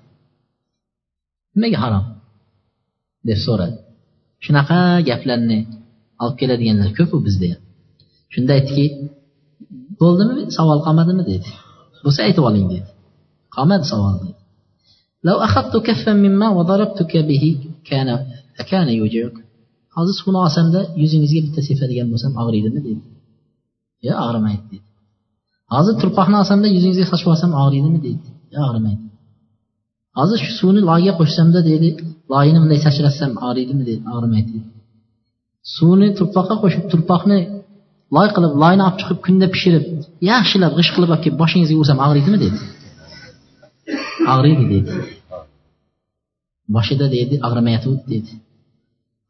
nimaga 1.56 1.78
harom 1.84 2.06
deb 3.28 3.40
so'radi 3.46 3.78
shunaqa 4.46 4.80
gaplarni 5.10 5.60
olib 6.24 6.36
keladiganlar 6.42 6.90
ko'pu 7.00 7.16
bizda 7.28 7.48
ham 7.54 7.62
shunda 8.34 8.52
aytdiki 8.58 8.86
bo'ldimi 10.02 10.36
savol 10.58 10.80
qolmadimi 10.86 11.24
dedi 11.32 11.50
bo'lsa 12.04 12.20
aytib 12.28 12.44
oling 12.50 12.66
dedi 12.74 12.90
qolmadi 13.56 13.86
savol 13.94 14.16
dedi 14.24 14.38
لو 15.28 15.38
أخذت 15.48 15.74
كفا 15.88 16.14
من 16.24 16.34
ماء 16.42 16.52
وضربتك 16.58 17.14
به 17.30 17.44
kana 17.89 18.15
kana 18.71 18.93
yujuk. 19.01 19.35
Hozir 19.97 20.15
suvni 20.21 20.39
olsamda 20.45 20.81
yuzingizga 21.03 21.41
bitta 21.47 21.61
sepadigan 21.69 22.09
bo'lsam 22.13 22.33
og'riydimi 22.43 22.81
deydi. 22.87 23.05
Yo'q 24.07 24.19
og'rimaydi 24.27 24.65
deydi. 24.73 24.87
Hozir 25.75 25.95
turpoqni 26.03 26.37
olsamda 26.43 26.69
yuzingizga 26.77 27.07
sochib 27.13 27.29
olsam 27.35 27.51
og'riydimi 27.63 27.99
deydi. 28.07 28.29
Yo 28.55 28.61
og'rimaydi. 28.69 29.05
Hozir 30.19 30.39
shu 30.45 30.53
suvni 30.61 30.81
loyga 30.91 31.13
qo'shsamda 31.21 31.61
deydi 31.71 31.89
loyini 32.33 32.59
bunday 32.63 32.81
sachratsam 32.87 33.31
og'riydimi 33.47 33.83
deydi. 33.89 34.03
Og'rimaydi 34.15 34.59
suvni 35.75 36.09
turpoqqa 36.19 36.55
qo'shib 36.63 36.85
turpoqni 36.93 37.39
loy 38.17 38.29
qilib 38.37 38.55
loyni 38.63 38.83
olib 38.87 38.97
chiqib 39.01 39.19
kunda 39.27 39.47
pishirib 39.55 39.85
yaxshilab 40.31 40.73
g'isht 40.79 40.93
qilib 40.97 41.11
olib 41.13 41.23
kelib 41.25 41.39
boshingizga 41.43 41.77
ursam 41.83 41.99
og'riydimi 42.07 42.39
deydi. 42.45 42.59
Og'riydi 44.35 44.65
deydi. 44.73 44.91
Boshida 46.77 47.07
deydi 47.15 47.35
og'rimayotgandi 47.47 48.03
dedi 48.15 48.33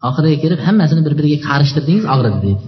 oxiriga 0.09 0.38
kelib 0.45 0.61
hammasini 0.66 1.03
bir 1.07 1.14
biriga 1.18 1.38
qarishtirdingiz 1.49 2.05
og'ridi 2.14 2.38
deydi 2.47 2.64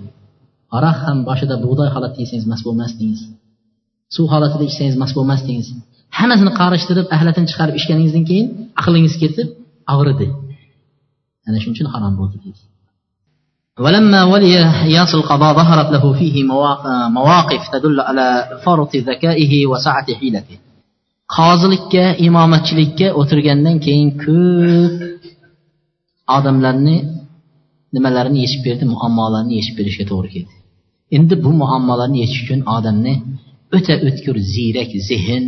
aroq 0.77 0.99
ham 1.07 1.19
boshida 1.29 1.55
bug'doy 1.65 1.89
holatda 1.95 2.19
yesangiz 2.25 2.47
mast 2.53 2.65
bo'lmasdingiz 2.69 3.21
suv 4.17 4.27
holatida 4.35 4.65
ichsangiz 4.71 4.97
mast 5.03 5.15
bo'lmasdingiz 5.19 5.67
hammasini 6.19 6.53
qarishtirib 6.61 7.07
ahlatini 7.17 7.47
chiqarib 7.51 7.75
ichganingizdan 7.81 8.25
keyin 8.31 8.47
aqlingiz 8.81 9.15
ketib 9.23 9.49
og'ridi 9.95 10.29
ana 11.47 11.59
shuning 11.63 11.77
uchun 11.77 11.89
harom 11.95 12.15
bo'ldi 12.21 12.39
deydi 12.45 12.63
ولما 13.85 14.25
ولي 14.25 14.55
إياس 14.91 15.15
القضاء 15.15 15.55
ظهرت 15.61 15.89
له 15.95 16.13
فيه 16.13 16.37
مواقف 17.09 17.63
تدل 17.73 18.01
على 18.01 18.59
فرط 18.65 18.97
ذكائه 18.97 19.67
وسعة 19.67 20.15
حيلته 20.15 20.59
qozilikka 21.37 22.05
imomatchilikka 22.27 23.07
o'tirgandan 23.21 23.77
keyin 23.87 24.11
ko'p 24.25 24.95
odamlarni 26.37 26.97
nimalarini 27.95 28.39
yechib 28.45 28.63
berdi 28.67 28.85
muammolarni 28.95 29.55
yechib 29.59 29.75
berishga 29.79 30.05
to'g'ri 30.11 30.29
keldi. 30.35 30.55
Endi 31.17 31.35
bu 31.45 31.51
muammolarni 31.63 32.19
yechish 32.25 32.41
uchun 32.45 32.61
odamni 32.77 33.15
o'ta 33.77 33.95
o'tkir 34.09 34.37
ziyrak 34.55 34.91
zehn 35.11 35.45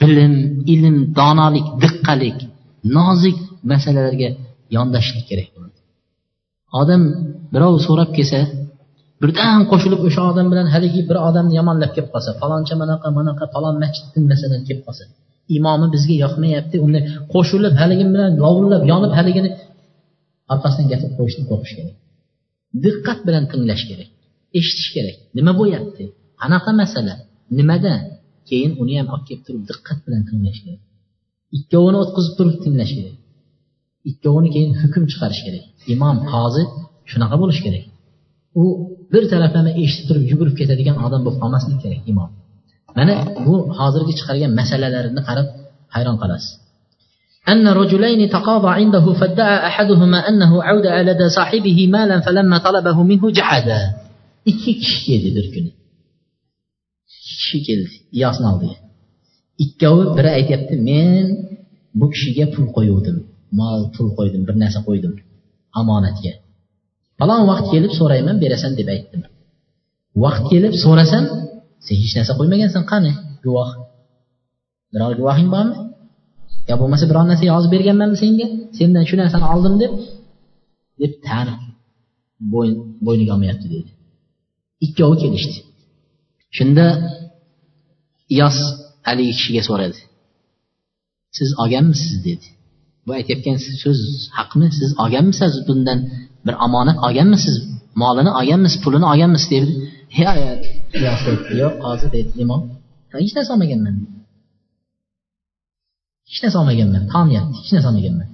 bilim 0.00 0.34
ilm 0.74 0.96
donolik 1.18 1.66
diqqalik 1.82 2.38
nozik 2.96 3.38
masalalarga 3.70 4.28
yondashishlik 4.76 5.24
kerak 5.30 5.48
bo'ladi. 5.54 5.78
Odam 6.80 7.02
birov 7.52 7.74
so'rab 7.86 8.10
kelsa 8.18 8.40
birdan 9.22 9.60
qo'shilib 9.70 10.00
o'sha 10.08 10.22
odam 10.30 10.46
bilan 10.52 10.66
haligi 10.74 11.00
bir 11.08 11.16
odamni 11.28 11.54
yomonlab 11.60 11.90
kelib 11.96 12.10
qolsa 12.14 12.30
faloncha 12.40 12.74
manaqa 12.82 13.08
manaqa 13.18 13.44
falon 13.54 13.76
masjidni 13.82 14.20
masalan 14.32 14.62
kelib 14.68 14.82
qolsa 14.86 15.04
imomi 15.56 15.86
bizga 15.94 16.14
yoqmayapti 16.24 16.76
uni 16.86 17.00
qo'shilib 17.34 17.74
haligi 17.82 18.06
bilan 18.14 18.32
lovullab 18.44 18.82
yonib 18.92 19.12
haligini 19.18 19.50
orqasidan 20.52 20.86
gapirib 20.92 21.14
qo'yishdan 21.18 21.44
qo'rqish 21.50 21.74
kerak. 21.78 21.96
Diqqat 22.84 23.18
bilan 23.26 23.44
tinglash 23.52 23.84
kerak 23.90 24.10
eshitish 24.58 24.90
kerak. 24.96 25.16
Nima 25.38 25.52
bo'lyapti? 25.60 26.02
Qanaqa 26.42 26.70
masala. 26.80 27.14
Nimada? 27.58 27.94
Keyin 28.48 28.72
uni 28.82 28.94
ham 28.98 29.08
olib 29.14 29.24
kelib 29.28 29.42
turib 29.46 29.62
diqqat 29.70 29.98
bilan 30.06 30.22
tinglash 30.28 30.60
kerak. 30.64 30.82
Ikkovini 31.56 31.98
o'tkazib 32.04 32.34
turib 32.38 32.56
tinglash 32.64 32.92
kerak. 32.98 33.16
Ikkovini 34.10 34.48
keyin 34.54 34.72
hukm 34.82 35.04
chiqarish 35.12 35.42
kerak. 35.46 35.64
Imom 35.94 36.16
qozi 36.32 36.62
shunaqa 37.10 37.36
bo'lishi 37.42 37.62
kerak. 37.66 37.84
u 38.63 38.65
bir 39.13 39.23
taraflama 39.31 39.71
eshitib 39.83 40.05
turib 40.09 40.23
yugurib 40.31 40.55
ketadigan 40.59 40.97
odam 41.05 41.21
bo'lib 41.25 41.39
qolmasligi 41.43 41.79
kerak 41.83 42.03
imom 42.11 42.29
mana 42.97 43.13
bu 43.45 43.55
hozirgi 43.79 44.13
chiqargan 44.19 44.51
masalalarini 44.59 45.21
qarab 45.29 45.47
hayron 45.95 46.17
qolasiz 46.23 46.51
أن 47.53 47.67
رجلين 47.81 48.29
تقاضى 48.29 48.69
عنده 48.79 49.05
فادعى 49.19 49.67
أحدهما 49.69 50.19
أنه 50.29 50.63
عود 50.67 50.85
لدى 51.09 51.27
صاحبه 51.29 51.87
مالا 51.87 52.19
فلما 52.25 52.57
طلبه 52.57 52.97
منه 53.03 53.23
جحدا 53.39 53.81
ikki 54.51 54.71
kishi 54.81 54.99
keldi 55.07 55.29
bir 55.37 55.45
kuni 55.53 55.71
ikki 57.15 57.33
kishi 57.39 57.59
keldi 57.67 57.95
iyosni 58.17 58.45
oldiga 58.51 58.77
ikkovi 59.63 60.05
biri 60.17 60.29
aytyapti 60.37 60.75
men 60.89 61.25
bu 61.99 62.05
kishiga 62.13 62.45
pul 62.53 62.67
qo'yuvdim 62.77 63.17
mol 63.59 63.81
pul 63.95 64.09
qo'ydim 64.17 64.41
bir 64.47 64.55
narsa 64.63 64.79
qo'ydim 64.87 65.13
omonatga 65.79 66.33
falon 67.22 67.42
vaqt 67.50 67.66
kelib 67.72 67.92
so'rayman 68.00 68.36
berasan 68.42 68.72
deb 68.78 68.88
aytdim. 68.94 69.22
Vaqt 70.24 70.44
kelib 70.52 70.74
so'rasam 70.84 71.24
sen 71.86 71.96
hech 72.02 72.14
narsa 72.18 72.32
qo'ymagansan 72.38 72.84
qani? 72.92 73.12
Guvoh. 73.44 73.70
Biror 74.92 75.12
guvohing 75.20 75.48
bormi? 75.54 75.76
Yo 76.68 76.74
bo'lmasa 76.80 77.04
biror 77.10 77.24
narsa 77.30 77.44
yozib 77.52 77.70
berganmanmi 77.74 78.16
senga? 78.22 78.46
Sendan 78.78 79.04
shu 79.08 79.14
narsani 79.22 79.46
oldim 79.54 79.74
deb 79.82 79.92
deb 81.00 81.12
tani 81.26 81.54
bo'yniga 83.06 83.32
olmayapti 83.36 83.66
dedi. 83.74 83.90
Ikkovi 84.86 85.16
kelishdi. 85.22 85.58
Shunda 86.56 86.86
iyos 88.34 88.56
haligi 89.06 89.32
kishiga 89.38 89.62
so'radi. 89.68 89.98
Siz 91.36 91.48
olganmisiz 91.62 92.14
dedi. 92.28 92.46
Bu 93.04 93.10
aytayotgan 93.18 93.56
so'z 93.82 94.00
haqmi? 94.38 94.66
Siz 94.78 94.90
olganmisiz 95.02 95.52
bundan 95.68 95.98
bir 96.46 96.54
omonat 96.66 96.98
olganmisiz 97.06 97.56
molini 98.02 98.30
olganmisiz 98.38 98.78
pulini 98.84 99.06
olganmisiz 99.12 99.48
dedi 99.54 99.70
yo'q 101.62 101.74
hozir 101.86 102.08
dedi 102.16 102.30
imom 102.44 102.62
hech 103.12 103.32
narsa 103.36 103.50
olmaganman 103.54 103.94
hech 106.30 106.40
narsa 106.44 106.56
olmaganman 106.62 107.02
tomyapti 107.14 107.56
hech 107.62 107.72
narsa 107.74 107.88
olmaganman 107.92 108.28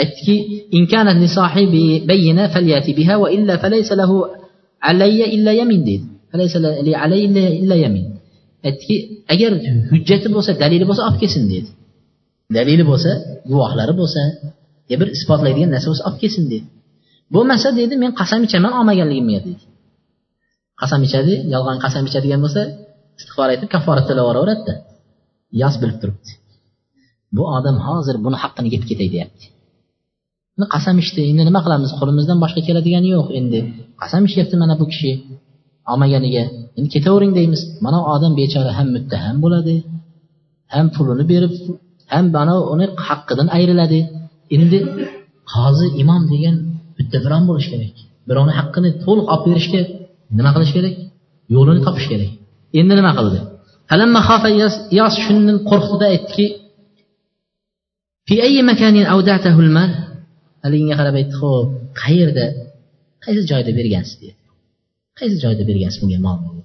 aytdiki 0.00 0.36
in 0.76 0.82
kanat 0.92 1.16
li 1.22 1.28
sohibi 1.38 1.84
bayyina 2.10 2.44
falyati 2.54 2.90
biha 2.98 3.14
va 3.22 3.28
illa 3.36 3.54
falaysa 3.64 3.94
lahu 4.00 4.16
alayya 4.90 5.26
illa 5.36 5.52
yamin 5.60 5.80
dedi 5.88 6.04
falaysa 6.32 6.58
li 6.86 6.92
alayya 7.04 7.50
illa 7.62 7.76
yamin 7.84 8.06
aytdiki 8.68 8.96
agar 9.32 9.52
hujjati 9.92 10.28
bo'lsa 10.34 10.50
dalili 10.62 10.84
bo'lsa 10.88 11.02
olib 11.08 11.18
kelsin 11.22 11.44
dedi 11.52 11.70
dalili 12.56 12.84
bo'lsa 12.90 13.10
guvohlari 13.50 13.94
bo'lsa 14.00 14.22
yo 14.90 14.96
bir 15.00 15.08
isbotlaydigan 15.16 15.70
narsa 15.74 15.86
bo'lsa 15.90 16.04
olib 16.08 16.20
kelsin 16.24 16.44
dedi 16.52 16.66
bo'lmasa 17.34 17.68
dedi 17.80 17.94
men 18.02 18.10
qasam 18.20 18.40
ichaman 18.46 18.72
olmaganligimga 18.78 19.40
dedi 19.46 19.62
qasam 20.80 21.00
ichadi 21.08 21.34
yolg'on 21.54 21.78
qasam 21.84 22.04
ichadigan 22.08 22.40
bo'lsa 22.44 22.62
istig'for 23.18 23.48
aytib 23.52 23.68
kafforat 23.74 24.04
to'lab 24.08 24.24
yuboraveradida 24.24 24.74
yos 25.62 25.74
bilib 25.82 25.98
turibdi. 26.02 26.30
Bu 27.36 27.42
odam 27.56 27.76
hozir 27.86 28.16
buni 28.24 28.36
haqqini 28.42 28.68
yeb 28.74 28.84
ketay 28.90 29.08
deyapti. 29.14 29.44
Qasam 30.74 30.96
ichdi 31.02 31.20
endi 31.30 31.42
nima 31.48 31.60
qilamiz 31.66 31.90
qo'limizdan 31.98 32.38
boshqa 32.44 32.60
keladigani 32.68 33.08
yo'q 33.16 33.26
endi. 33.38 33.60
Qasam 34.02 34.22
ichyapti 34.28 34.54
mana 34.62 34.74
bu 34.80 34.84
kishi 34.92 35.12
olmaganiga. 35.90 36.44
Endi 36.76 36.88
ketavering 36.94 37.32
deymiz 37.38 37.60
mana 37.84 37.98
odam 38.14 38.32
bechora 38.40 38.72
ham 38.78 38.88
muttaham 38.96 39.36
bo'ladi 39.44 39.76
ham 40.74 40.86
pulini 40.94 41.24
berib 41.32 41.52
ham 42.12 42.24
mana 42.36 42.54
uni 42.72 42.86
haqqidan 43.06 43.48
ayriladi. 43.56 44.00
Endi 44.56 44.78
qozi 45.52 45.86
imom 46.02 46.22
degan 46.32 46.56
bitta 47.00 47.18
biron 47.24 47.42
bo'lishi 47.48 47.68
kerak. 47.72 47.96
Birovni 48.28 48.52
haqqini 48.60 48.90
to'liq 49.04 49.26
olib 49.34 49.42
berishga 49.48 49.80
nima 50.38 50.50
qilish 50.54 50.72
kerak? 50.76 50.94
Yo'lini 51.54 51.80
topish 51.86 52.06
kerak. 52.12 52.32
Endi 52.78 52.92
nima 53.00 53.12
qildi? 53.18 53.38
Yos 54.98 55.14
shundan 55.24 55.56
qo'rqdida 55.70 56.06
aytdiki 56.14 56.46
haligiga 60.64 60.94
qarab 61.00 61.14
aytdi 61.20 61.34
ho'p 61.42 61.68
qayerda? 62.02 62.46
Qaysi 63.24 63.42
joyda 63.50 63.72
bergansiz? 63.78 64.16
dedi. 64.22 64.38
Qaysi 65.18 65.36
joyda 65.44 65.62
bergansiz 65.70 65.98
bunga 66.02 66.18
molni 66.26 66.62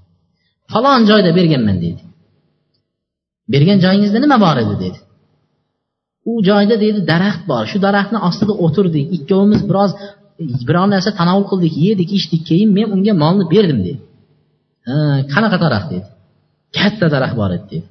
falon 0.72 1.02
joyda 1.10 1.32
berganman 1.40 1.78
dedi. 1.86 2.02
Bergan 3.54 3.80
joyingizda 3.86 4.20
nima 4.26 4.38
bor 4.46 4.58
edi? 4.64 4.76
dedi. 4.84 5.00
U 6.30 6.34
joyda 6.50 6.76
deydi 6.84 7.00
daraxt 7.12 7.44
bor. 7.52 7.64
Shu 7.72 7.78
daraxtni 7.88 8.20
ostida 8.28 8.54
o'tirdik. 8.66 9.06
Ikkovimiz 9.18 9.62
biroz 9.70 9.92
biror 10.69 10.87
narsa 10.93 11.11
tanovul 11.21 11.47
qildik 11.51 11.75
yedik 11.87 12.11
ichdik 12.19 12.43
keyin 12.49 12.69
men 12.77 12.87
unga 12.95 13.13
molni 13.23 13.45
berdim 13.55 13.79
dedi 13.87 14.01
qanaqa 15.33 15.57
daraxt 15.65 15.89
dedi 15.95 16.09
katta 16.77 17.07
daraxt 17.15 17.37
bor 17.41 17.51
edi 17.57 17.67
dedi 17.73 17.87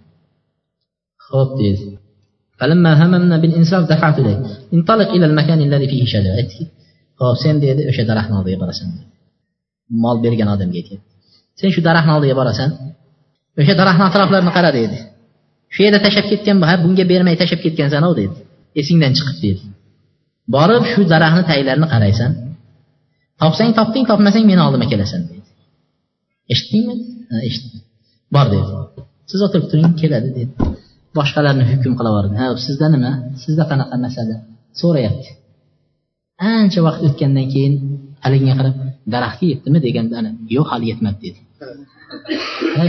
ho'p 1.27 1.51
dedi 1.63 1.85
فلما 2.59 2.91
هممنا 3.01 3.37
بالإنصاف 3.41 3.83
دفعت 3.91 4.19
إليه 4.19 4.37
انطلق 4.73 5.09
إلى 5.17 5.25
المكان 5.25 5.59
الذي 5.67 5.87
فيه 5.91 6.05
شجرة 6.05 6.51
hop 7.19 7.35
sen 7.43 7.55
dedi 7.65 7.81
o'sha 7.91 8.03
daraxtni 8.09 8.35
oldiga 8.39 8.57
borasan 8.63 8.87
mol 10.03 10.17
bergan 10.23 10.49
odamga 10.55 10.77
aytyapti 10.81 11.07
sen 11.59 11.69
shu 11.75 11.81
daraxtni 11.87 12.13
oldiga 12.17 12.35
borasan 12.41 12.69
o'sha 13.59 13.73
daraxtni 13.81 14.05
atroflarini 14.09 14.51
qara 14.57 14.69
dedi 14.79 14.97
shu 15.73 15.79
yerda 15.85 15.99
tashlab 16.05 16.25
ketgan 16.31 16.55
ha 16.69 16.75
bunga 16.83 17.03
bermay 17.11 17.35
tashlab 17.41 17.61
ketgansan 17.65 18.03
dedi 18.19 18.37
esingdan 18.79 19.11
chiqib 19.17 19.37
dedi 19.45 19.63
Borib 20.54 20.84
shu 20.92 21.00
daraxtni 21.12 21.44
taglarini 21.50 21.88
qaraysan. 21.94 22.30
Topsang 23.40 23.70
topding 23.78 24.04
topmasang 24.10 24.44
meni 24.50 24.60
oldimga 24.66 24.86
kelasan 24.92 25.20
deydi. 25.30 25.48
Eshitdingmi? 26.52 26.94
Ha 27.30 27.36
eshitdim. 27.48 27.80
Bor 28.34 28.46
dedi. 28.54 28.66
Siz 29.30 29.40
o'tirib 29.46 29.66
turing 29.70 29.92
keladi 30.00 30.28
dedi. 30.38 30.52
Boshqalarni 31.16 31.64
hukm 31.70 31.92
qilaverdi. 31.98 32.34
Ha 32.40 32.46
sizda 32.66 32.86
nima? 32.94 33.12
Sizda 33.44 33.64
qanaqa 33.70 33.96
masala? 34.04 34.36
So'rayapti. 34.80 35.30
Ancha 36.54 36.80
vaqt 36.86 37.00
o'tgandan 37.08 37.46
keyin 37.54 37.74
haligiga 38.24 38.54
qarab 38.60 38.74
daraxtga 39.14 39.44
yetdimi 39.52 39.78
deganda 39.86 40.14
ana 40.20 40.30
yo'q 40.56 40.66
hali 40.72 40.86
yetmadi 40.92 41.18
dedi. 41.24 41.40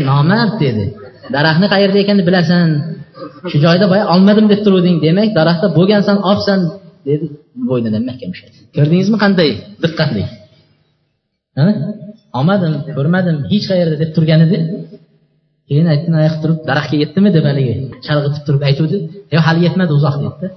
Nomard 0.10 0.54
dedi. 0.64 0.86
Daraxtni 1.36 1.68
qayerda 1.74 1.98
ekanini 2.04 2.24
bilasan. 2.30 2.68
Shu 3.50 3.58
joyda 3.66 3.86
boya 3.92 4.06
olmadim 4.14 4.46
deb 4.52 4.62
turuvding. 4.66 4.98
Demak 5.06 5.30
daraxtda 5.40 5.68
bo'lgansan 5.78 6.18
olibsan 6.30 6.60
dedi 7.08 7.26
bo'ynidan 7.70 8.04
mahkam 8.10 8.30
ushladi. 8.36 8.58
Ko'rdingizmi 8.78 9.18
qanday 9.24 9.50
diqqatli? 9.84 10.24
Olmadim 12.38 12.74
ko'rmadim 12.98 13.38
hech 13.52 13.66
qayerda 13.72 13.96
deb 14.04 14.12
turgan 14.16 14.42
edi. 14.48 14.58
Keyin 15.70 15.88
aytdi 15.94 16.10
oyoq 16.22 16.36
turib 16.44 16.60
daraxtga 16.70 16.98
yetdimi 17.04 17.30
deb 17.38 17.46
haligi 17.50 17.74
chalg'itib 18.06 18.44
turib 18.48 18.62
aytuvdi. 18.70 18.98
Yo'q 19.34 19.44
hali 19.48 19.60
yetmadi 19.68 19.92
uzoq 19.98 20.16
dedida 20.22 20.48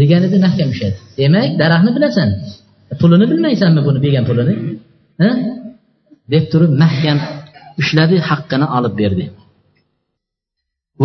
degan 0.00 0.22
edi 0.28 0.36
mahkam 0.46 0.68
ushladi. 0.74 0.96
Demak 1.20 1.50
daraxtni 1.62 1.90
bilasan 1.96 2.28
pulini 3.00 3.26
bilmaysanmi 3.32 3.80
buni 3.86 3.98
bergan 4.04 4.24
pulini? 4.30 4.54
Deb 6.32 6.44
turib 6.52 6.72
mahkam 6.84 7.18
ushladi 7.80 8.16
haqqini 8.28 8.66
olib 8.76 8.94
berdi. 9.00 9.24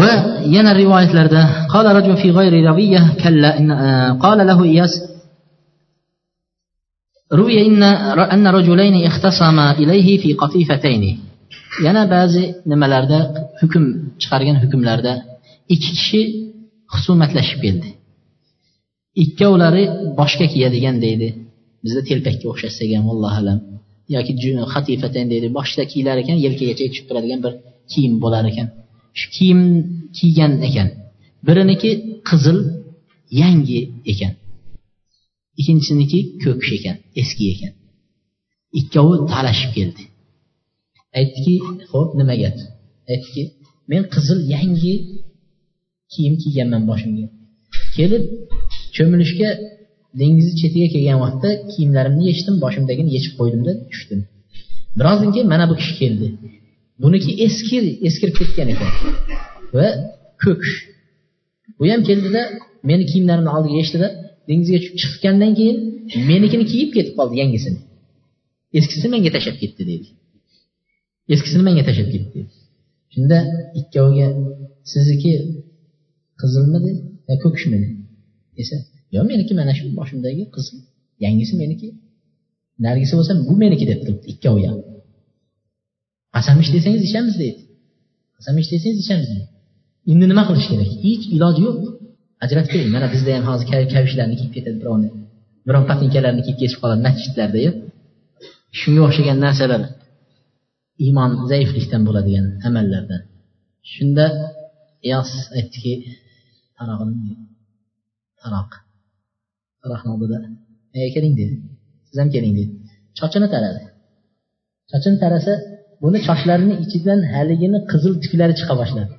va 0.00 0.10
yana 0.54 0.72
rivoyatlarda 0.80 1.42
قال 1.74 1.86
رجل 1.96 2.16
في 2.16 2.30
غير 2.30 2.64
روية 2.70 3.14
كلا 3.22 3.58
إن 3.58 3.72
قال 4.18 4.46
له 4.46 4.64
إياس 4.64 4.92
روي 7.32 7.66
إن 7.66 7.82
أن 8.34 8.46
رجلين 8.46 9.06
اختصما 9.06 9.66
إليه 9.78 10.18
في 10.22 10.32
قطيفتين 10.32 11.18
yana 11.86 12.02
ba'zi 12.10 12.44
nimalarda 12.70 13.18
hukm 13.60 13.84
chiqargan 14.20 14.56
hukmlarda 14.62 15.12
ikki 15.74 15.90
kishi 15.98 16.20
husumatlashib 16.92 17.58
keldi 17.64 17.88
ikkovlari 19.22 19.84
boshga 20.20 20.46
kiyadigan 20.52 20.96
deydi 21.04 21.28
bizda 21.84 22.00
telpakka 22.08 22.46
o'xshatsak 22.52 22.88
ham 22.98 23.06
allohu 23.14 23.36
alam 23.42 23.58
yoki 24.14 24.32
xatifatan 24.74 25.26
deydi 25.32 25.48
boshda 25.58 25.82
kiyilar 25.90 26.16
ekan 26.22 26.36
yelkagacha 26.46 26.84
tushib 26.90 27.06
turadigan 27.08 27.40
bir 27.44 27.52
kiyim 27.92 28.14
bo'lar 28.24 28.44
ekan 28.52 28.68
Shu 29.19 29.27
kiyim 29.35 29.61
kiygan 30.17 30.53
ekan? 30.67 30.89
Biriniki 31.47 31.91
qizil 32.29 32.57
yangi 33.41 33.79
ekan. 34.11 34.33
Ikkinchisiniki 35.59 36.19
ko'k 36.43 36.63
ekan 36.77 36.97
eski 37.21 37.43
ekan. 37.53 37.73
Ikkovi 38.79 39.15
talashib 39.31 39.71
keldi. 39.77 40.03
Aytdiki 41.17 41.55
ho'p 41.91 42.09
nima 42.19 42.35
gap? 42.41 42.57
Aytdiki 43.11 43.43
men 43.91 44.03
qizil 44.13 44.39
yangi 44.55 44.93
kiyim 46.13 46.35
kiyganman 46.41 46.83
boshimga. 46.89 47.25
Kelib 47.97 48.23
cho'milishga 48.95 49.49
dengizni 50.19 50.53
chetiga 50.61 50.87
kelgan 50.95 51.19
vaqtda 51.25 51.49
kiyimlarimni 51.71 52.23
yechdim 52.31 52.55
boshimdagini 52.63 53.09
yechib 53.15 53.33
qo'ydimda 53.39 53.71
tushdim. 53.91 54.19
Birozdan 54.97 55.29
keyin 55.33 55.47
mana 55.53 55.65
bu 55.69 55.75
kishi 55.79 55.93
keldi. 56.01 56.27
Buniki 57.01 57.31
eskir 57.45 57.83
eskirib 58.07 58.35
ketgan 58.39 58.67
ekan. 58.73 58.91
Va 59.75 59.87
ko'k. 60.43 60.63
U 61.81 61.83
ham 61.91 62.01
keldida 62.09 62.41
meni 62.89 63.03
kiyimlarimni 63.11 63.51
oldiga 63.55 63.75
yechdida 63.81 64.07
dengizga 64.49 64.79
chiqqandan 65.01 65.51
keyin 65.59 65.77
menikini 66.29 66.65
kiyib 66.71 66.89
ketib 66.95 67.13
qoldi 67.19 67.35
yangisini. 67.41 67.79
Eskisini 68.79 69.09
menga 69.15 69.31
tashlab 69.35 69.57
ketdi 69.61 69.81
deydi. 69.89 70.07
Eskisini 71.33 71.63
menga 71.67 71.83
tashlab 71.87 72.09
ketdi 72.15 72.39
shunda 73.13 73.37
ikkoviga 73.79 74.27
sizniki 74.91 75.33
qizilmidi 76.41 76.91
yo 77.29 77.35
ko'kishmidi 77.43 77.87
desa 78.57 78.75
yo'q 79.15 79.25
meniki 79.31 79.53
mana 79.59 79.73
shu 79.77 79.83
boshimdagi 79.99 80.43
qizil 80.55 80.77
yangisi 81.25 81.53
meniki. 81.61 81.87
Narigisi 82.85 83.13
bo'lsa 83.17 83.33
bu 83.47 83.53
meniki 83.63 83.85
deb 83.91 83.99
turibdi 84.03 84.27
ikkovi 84.33 84.63
ham 84.69 84.79
qasam 86.35 86.57
ich 86.63 86.69
desangiz 86.75 87.03
ichamiz 87.09 87.35
deydi. 87.41 87.61
Qasam 88.37 88.55
ich 88.61 88.69
desangiz 88.73 88.99
ichamiz 89.05 89.27
deydi. 89.31 89.47
Endi 90.11 90.25
nima 90.31 90.43
qilish 90.49 90.67
kerak? 90.71 90.89
Hech 91.05 91.23
iloji 91.35 91.61
yo'q. 91.67 91.77
Ajratib 92.43 92.71
bering 92.75 92.91
mana 92.95 93.07
bizda 93.13 93.31
ham 93.37 93.45
hozir 93.49 93.65
kavishlarni 93.93 94.35
kiyib 94.39 94.53
ketadi 94.57 94.77
birovni. 94.81 95.09
Birov 95.67 95.83
patinkalarni 95.89 96.41
kiyib 96.45 96.57
ketib 96.61 96.77
qoladi 96.81 97.01
masjidlardayu 97.07 97.71
shunga 98.79 99.01
o'xshagan 99.07 99.37
narsalar 99.45 99.81
iymon 101.05 101.31
zaiflikdan 101.51 102.01
bo'ladigan 102.07 102.45
amallardan. 102.67 103.21
Shunda 103.93 104.25
iyos 105.07 105.31
aytdiki 105.57 105.93
taroq 108.43 108.71
taroqni 109.81 110.09
oldida 110.15 110.37
ey 111.01 111.09
keling 111.15 111.33
dedi 111.41 111.55
siz 112.07 112.17
ham 112.21 112.29
keling 112.35 112.53
dedi 112.59 112.71
sochini 113.19 113.47
taradi 113.55 113.81
sochini 114.91 115.17
tarasa 115.23 115.53
buni 116.03 116.19
sochlarini 116.29 116.75
ichidan 116.85 117.19
haligini 117.33 117.79
qizil 117.91 118.13
tuklari 118.23 118.53
chiqa 118.59 118.73
boshladi. 118.81 119.13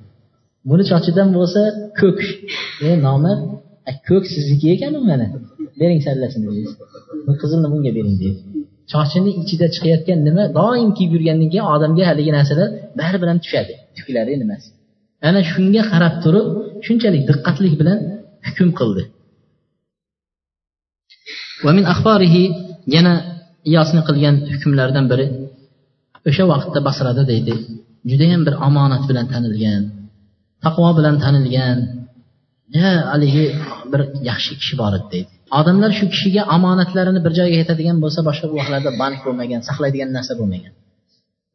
Buni 0.69 0.83
sochidan 0.91 1.29
bo'lsa 1.37 1.61
ko'k. 1.99 2.19
E 2.87 2.89
nomi? 3.05 3.33
Ko'k 4.09 4.23
sizniki 4.33 4.67
ekanu 4.75 4.99
mana. 5.09 5.27
Bering 5.79 6.01
sallasini 6.07 6.47
bu 7.27 7.31
qizilni 7.41 7.67
bunga 7.73 7.91
bering 7.97 8.17
deydi. 8.23 8.39
Sochini 8.93 9.31
ichida 9.41 9.67
chiqayotgan 9.75 10.19
nima? 10.27 10.43
Doim 10.59 10.89
kiyib 10.97 11.11
yurgandan 11.15 11.49
keyin 11.53 11.67
odamga 11.75 12.03
haligi 12.09 12.31
narsalar 12.37 12.69
baribir 12.99 13.27
ham 13.31 13.39
tushadi. 13.45 13.73
Tuklari 13.97 14.33
nimasi? 14.43 14.67
Ana 15.27 15.39
shunga 15.51 15.83
qarab 15.91 16.15
turib 16.23 16.47
shunchalik 16.85 17.23
diqqatlik 17.29 17.73
bilan 17.81 17.97
hukm 18.47 18.69
qildi. 18.79 19.03
Yana 22.95 23.13
iyosni 23.69 24.01
qilgan 24.07 24.35
hukmlaridan 24.53 25.05
biri 25.11 25.25
o'sha 26.29 26.43
vaqtda 26.51 26.79
basrada 26.87 27.23
deydi 27.31 27.53
judayam 28.09 28.41
bir 28.47 28.55
omonat 28.67 29.03
bilan 29.09 29.25
tanilgan 29.33 29.83
taqvo 30.65 30.89
bilan 30.99 31.15
tanilgan 31.23 31.77
haligi 33.11 33.45
bir 33.91 34.01
yaxshi 34.29 34.53
kishi 34.61 34.75
bor 34.81 34.91
edi 34.97 35.07
deydi. 35.13 35.31
Odamlar 35.59 35.91
shu 35.99 36.05
kishiga 36.13 36.43
omonatlarini 36.55 37.19
bir 37.25 37.33
joyga 37.39 37.57
yetadigan 37.61 37.97
bo'lsa 38.03 38.19
boshqa 38.27 38.45
bu 38.51 38.55
vaqtlarda 38.59 38.91
bank 39.01 39.17
bo'lmagan 39.25 39.61
saqlaydigan 39.67 40.09
narsa 40.17 40.33
bo'lmagan. 40.39 40.73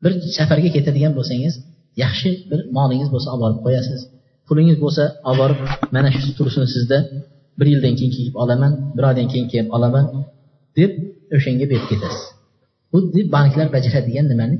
Bir 0.04 0.12
safarga 0.36 0.70
ketadigan 0.76 1.12
bo'lsangiz 1.18 1.54
yaxshi 2.04 2.30
bir 2.50 2.60
molingiz 2.76 3.08
bo'lsa 3.14 3.28
olib 3.34 3.42
borib 3.44 3.60
qo'yasiz. 3.66 4.00
Pulingiz 4.48 4.78
bo'lsa 4.84 5.02
olib 5.28 5.38
borib 5.42 5.58
mana 5.94 6.08
shu 6.14 6.30
tursin 6.38 6.64
sizda 6.74 6.98
bir 7.58 7.66
yildan 7.72 7.94
keyin 7.98 8.12
kiyib 8.16 8.34
olaman 8.42 8.72
bir 8.96 9.04
oydan 9.10 9.26
keyin 9.32 9.46
kiyib 9.52 9.68
olaman 9.76 10.04
deb 10.78 10.90
o'shanga 11.36 11.66
berib 11.72 11.86
ketasiz. 11.92 12.22
Xuddi 12.92 13.20
banklar 13.34 13.68
bajaradigan 13.76 14.26
nimani? 14.32 14.56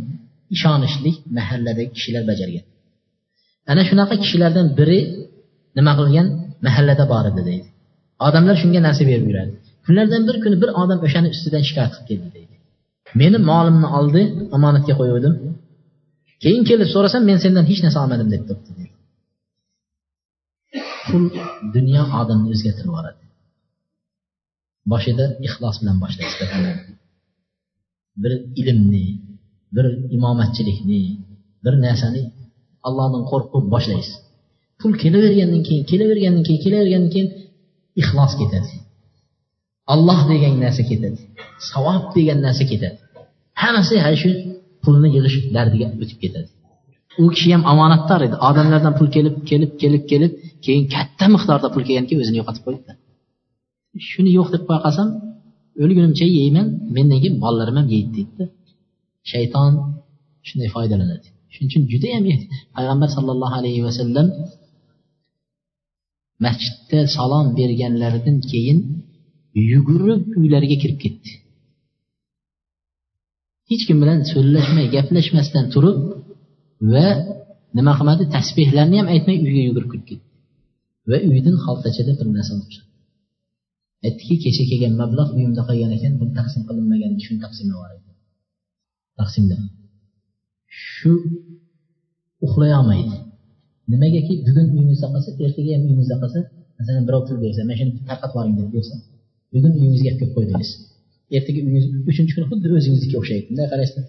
Ishonishlik 0.55 1.17
mahalladagi 1.39 1.91
kishilar 1.97 2.23
bajargan. 2.31 2.65
Ana 3.71 3.83
shunaqa 3.89 4.15
kishilardan 4.23 4.67
biri 4.79 5.01
nima 5.79 5.93
qilgan? 6.01 6.27
Mahallada 6.67 7.05
bor 7.13 7.25
edi 7.31 7.43
deydi. 7.51 7.69
Odamlar 8.27 8.57
shunga 8.63 8.81
narsa 8.87 9.03
berib 9.11 9.27
yuradi. 9.31 9.53
Kunlardan 9.87 10.23
bir 10.29 10.37
kuni 10.45 10.57
bir 10.63 10.71
odam 10.83 10.99
o'shani 11.07 11.29
ustidan 11.35 11.63
shikoyat 11.69 11.93
qilib 11.97 12.07
keldi 12.11 12.29
deydi. 12.37 12.55
Meni 13.21 13.39
molimni 13.51 13.89
oldi 13.99 14.23
omonatga 14.57 14.95
qo'yuvdim. 15.01 15.35
Keyin 16.43 16.63
kelib 16.71 16.89
so'rasam 16.95 17.23
men 17.31 17.39
sendan 17.45 17.65
hech 17.71 17.81
narsa 17.85 17.99
olmadim 18.05 18.29
deb 18.35 18.43
turibdi 18.49 18.73
deydi. 18.79 18.97
Pul 21.09 21.25
dunyo 21.77 22.03
odamni 22.21 22.49
o'zgartirib 22.55 22.89
yuboradi. 22.91 23.23
Boshida 24.93 25.25
ixlos 25.47 25.77
bilan 25.81 25.97
boshlaysiz 26.03 26.37
bir 28.23 28.33
ilmni 28.61 29.07
bir 29.75 29.87
imomatchilikni 30.17 31.01
bir 31.65 31.75
narsani 31.87 32.23
allohdan 32.87 33.23
qo'rqib 33.31 33.65
boshlaysiz. 33.75 34.15
Pul 34.81 34.93
kelavergandan 35.03 35.63
keyin 35.69 35.85
kelavergandan 35.91 36.45
keyin 36.47 36.61
kelavergandan 36.65 37.11
keyin 37.15 37.29
ixlos 38.01 38.33
ketadi. 38.41 38.73
Olloh 39.93 40.21
degan 40.31 40.55
narsa 40.65 40.83
ketadi. 40.91 41.21
Savob 41.71 42.05
degan 42.17 42.39
narsa 42.47 42.65
ketadi. 42.71 42.97
Hammasi 43.63 43.95
ana 44.07 44.17
shu 44.23 44.31
pulni 44.83 45.09
yig'ish 45.17 45.37
dardiga 45.57 45.87
o'tib 46.03 46.19
ketadi. 46.25 46.49
U 47.23 47.25
kishi 47.35 47.49
ham 47.55 47.63
omonatdor 47.73 48.21
edi. 48.27 48.37
Odamlardan 48.49 48.95
pul 48.99 49.09
kelib 49.17 49.37
kelib 49.51 49.73
kelib 49.83 50.03
kelib 50.13 50.33
keyin 50.65 50.85
katta 50.95 51.25
miqdorda 51.35 51.69
pul 51.75 51.83
kelgandan 51.87 52.09
keyin 52.11 52.23
o'zini 52.25 52.37
yo'qotib 52.41 52.63
qo'yibdi. 52.67 52.93
Shuni 54.09 54.31
yo'q 54.39 54.49
deb 54.55 54.63
qo'ya 54.69 54.81
qolsam 54.87 55.09
o'lgunimcha 55.83 56.27
yeyman 56.39 56.67
mendan 56.97 57.19
keyin 57.23 57.37
bolalarim 57.45 57.77
ham 57.81 57.89
yeydi 57.95 58.11
deydida. 58.17 58.45
Shayton 59.33 59.73
shunday 60.49 60.69
foydalanadi. 60.77 61.27
Shuning 61.53 61.69
uchun 61.71 61.83
judayam 61.93 62.25
payg'ambar 62.77 63.09
sollallohu 63.17 63.55
alayhi 63.61 63.83
vasallam 63.89 64.27
masjidda 66.45 66.99
salom 67.17 67.47
berganlaridan 67.59 68.37
keyin 68.51 68.79
yugurib 69.73 70.23
uylariga 70.41 70.77
kirib 70.83 70.99
ketdi. 71.05 71.31
Hech 73.71 73.83
kim 73.89 73.97
bilan 74.03 74.19
so'zlashmay 74.33 74.87
gaplashmasdan 74.97 75.65
turib 75.75 75.99
va 76.93 77.07
nima 77.79 77.93
qilmadi? 77.99 78.23
Tasbehlarni 78.37 78.97
ham 79.01 79.09
aytmay 79.15 79.37
uyga 79.47 79.63
yugurib 79.69 79.89
kirib 79.93 80.07
ketdi. 80.11 80.27
Va 81.11 81.17
uydan 81.31 81.57
xaltachada 81.65 82.13
bir 82.19 82.27
narsa 82.37 82.55
aytdiki 84.07 84.35
kecha 84.45 84.63
kelgan 84.71 84.95
mablag' 85.01 85.31
uyimda 85.37 85.63
qolgan 85.69 85.91
ekan 85.97 86.13
buni 86.21 86.33
taqsim 86.39 86.63
qilinmagan 86.69 87.13
shuni 87.25 87.39
taqsimlab 87.45 88.01
taqsimla 89.21 89.57
shu 90.85 91.13
uxlay 92.47 92.73
olmaydi. 92.81 93.17
Nimagaki? 93.93 94.35
Bugun 94.47 94.67
uyimizda 94.75 95.07
qolsa 95.13 95.31
ertaga 95.45 95.71
ham 95.77 95.83
uyimizda 95.89 96.17
qolsa 96.23 96.39
masalan 96.79 97.03
birov 97.09 97.23
pul 97.29 97.37
bersa 97.45 97.61
mana 97.69 97.77
shuni 97.81 97.93
tarqatib 98.11 98.35
yuboring 98.35 98.55
deb 98.61 98.69
bersa 98.77 98.95
bugun 99.55 99.73
uyingizga 99.79 100.09
olib 100.11 100.19
kelib 100.21 100.33
qo'ydingiz. 100.37 100.71
Ertaga 101.37 101.59
uyingiz 101.67 101.87
uchinchi 102.11 102.33
kuni 102.37 102.47
xuddi 102.51 102.67
o'zingiznikiga 102.79 103.19
o'xshaydi. 103.23 103.45
Bunday 103.49 103.67
qarashda 103.73 104.01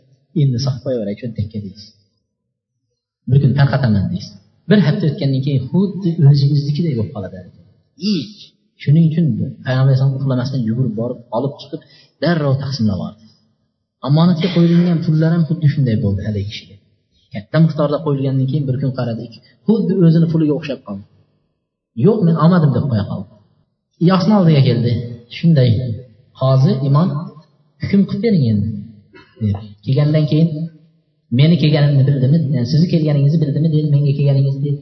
endi 0.42 0.58
saqlab 0.66 0.82
qo'yaveray 0.86 1.16
cho'ntakka 1.22 1.60
deysiz 1.66 1.86
bir 3.30 3.38
kun 3.44 3.52
tarqataman 3.60 4.06
deysiz. 4.12 4.34
Bir 4.70 4.80
hafta 4.88 5.04
o'tgandan 5.12 5.42
keyin 5.46 5.62
xuddi 5.72 6.10
o'zingiznikidek 6.32 6.94
bo'lib 6.98 7.12
qoladi. 7.16 7.38
Shuning 8.84 9.06
uchun 9.10 9.26
payg'ambar 9.66 9.84
alayhisalom 9.86 10.14
uxlamasdan 10.20 10.62
yugurib 10.70 10.94
borib 11.02 11.20
olib 11.38 11.54
chiqib 11.62 11.82
darrov 12.24 12.56
taqsimlab 12.64 12.98
yubordi 13.00 13.32
omonatga 14.08 14.48
qo'yilgan 14.56 15.00
pullar 15.06 15.30
ham 15.36 15.44
xuddi 15.50 15.68
shunday 15.74 15.96
bo'ldi 16.04 16.22
haligi 16.28 16.48
kishiga. 16.52 16.76
Katta 17.34 17.58
miqdorda 17.66 17.98
qo'yilgandan 18.06 18.48
keyin 18.52 18.66
bir 18.70 18.76
kun 18.82 18.92
qaradi 19.00 19.24
xuddi 19.68 19.94
o'zini 20.06 20.28
puliga 20.34 20.54
o'xshab 20.60 20.80
qoldi. 20.88 21.06
Yo'q 22.06 22.20
men 22.28 22.36
olmadim 22.44 22.72
deb 22.78 22.86
qo'ya 22.92 23.06
qoldi. 23.12 23.30
Iyosni 24.06 24.34
oldiga 24.40 24.62
keldi. 24.70 24.92
Shunday 25.38 25.70
hozir 26.42 26.76
imom 26.90 27.10
hukm 27.82 28.02
qilib 28.10 28.24
bering 28.26 28.46
endi 28.52 28.68
kelgandan 29.86 30.26
keyin 30.32 30.50
meni 31.40 31.56
kelganimni 31.64 32.04
bildimi 32.10 32.38
sizni 32.72 32.88
kelganingizni 32.94 33.40
bildimi 33.44 33.70
dedi. 33.76 33.88
Menga 33.96 34.12
kelganingizni 34.18 34.62
dedi. 34.68 34.80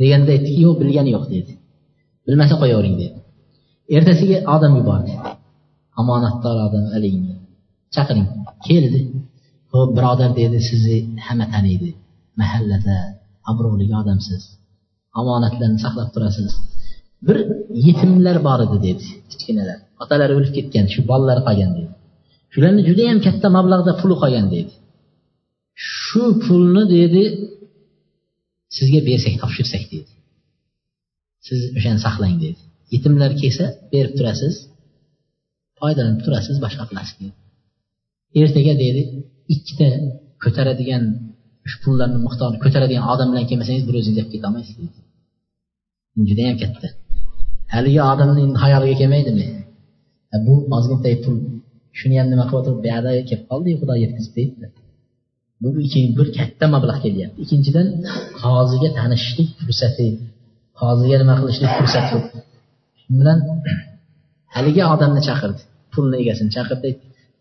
Deganda 0.00 0.30
aytdiki 0.36 0.60
yo'q 0.66 0.74
bilgani 0.82 1.10
yo'q 1.16 1.24
dedi. 1.34 1.52
Bilmasa 2.26 2.54
qo'yavering 2.62 2.96
dedi. 3.02 3.16
Ertasiga 3.96 4.38
odam 4.54 4.72
yubordi. 4.80 5.12
Omonatdor 6.00 6.56
odam 6.66 6.84
haligi 6.94 7.34
chaqiring. 7.94 8.28
Keldi 8.66 9.00
ho'p 9.72 9.90
birodar 9.96 10.30
dedi 10.40 10.58
sizni 10.68 10.98
hamma 11.26 11.46
taniydi. 11.54 11.90
Mahallada 12.40 12.96
obro'li 13.50 13.86
odamsiz. 14.00 14.42
Omonatlarni 15.20 15.78
saqlab 15.84 16.08
turasiz. 16.14 16.52
Bir 17.26 17.36
yetimlar 17.86 18.36
bor 18.46 18.60
edi 18.66 18.78
dedi 18.86 19.04
kichkinalar. 19.30 19.78
Otalari 20.02 20.32
o'lib 20.38 20.52
ketgan 20.56 20.86
shu 20.94 21.00
bolalari 21.10 21.42
qolgan 21.48 21.70
dedi. 21.78 21.92
Shularni 22.52 22.82
judayam 22.88 23.18
katta 23.26 23.48
mablag'da 23.56 23.92
puli 24.00 24.16
qolgan 24.22 24.46
dedi. 24.54 24.72
Shu 26.02 26.24
pulni 26.44 26.84
dedi 26.96 27.22
sizga 28.76 29.00
bersak 29.08 29.34
topshirsak 29.42 29.84
dedi. 29.94 30.10
Siz 31.46 31.60
o'shani 31.78 32.00
saqlang 32.06 32.36
dedi 32.44 32.60
yetimlar 32.94 33.30
kelsa 33.42 33.64
berib 33.92 34.12
turasiz 34.18 34.54
foydalanib 35.80 36.20
turasiz 36.26 36.56
boshqa 36.64 36.84
qilasiz. 36.90 37.32
Ertaga 38.40 38.74
deydi 38.82 39.02
ikkita 39.54 39.88
ko'taradigan 40.44 41.02
shu 41.70 41.76
pullarni 41.84 42.18
miqdorini 42.26 42.58
ko'taradigan 42.64 43.04
odam 43.12 43.28
bilan 43.32 43.46
kelmasangiz 43.50 43.84
bir 43.88 43.94
o'zingiz 44.00 44.20
olib 44.22 44.32
ketolmaysiz 44.34 44.74
deydi. 44.80 45.00
Judayam 46.30 46.56
katta. 46.62 46.88
Haligi 47.74 48.00
odamni 48.12 48.42
hayoliga 48.64 48.96
kelmaydimi? 49.00 49.46
Bu 50.46 50.54
ozgintoy 50.76 51.14
pul 51.24 51.36
shuni 51.98 52.14
ham 52.20 52.28
nima 52.32 52.44
qilib 52.50 52.60
o'tirib 52.60 52.80
buyoqda 52.84 53.10
kelib 53.30 53.44
qoldi 53.50 53.70
xudo 53.80 53.94
yetkazib 54.04 54.32
deydi. 54.38 54.66
Bu 55.62 55.68
bir 56.18 56.28
katta 56.38 56.66
mablag' 56.74 57.00
kelyapti. 57.04 57.38
Ikkinchidan 57.44 57.88
qoziga 58.42 58.88
tanishishlik 58.98 59.48
fursati 59.60 60.06
hozirga 60.82 61.16
nima 61.22 61.34
qilishlik 61.40 61.72
fursat 61.78 62.06
yo'q. 62.14 62.24
Bilan 63.18 63.38
haligi 64.54 64.82
odamni 64.94 65.20
chaqirdi. 65.28 65.60
Pulni 65.92 66.16
egasini 66.22 66.50
chaqirdi. 66.56 66.90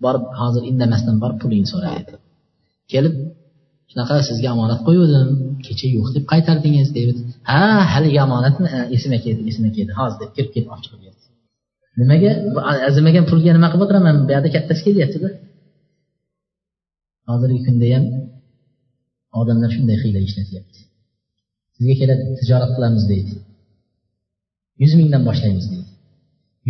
Borib 0.06 0.24
hozir 0.42 0.64
indamasdan 0.72 1.16
borib 1.24 1.38
pulingni 1.44 1.70
so'ra 1.74 1.92
dedi 2.00 2.16
kelib 2.92 3.16
shunaqa 3.92 4.16
sizga 4.30 4.50
omonat 4.56 4.80
qo'yuvdim. 4.88 5.30
Kecha 5.66 5.88
yo'q 5.98 6.08
deb 6.16 6.26
qaytardingiz 6.32 6.90
dedi 6.98 7.12
ha 7.52 7.62
haligi 7.94 8.20
omonatni 8.28 8.70
esimga 8.96 9.20
keldi 9.26 9.42
esimga 9.52 9.72
keldi. 9.78 9.92
Hozir 10.00 10.18
deb 10.24 10.32
kirib 10.36 10.52
kelib 10.56 10.70
olib 10.74 10.84
chiqib 10.86 11.02
berdi. 11.06 11.22
Nimaga? 12.02 12.32
Arzimagan 12.88 13.26
pulga 13.32 13.52
nima 13.58 13.68
qilib 13.72 13.86
o'tiraman? 13.86 14.16
Bu 14.28 14.32
yoqda 14.36 14.50
kattasi 14.56 14.82
kelyaptida. 14.88 15.30
Hozirgi 17.30 17.60
kunda 17.68 17.86
ham 17.96 18.06
odamlar 19.42 19.70
shunday 19.76 19.98
hiyla 20.04 20.20
ishlatyapti. 20.28 20.80
Sizga 21.76 21.96
keladi 22.02 22.24
tijorat 22.40 22.72
qilamiz 22.76 23.04
deydi. 23.12 23.34
Yuz 24.82 24.94
mingdan 25.00 25.22
boshlaymiz 25.30 25.66
deydi. 25.72 25.90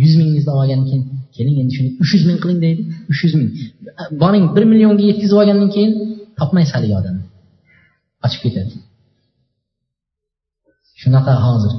Yuz 0.02 0.12
mingingizni 0.18 0.52
olgandan 0.60 0.86
keyin 0.90 1.04
keling 1.36 1.56
endi 1.62 1.72
shuni 1.76 1.90
uch 2.02 2.10
yuz 2.14 2.24
ming 2.28 2.38
qiling 2.42 2.60
deydi. 2.66 2.82
Uch 3.12 3.20
yuz 3.24 3.34
ming. 3.40 3.50
Boring 4.22 4.46
bir 4.56 4.64
millionga 4.70 5.04
yetkazib 5.10 5.36
olgandan 5.42 5.70
keyin 5.76 5.92
topmaysiz 6.38 6.72
haligi 6.76 6.94
odamni 7.00 7.24
qochib 8.22 8.40
ketadi. 8.44 8.74
Shunaqa 11.00 11.32
hozir. 11.46 11.72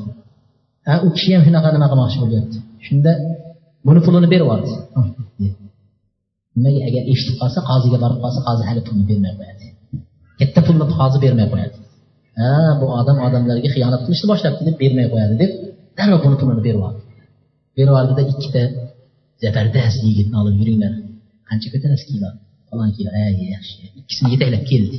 Ha 0.87 0.93
u 1.05 1.07
kishi 1.15 1.29
ham 1.35 1.43
shunaqa 1.47 1.69
nima 1.75 1.87
qilmoqchi 1.91 2.17
bo'lyapti? 2.23 2.57
Shunda 2.85 3.11
buni 3.87 3.99
pulini 4.05 4.27
berib 4.33 4.45
yubordi 4.45 4.71
nimaga 6.55 6.81
agar 6.89 7.03
eshitib 7.11 7.35
qolsa 7.41 7.59
qoziga 7.69 7.97
borib 8.03 8.19
qolsa 8.23 8.39
qozi 8.47 8.63
hali 8.69 8.81
pulni 8.87 9.03
bermay 9.09 9.33
qo'yadi. 9.39 9.65
Katta 10.39 10.59
pulni 10.67 10.85
qozi 10.97 11.17
bermay 11.23 11.47
qo'yadi. 11.53 11.77
Ha 12.39 12.51
bu 12.79 12.85
odam 12.99 13.17
odamlarga 13.27 13.69
xiyonat 13.75 14.01
qilishni 14.05 14.27
boshlabdi 14.31 14.61
deb 14.67 14.75
bermay 14.81 15.07
qo'yadi 15.13 15.35
deb 15.43 15.51
darrov 15.97 16.19
buni 16.25 16.35
pulini 16.41 16.61
berib 16.65 16.77
yubordi 16.79 17.01
berib 17.75 17.89
yubordida 17.89 18.21
ikkita 18.33 18.63
zabardast 19.43 19.99
yigitni 20.07 20.35
olib 20.41 20.55
yuringlar. 20.61 20.93
Qancha 21.49 21.67
ko'tarasiz 21.73 22.07
kilo? 22.11 22.29
Falon 22.69 22.89
kilo. 22.97 23.09
Yaxshi. 23.55 23.75
İkkisini 23.99 24.27
yetaklab 24.33 24.63
keldi. 24.71 24.97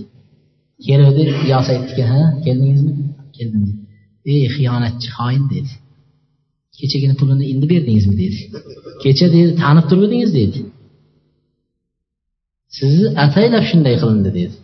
Keluvdi 0.86 1.22
iyos 1.46 1.68
aytdiki 1.74 2.04
ha 2.12 2.20
keldingizmi? 2.44 2.92
Keldim 3.36 3.62
dedi. 3.68 3.80
Ey 4.32 4.42
xiyonatchi 4.54 5.08
xoin 5.18 5.42
dedi. 5.54 5.72
Kechagina 6.78 7.14
pulini 7.20 7.44
endi 7.52 7.66
berdingizmi 7.72 8.14
dedi. 8.22 8.38
Kecha 9.02 9.26
dedi 9.36 9.50
tanib 9.62 9.84
turuvdingiz 9.90 10.30
dedi. 10.40 10.58
Sizni 12.78 13.08
ataylab 13.24 13.64
shunday 13.70 13.94
qilindi 14.02 14.30
dedi. 14.38 14.56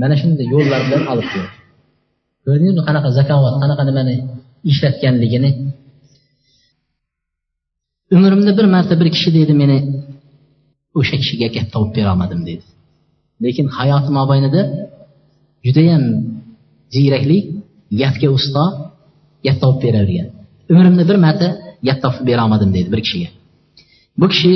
Mana 0.00 0.14
shunday 0.20 0.46
yo'llar 0.54 0.80
bilan 0.86 1.04
olib 1.12 1.28
keldi 1.34 1.59
ko'rdingizmi 2.44 2.82
qanaqa 2.88 3.08
zakovat 3.18 3.54
qanaqa 3.62 3.82
nimani 3.88 4.14
ishlatganligini. 4.70 5.50
Umrimda 8.16 8.52
bir 8.58 8.66
marta 8.74 8.94
bir 9.00 9.08
kishi 9.14 9.30
deydi 9.36 9.54
meni 9.62 9.78
o'sha 10.98 11.16
kishiga 11.22 11.48
gap 11.56 11.66
topib 11.74 11.92
berolmadim 11.98 12.40
deydi 12.48 12.66
lekin 13.44 13.66
hayotim 13.78 14.14
mobaynida 14.20 14.62
judayam 15.66 16.04
ziyrakli 16.94 17.38
gapga 18.00 18.28
usto 18.38 18.64
gap 19.46 19.56
topib 19.62 19.80
beravergan. 19.84 20.28
Umrimda 20.72 21.04
bir 21.10 21.18
marta 21.26 21.46
gap 21.88 21.98
topib 22.04 22.24
berolmadim 22.30 22.70
deydi 22.76 22.88
bir 22.94 23.00
kishiga. 23.06 23.28
Bu 24.20 24.26
kishi 24.32 24.52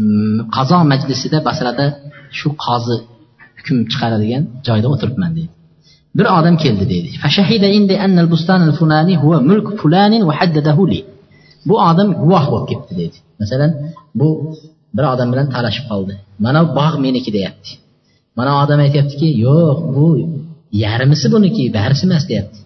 mm, 0.00 0.38
qazo 0.56 0.78
majlisida 0.92 1.38
basrada 1.48 1.86
shu 2.38 2.48
qozi 2.64 2.96
hukm 3.58 3.76
chiqaradigan 3.90 4.42
joyda 4.66 4.86
o'tiribman 4.94 5.32
deydi 5.38 5.52
bir 6.18 6.26
odam 6.38 6.56
keldi 6.64 6.84
deydi 6.92 7.08
bu 11.68 11.74
odam 11.90 12.08
guvoh 12.22 12.44
bo'lib 12.52 12.66
ketdi 12.72 12.92
deydi 13.00 13.18
masalan 13.40 13.70
bu 14.20 14.28
bir 14.96 15.04
odam 15.12 15.28
bilan 15.32 15.46
talashib 15.54 15.84
qoldi. 15.90 16.14
Mana 16.44 16.58
bu 16.66 16.70
bog' 16.80 16.96
meniki 17.06 17.30
deyapti. 17.36 17.70
Mana 18.38 18.50
odam 18.62 18.78
aytyaptiki 18.86 19.28
yo'q 19.46 19.76
bu 19.96 20.06
yarmisi 20.84 21.26
buniki 21.34 21.62
barisi 21.76 22.04
emas 22.08 22.24
deyapti. 22.30 22.58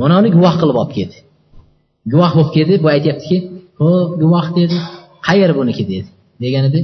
Mana 0.00 0.14
uni 0.20 0.30
guvoh 0.36 0.54
qilib 0.60 0.76
olib 0.82 0.92
keldi. 0.98 1.18
Guvoh 2.12 2.32
bo'lib 2.36 2.50
keldi 2.56 2.74
bu 2.84 2.88
aytyaptiki 2.94 3.36
ho'p 3.80 4.10
guvoh 4.22 4.46
dedi. 4.58 4.76
Qayer 5.26 5.50
buniki 5.58 5.84
dedi. 5.92 6.08
Deganida 6.42 6.80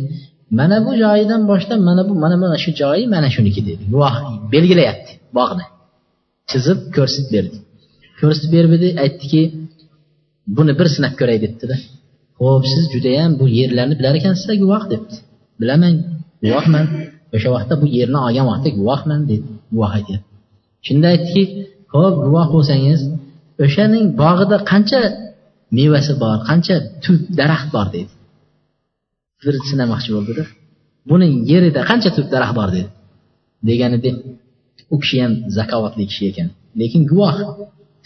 mana 0.58 0.76
bu 0.86 0.90
joyidan 1.02 1.40
boshlab 1.50 1.80
mana 1.88 2.02
bu 2.08 2.14
mana 2.22 2.36
mana 2.42 2.56
shu 2.64 2.70
joyi 2.80 3.04
mana 3.14 3.28
shuniki 3.34 3.60
dedi. 3.68 3.82
Guvoh 3.92 4.14
belgilayapti 4.52 5.12
bog'ni. 5.38 5.64
Chizib 6.50 6.78
ko'rsatib 6.96 7.28
berdi. 7.36 7.56
Ko'rsatib 8.20 8.50
berib 8.56 8.72
aytdiki 9.04 9.42
buni 10.56 10.72
bir 10.78 10.88
sinab 10.94 11.14
ko'ray 11.20 11.38
debdida. 11.44 11.76
Ho'p 12.40 12.64
siz 12.72 12.84
judayam 12.94 13.30
bu 13.40 13.44
yerlarni 13.58 13.94
bilar 14.00 14.14
ekansizlar 14.20 14.56
guvoh 14.64 14.84
debdi. 14.92 15.14
Bilaman 15.60 15.94
guvohman. 16.44 16.86
O'sha 17.36 17.48
vaqtda 17.56 17.74
bu 17.82 17.86
yerni 17.98 18.18
olgan 18.26 18.46
vaqtda 18.52 18.70
guvohman 18.78 19.20
dedi 19.30 19.46
guvoh 19.74 19.92
aytyapti 19.98 20.36
shunda 20.86 21.06
aytdiki 21.14 21.44
ho'p 21.94 22.14
guvoh 22.26 22.46
bo'lsangiz 22.54 23.00
o'shaning 23.64 24.04
bog'ida 24.22 24.56
qancha 24.70 25.00
mevasi 25.78 26.12
bor 26.22 26.36
qancha 26.48 26.74
tut 27.04 27.22
daraxt 27.38 27.68
bor 27.74 27.86
dedi. 27.96 28.12
Bir 29.44 29.54
sinamoqchi 29.70 30.10
bo'ldida. 30.16 30.44
Buning 31.10 31.32
yerida 31.52 31.80
qancha 31.90 32.10
tut 32.16 32.28
daraxt 32.34 32.54
bor 32.58 32.68
dedi. 32.76 32.88
Deganida 33.68 34.10
u 34.94 34.96
kishi 35.02 35.16
ham 35.22 35.32
zakovatli 35.56 36.04
kishi 36.10 36.24
ekan. 36.30 36.48
Lekin 36.80 37.02
guvoh 37.10 37.36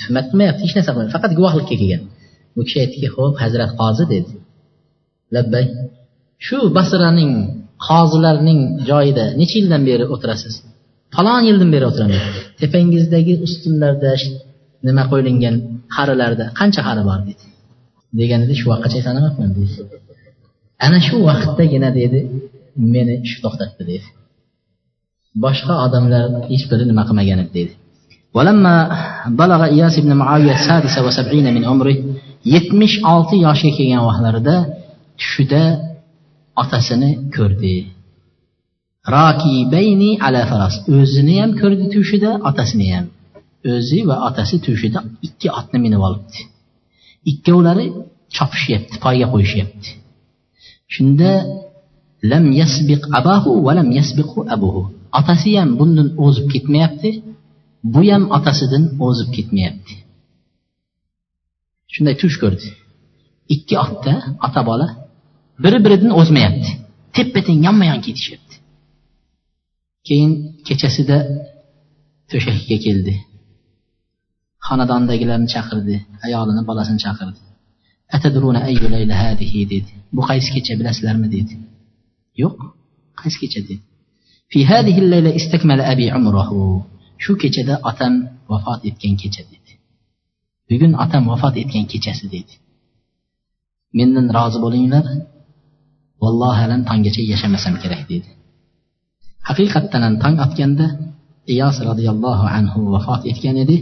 tuhmat 0.01 0.25
qilmayapti 0.31 0.61
hech 0.65 0.75
narsa 0.77 0.91
qilmayapti 0.93 1.15
faqat 1.17 1.33
guvohlikka 1.39 1.75
kelgan. 1.81 2.03
U 2.59 2.61
kishi 2.67 2.79
aytdiki 2.85 3.09
ho'p 3.17 3.35
hazrat 3.45 3.71
qozi 3.81 4.05
dedi. 4.15 4.33
Labbay 5.35 5.65
shu 6.47 6.59
basraning 6.77 7.33
qozilarining 7.89 8.61
joyida 8.91 9.25
necha 9.41 9.57
yildan 9.61 9.83
beri 9.89 10.05
o'tirasiz? 10.15 10.55
Falon 11.15 11.43
yildan 11.49 11.71
beri 11.75 11.85
o'tiraman. 11.91 12.23
Tepangizdagi 12.61 13.35
ustunlarda 13.47 14.13
nima 14.87 15.05
qo'yilgan 15.11 15.57
qarilarda 15.97 16.45
qancha 16.61 16.81
qari 16.89 17.03
bor? 17.09 17.21
dedi. 17.29 17.45
Deganida 18.21 18.55
shu 18.61 18.67
vaqtgacha 18.73 19.01
sanamabman 19.09 19.51
dedi. 19.59 19.75
Ana 20.87 20.99
shu 21.07 21.17
vaqtdagina 21.29 21.89
dedi 22.01 22.19
meni 22.95 23.15
shu 23.31 23.39
to'xtatdi 23.45 23.83
dedi. 23.93 24.07
boshqa 25.44 25.74
odamlar 25.86 26.24
hech 26.52 26.66
biri 26.72 26.84
nima 26.92 27.04
qilmagan 27.08 27.40
edi 27.46 27.54
deydi 27.58 27.76
ولما 28.38 28.76
بلغ 29.42 29.62
إياس 29.64 30.00
بن 30.00 30.12
معاوية 30.22 30.56
السادسة 30.60 31.00
وسبعين 31.08 31.54
من 31.56 31.64
عمره 31.66 31.98
yetmish 32.54 32.96
olti 33.14 33.36
yoshga 33.46 33.72
kelgan 33.78 34.04
vaqtlarida 34.10 34.56
tushida 35.20 35.64
otasini 36.62 37.12
ko'rdi 37.36 37.76
rakibayni 39.16 40.12
ala 40.26 40.42
faras 40.52 40.76
o'zini 40.98 41.36
ham 41.42 41.52
ko'rdi 41.62 41.86
tushida 41.96 42.32
otasini 42.50 42.88
ham 42.94 43.06
o'zi 43.74 44.00
va 44.10 44.16
otasi 44.28 44.56
tushida 44.66 45.00
ikki 45.28 45.48
otni 45.60 45.78
minib 45.86 46.02
olibdi 46.08 46.40
ikkovlari 47.32 47.86
chopishyapti 48.36 48.96
poyga 49.06 49.28
qo'yishyapti 49.34 49.90
shunda 50.96 51.32
lam 52.32 52.46
yasbiq 52.62 53.02
abahu 53.20 53.52
va 53.66 53.72
lam 53.80 53.90
yasbiqu 54.00 54.40
abuhu 54.56 54.82
Otasi 55.19 55.51
ham 55.59 55.71
bundan 55.81 56.09
o'zib 56.25 56.47
ketmayapti 56.53 57.11
bu 57.95 58.03
ham 58.11 58.25
otasidan 58.37 58.85
o'zib 59.07 59.29
ketmayapti. 59.37 59.95
Shunday 61.93 62.15
tush 62.23 62.37
ko'rdi. 62.43 62.69
Ikki 63.55 63.75
otda 63.85 64.15
ota 64.47 64.63
bola 64.71 64.87
biri 65.65 65.79
biridan 65.85 66.13
o'zmayapti. 66.21 66.71
Teppa 67.17 67.41
teng 67.47 67.59
yonma 67.67 67.85
yon 67.91 68.01
ketishyapti. 68.07 68.57
Keyin 70.07 70.31
kechasida 70.67 71.19
to'shakka 72.31 72.77
keldi. 72.87 73.15
Xonadondagilarni 74.67 75.49
chaqirdi 75.55 75.97
ayolini 76.27 76.63
bolasini 76.71 77.01
chaqirdi. 77.05 77.41
Dedi. 79.73 79.93
Bu 80.17 80.21
qaysi 80.31 80.49
kecha 80.57 80.73
bilasizlarmi? 80.81 81.29
dedi. 81.37 81.55
Yo'q 82.43 82.57
qaysi 83.21 83.39
kecha? 83.43 83.61
dedi. 83.69 83.77
Shu 87.23 87.33
kechada 87.43 87.75
otam 87.91 88.15
vafot 88.51 88.81
etgan 88.89 89.15
kecha 89.21 89.43
dedi. 89.53 89.73
Bugun 90.69 90.93
otam 91.05 91.23
vafot 91.31 91.55
etgan 91.63 91.85
kechasi 91.93 92.27
dedi. 92.35 92.55
Mendan 93.97 94.27
rozi 94.37 94.59
bo'linglar. 94.65 95.05
Vallohi 96.23 96.61
alam 96.67 96.83
tonggacha 96.89 97.23
yashamasam 97.33 97.75
kerak 97.83 98.03
dedi. 98.13 98.31
Haqiqatdan 99.49 100.03
ham 100.07 100.15
tong 100.23 100.37
otganda 100.47 100.87
iyos 101.55 101.77
roziyallohu 101.89 102.47
anhu 102.59 102.81
vafot 102.95 103.23
etgan 103.31 103.57
edi. 103.65 103.77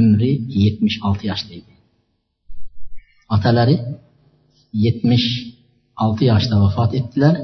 Umri 0.00 0.32
yetmish 0.62 0.96
olti 1.06 1.24
yoshda 1.30 1.52
edi 1.60 1.74
otalari 3.34 3.76
yetmish 4.84 5.28
olti 6.04 6.24
yoshda 6.32 6.56
vafot 6.64 6.90
etdilar. 7.00 7.34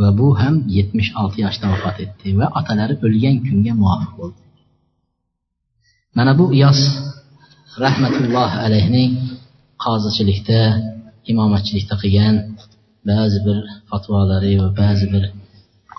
Va 0.00 0.08
bu 0.18 0.28
ham 0.40 0.54
yetmish 0.76 1.10
olti 1.20 1.38
yoshda 1.44 1.66
vafot 1.72 1.96
etdi 2.04 2.28
va 2.40 2.46
otalari 2.58 2.94
o'lgan 3.06 3.36
kunga 3.46 3.72
muvofiq 3.80 4.12
bo'ldi. 4.20 4.40
Mana 6.16 6.32
bu 6.38 6.46
iyos 6.58 6.80
rahmatulloh 7.84 8.50
alayhning 8.66 9.10
qozichilikda 9.84 10.60
imomatchilikda 11.30 11.94
qilgan 12.02 12.34
ba'zi 13.10 13.38
bir 13.46 13.58
fatvolari 13.90 14.52
va 14.62 14.68
ba'zi 14.80 15.06
bir 15.14 15.24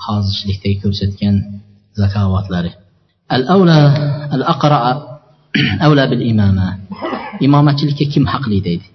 qozichilikdagi 0.04 0.78
ko'rsatgan 0.84 1.36
zakovatlari 2.02 2.72
al 3.36 3.44
avla 3.56 3.80
al 4.36 4.44
aqra 4.54 4.80
avla 5.86 6.04
bil 6.12 6.24
imama 6.34 6.68
imomatchilikka 7.46 8.06
kim 8.14 8.26
haqli 8.34 8.58
deydi? 8.68 8.88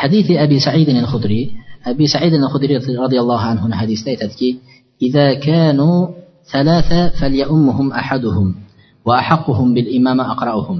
Hadisi 0.00 0.32
abi 0.44 0.56
said 0.66 0.88
al 1.02 1.08
khudri 1.12 1.40
abi 1.89 2.05
said 2.13 2.33
al 2.39 2.47
khudri 2.53 2.73
roziyallohu 3.03 3.45
anhu 3.51 3.65
hadisda 3.81 4.09
aytadiki 4.13 4.49
إذا 5.01 5.33
كانوا 5.33 6.07
ثلاثة 6.51 7.09
فليؤمهم 7.19 7.91
أحدهم 7.91 8.55
وأحقهم 9.05 9.67
بالإمامة 9.73 10.23
أقرأهم 10.31 10.79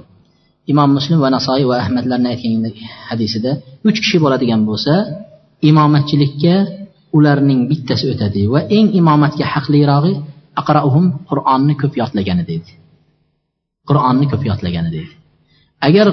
imom 0.63 0.95
muslim 0.95 1.19
va 1.19 1.27
nasoiy 1.27 1.67
va 1.67 1.75
ahmadlarni 1.83 2.27
aytgan 2.31 2.63
hadisida 3.11 3.51
uch 3.83 3.97
kishi 4.03 4.17
bo'ladigan 4.23 4.61
bo'lsa 4.69 4.93
imomatchilikka 5.69 6.55
ularning 7.17 7.67
bittasi 7.69 8.05
o'tadi 8.13 8.47
va 8.53 8.59
eng 8.77 8.87
imomatga 8.99 9.45
haqlirog'i 9.53 10.13
aqrauhum 10.61 11.05
qur'onni 11.29 11.73
ko'p 11.81 11.93
yodlagani 12.01 12.43
deydi 12.49 12.71
qur'onni 13.89 14.25
ko'p 14.31 14.43
yodlagani 14.49 14.89
deydi 14.95 15.13
agar 15.87 16.07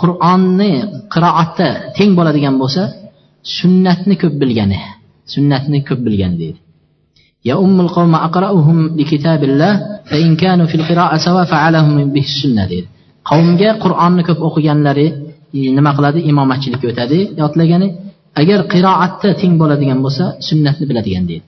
qur'onni 0.00 0.70
qiroatda 1.14 1.68
teng 1.96 2.10
bo'ladigan 2.18 2.54
bo'lsa 2.62 2.82
sunnatni 3.56 4.14
ko'p 4.22 4.34
bilgani 4.42 4.78
sunnatni 5.34 5.78
ko'p 5.88 6.00
bilgani 6.06 6.36
deydi 6.42 6.60
يؤم 7.52 7.76
القوم 7.80 8.14
أقرأهم 8.28 8.78
لكتاب 9.00 9.40
الله 9.48 9.72
فإن 10.10 10.30
كانوا 10.42 10.66
في 10.70 10.74
القراءة 10.80 11.16
سواء 11.26 11.44
فعلهم 11.52 12.12
به 12.14 12.24
السنة 12.32 12.64
deydi 12.72 12.88
qavmga 13.30 13.70
qur'onni 13.84 14.22
ko'p 14.28 14.40
o'qiganlari 14.48 15.06
nima 15.78 15.90
qiladi 15.96 16.20
imomatchilikka 16.30 16.86
o'tadi 16.92 17.18
yodlagani 17.40 17.88
agar 18.40 18.60
qiroatda 18.72 19.28
teng 19.40 19.52
bo'ladigan 19.60 19.98
bo'lsa 20.04 20.24
sunnatni 20.48 20.84
biladigan 20.90 21.24
deydi 21.30 21.44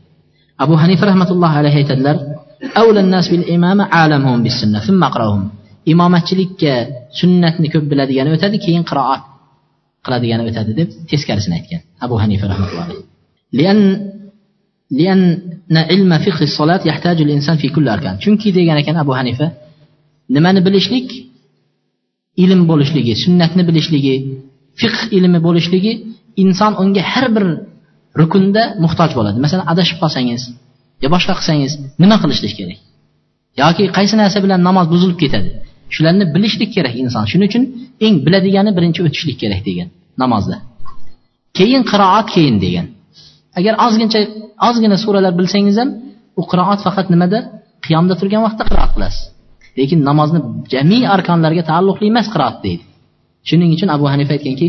abu 0.65 0.75
hanifa 0.83 1.05
rahmatullohi 1.11 1.55
alayhi 1.61 1.79
aytadilar 1.83 2.17
imomatchilikka 5.93 6.75
sunnatni 7.21 7.69
ko'p 7.75 7.85
biladigan 7.91 8.27
o'tadi 8.35 8.57
keyin 8.65 8.85
qiroat 8.91 9.23
qiladigani 10.08 10.44
o'tadi 10.50 10.72
deb 10.80 10.90
teskarisini 11.12 11.56
aytgan. 11.60 11.82
Abu 12.06 12.16
hanifa 12.24 12.46
rahmatullohi 12.52 12.96
chunki 18.24 18.50
degan 18.58 18.78
ekan 18.82 18.96
abu 19.04 19.14
hanifa 19.20 19.48
nimani 20.36 20.60
bilishlik 20.68 21.08
ilm 22.44 22.62
bo'lishligi 22.72 23.14
sunnatni 23.24 23.64
bilishligi 23.70 24.16
fiqh 24.82 25.02
ilmi 25.18 25.40
bo'lishligi 25.48 25.94
inson 26.44 26.72
unga 26.82 27.04
har 27.12 27.26
bir 27.36 27.46
rukunda 28.20 28.64
muhtoj 28.84 29.12
bo'ladi. 29.18 29.38
Masalan 29.46 29.66
adashib 29.74 29.98
qolsangiz 30.04 30.42
yo 31.04 31.08
boshqa 31.16 31.34
qilsangiz 31.40 31.72
nima 32.04 32.16
qilishlik 32.24 32.54
kerak? 32.60 32.80
Yoki 33.62 33.84
qaysi 33.98 34.16
narsa 34.22 34.38
bilan 34.46 34.60
namoz 34.68 34.86
buzilib 34.94 35.18
ketadi? 35.24 35.50
Shularni 35.96 36.26
bilishlik 36.36 36.70
kerak 36.76 36.96
inson. 37.04 37.24
Shuning 37.32 37.50
uchun 37.52 37.64
eng 38.06 38.16
biladigani 38.26 38.72
birinchi 38.78 39.00
o'tishlik 39.08 39.38
kerak 39.44 39.62
degan. 39.70 39.88
namozda 40.23 40.57
keyin 41.59 41.83
qiroat 41.91 42.27
keyin 42.35 42.57
degan 42.65 42.87
agar 43.59 43.75
ozgincha 43.87 44.21
ozgina 44.69 44.97
suralar 45.05 45.33
bilsangiz 45.39 45.77
ham 45.81 45.91
u 46.41 46.43
qiroat 46.51 46.81
faqat 46.87 47.07
nimada 47.15 47.39
qiyomda 47.85 48.15
turgan 48.21 48.43
vaqtda 48.47 48.65
qiroat 48.71 48.91
qilasiz 48.97 49.23
lekin 49.79 49.99
namozni 50.09 50.39
jamiy 50.73 51.03
arkonlarga 51.15 51.63
taalluqli 51.71 52.07
emas 52.13 52.27
qiroat 52.35 52.57
deydi 52.65 52.85
shuning 53.49 53.71
uchun 53.77 53.89
abu 53.97 54.05
hanifa 54.13 54.33
aytganki 54.37 54.67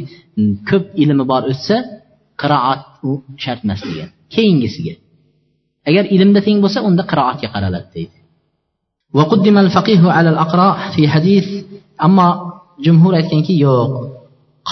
ko'p 0.69 0.85
ilmi 1.03 1.23
bor 1.31 1.41
o'tsa 1.51 1.75
qiroat 2.41 2.81
u 3.07 3.09
shart 3.43 3.61
emas 3.65 3.81
degan 3.87 4.09
keyingisiga 4.33 4.95
agar 5.89 6.03
ilmda 6.15 6.39
teng 6.47 6.57
bo'lsa 6.63 6.79
unda 6.89 7.03
qiroatga 7.11 7.47
qaraladi 7.55 7.89
deydi 7.97 8.17
وقدم 9.17 9.57
الفقيه 9.65 10.03
على 10.17 10.29
الأقراء 10.33 10.75
في 10.95 11.01
حديث 11.13 11.47
أما 12.05 12.27
jumhur 12.85 13.13
aytganki 13.19 13.53
yo'q 13.65 13.91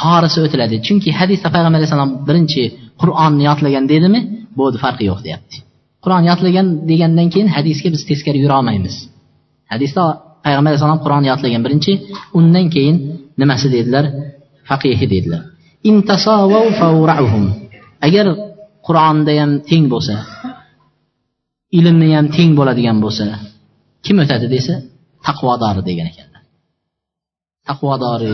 Qorisi 0.01 0.39
o'tiladi. 0.45 0.77
Chunki 0.87 1.11
hadisda 1.21 1.49
payg'ambar 1.55 1.79
alayhissalom 1.81 2.11
birinchi 2.29 2.63
qur'onni 3.01 3.43
yodlagan 3.49 3.85
dedimi 3.93 4.21
bo'ldi 4.59 4.77
farqi 4.85 5.05
yo'q 5.11 5.21
deyapti. 5.27 5.57
Qur'on 6.05 6.23
yodlagan 6.31 6.67
degandan 6.91 7.29
keyin 7.33 7.49
hadisga 7.57 7.89
biz 7.95 8.03
teskari 8.11 8.39
yurolmaymiz. 8.45 8.95
Hadisda 9.73 10.03
payg'ambar 10.45 10.71
alayhissalom 10.71 11.01
qur'on 11.05 11.25
yodlagan 11.31 11.63
birinchi 11.67 11.93
undan 12.39 12.67
keyin 12.75 12.97
nimasi 13.41 13.67
dedilar? 13.77 14.05
Faqihi 14.71 15.07
dedilar. 15.15 15.43
Agar 18.07 18.27
qur'onda 18.87 19.33
ham 19.41 19.51
teng 19.71 19.85
bo'lsa 19.93 20.15
ilmni 21.79 22.09
ham 22.17 22.27
teng 22.37 22.51
bo'ladigan 22.59 22.99
bo'lsa 23.05 23.25
kim 24.05 24.17
o'tadi 24.23 24.47
desa 24.55 24.75
taqvodori 25.27 25.83
degan 25.89 26.07
ekanlar. 26.13 26.43
Taqvodori 27.69 28.33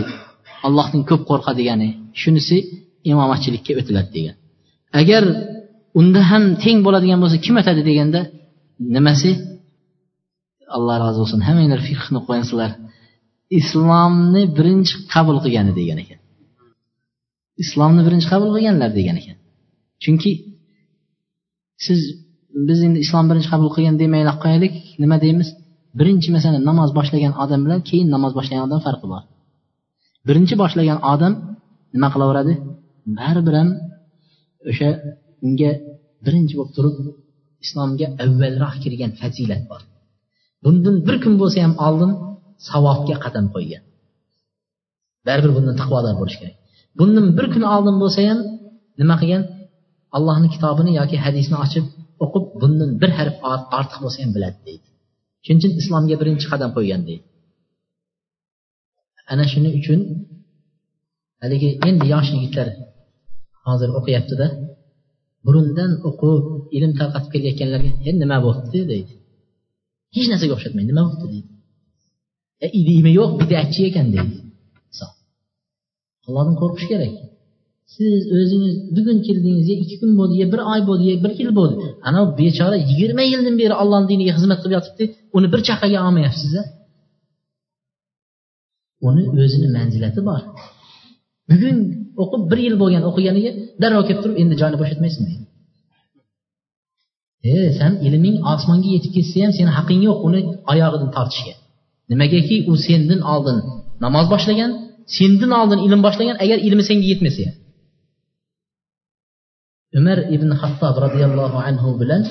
allohdan 0.67 1.01
ko'p 1.09 1.21
qo'rqadigani 1.29 1.89
shunisi 2.21 2.57
imomatchilikka 3.11 3.71
o'tiladi 3.79 4.09
degan. 4.17 4.35
Agar 5.01 5.23
unda 5.99 6.21
ham 6.31 6.43
teng 6.63 6.77
bo'ladigan 6.85 7.19
bo'lsa 7.23 7.37
kim 7.45 7.55
o'tadi 7.61 7.81
deganda 7.89 8.21
nimasi? 8.95 9.31
Alloh 10.75 10.95
rozi 11.03 11.17
bo'lsin 11.23 11.39
hammanglar 11.47 11.79
fiqhni 11.89 12.19
qo'yansizlar 12.27 12.71
islomni 13.59 14.43
birinchi 14.57 14.93
qabul 15.13 15.37
qilgani 15.43 15.71
degan 15.79 15.97
ekan. 16.03 16.19
Islomni 17.63 18.01
birinchi 18.07 18.27
qabul 18.33 18.49
qilganlar 18.55 18.91
degan 18.99 19.15
ekan. 19.21 19.37
Chunki 20.03 20.31
siz 21.85 21.99
biz 22.67 22.79
endi 22.87 22.99
islom 23.05 23.25
birinchi 23.29 23.49
qabul 23.53 23.69
qilgan 23.75 23.95
demaylik 24.03 24.37
qo'yaylik 24.43 24.73
nima 25.03 25.17
deymiz? 25.25 25.49
Birinchi 25.99 26.29
masalan 26.35 26.61
namoz 26.69 26.89
boshlagan 26.97 27.33
odam 27.43 27.61
bilan 27.65 27.81
keyin 27.89 28.07
namoz 28.15 28.31
boshlagan 28.37 28.63
odam 28.67 28.81
farqi 28.87 29.07
bor. 29.13 29.23
Birinchi 30.27 30.55
boshlagan 30.61 30.99
odam 31.13 31.33
nima 31.93 32.07
qilaveradi? 32.13 32.53
Baribir 33.19 33.55
ham 33.59 33.69
o'sha 34.69 34.89
unga 35.45 35.71
birinchi 36.25 36.53
bo'lib 36.57 36.71
turib 36.77 36.95
islomga 37.65 38.07
avvalroq 38.23 38.75
kirgan 38.83 39.11
fazilat 39.21 39.63
bor. 39.71 39.81
Bundan 40.63 40.95
bir 41.07 41.15
kun 41.23 41.33
bo'lsa 41.41 41.57
ham 41.65 41.73
oldin 41.87 42.11
savobga 42.69 43.15
qadam 43.25 43.45
qo'ygan. 43.55 43.83
Baribir 45.27 45.51
bundan 45.57 45.75
taqvodor 45.81 46.15
bo'lish 46.21 46.37
kerak. 46.41 46.55
Bundan 46.99 47.25
bir 47.37 47.45
kun 47.53 47.63
oldin 47.75 47.95
bo'lsa 48.03 48.19
ham 48.29 48.39
nima 49.01 49.15
qilgan? 49.21 49.43
Allohni 50.17 50.47
kitobini 50.55 50.91
yoki 50.99 51.17
hadisni 51.25 51.57
ochib 51.65 51.85
o'qib 52.23 52.43
bundan 52.61 52.89
bir 53.01 53.11
harf 53.17 53.35
ortiq 53.79 53.99
bo'lsa 54.03 54.19
ham 54.23 54.31
biladi 54.35 54.59
deydi. 54.67 54.87
Shuning 55.45 55.59
uchun 55.61 55.71
islomga 55.81 56.15
birinchi 56.21 56.45
qadam 56.53 56.69
qo'ygan 56.77 57.01
deydi. 57.09 57.25
Ana 59.31 59.43
shuning 59.51 59.73
uchun 59.81 59.99
haligi 61.41 61.69
endi 61.87 62.05
yosh 62.13 62.29
yigitlar 62.35 62.67
hozir 63.67 63.89
o'qiyaptida 63.99 64.47
burundan 65.45 65.91
o'qib 66.09 66.43
ilm 66.77 66.91
tarqatib 66.99 67.31
kelayotganlarga 67.33 67.91
endi 68.09 68.19
nima 68.23 68.37
bo'libdi 68.45 68.79
deydi. 68.91 69.13
Hech 70.15 70.27
narsaga 70.31 70.53
o'xshatmaydi 70.57 70.89
nima 70.91 71.03
bo'libdi 71.07 71.27
deydi. 71.33 71.49
E, 72.63 72.67
ilmi 72.79 73.11
yo'q 73.19 73.31
bidatchi 73.41 73.81
ekan 73.89 74.07
deydi. 74.15 74.35
Allohdan 76.27 76.55
qo'rqish 76.61 76.87
kerak. 76.91 77.13
Siz 77.95 78.13
o'zingiz 78.35 78.75
bugun 78.95 79.17
keldingiz 79.27 79.65
ya 79.71 79.75
ikki 79.83 79.95
kun 80.01 80.11
bo'ldi 80.19 80.35
ya 80.41 80.47
bir 80.53 80.61
oy 80.71 80.81
bo'ldi 80.89 81.03
ya 81.11 81.15
bir 81.23 81.31
yil 81.39 81.51
bo'ldi. 81.59 81.85
Anavi 82.07 82.29
bechora 82.39 82.77
yigirma 82.89 83.23
yildan 83.31 83.55
beri 83.61 83.75
ollohni 83.81 84.07
diniga 84.11 84.33
xizmat 84.37 84.59
qilib 84.61 84.75
yotibdi 84.77 85.03
uni 85.37 85.47
bir 85.53 85.61
chaqaga 85.67 85.97
olmayapsiz 86.07 86.53
uni 89.07 89.23
o'zini 89.43 89.67
manzilati 89.77 90.21
bor. 90.29 90.41
Bugun 91.49 91.77
o'qib 92.23 92.41
bir 92.51 92.59
yil 92.65 92.75
bo'lgan 92.81 93.03
o'qiganiga 93.09 93.51
darrov 93.81 94.03
kelib 94.07 94.21
turib 94.23 94.37
endi 94.41 94.55
joyini 94.61 94.77
bo'shatmaysan 94.81 95.23
deydi. 95.29 95.45
E 97.51 97.55
san 97.79 97.93
ilming 98.07 98.37
osmonga 98.53 98.89
yetib 98.95 99.11
ketsa 99.17 99.37
ham 99.43 99.51
seni 99.57 99.71
haqqing 99.77 100.01
yo'q 100.07 100.17
uni 100.27 100.41
oyog'idan 100.71 101.09
tortishga. 101.15 101.53
Nimagaki 102.11 102.55
u 102.71 102.73
sendan 102.87 103.21
oldin 103.33 103.57
namoz 104.05 104.25
boshlagan 104.33 104.71
sendan 105.17 105.51
oldin 105.59 105.79
ilm 105.87 106.01
boshlagan 106.05 106.37
agar 106.43 106.57
ilmi 106.67 106.83
senga 106.89 107.05
yetmasa 107.11 107.41
ham. 107.47 107.55
Umar 109.99 110.17
ibn 110.35 110.49
hattob 110.61 110.95
roziyallohu 111.05 111.57
anhu 111.69 111.89
bilan 112.01 112.21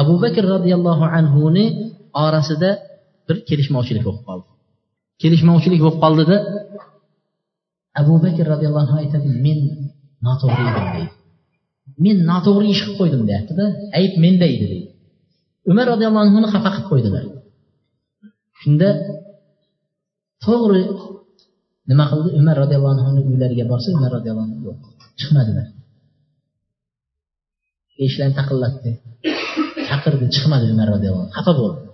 abu 0.00 0.14
bakr 0.24 0.44
roziyallohu 0.54 1.04
anhuni 1.18 1.66
orasida 2.24 2.70
bir 3.28 3.36
kelishmovchilik 3.48 4.02
bo'lib 4.08 4.22
qoldi. 4.28 4.46
Kelishmovchilik 5.22 5.80
bo'lib 5.84 5.98
qoldida 6.04 6.36
abu 8.00 8.14
bakr 8.24 8.44
roziyallohu 8.52 8.84
anhu 8.84 8.96
aytadi 9.02 9.28
men 9.46 9.58
noto'g'ri 10.26 10.62
edim 10.70 10.86
deydi 10.94 11.12
men 12.04 12.16
noto'g'ri 12.30 12.66
ish 12.74 12.82
qilib 12.84 12.98
qo'ydim 13.00 13.22
deyaptida 13.30 13.64
ayb 13.98 14.12
menda 14.24 14.46
edi 14.54 14.66
deydi 14.72 14.88
umar 15.70 15.86
roziyallohu 15.92 16.24
anhuni 16.26 16.48
xafa 16.54 16.70
qilib 16.74 16.86
qo'ydilar. 16.90 17.24
Shunda 18.60 18.88
to'g'ri 20.44 20.82
nima 21.90 22.04
qildi? 22.10 22.28
Umar 22.40 22.56
roziyallohu 22.62 22.94
anhuni 22.96 23.20
uylariga 23.30 23.64
borsa 23.72 23.88
umar 23.98 24.10
roziyallohu 24.16 24.46
anhu 24.48 24.58
yo'q 24.68 24.78
chiqmadilar. 25.18 25.66
Eshiklarni 28.04 28.34
taqillatdi. 28.40 28.90
Chaqirdi 29.88 30.26
chiqmadi 30.34 30.64
umar 30.74 30.88
roziyallohu 30.94 31.24
anhu 31.26 31.34
xafa 31.38 31.52
bo'ldi. 31.60 31.87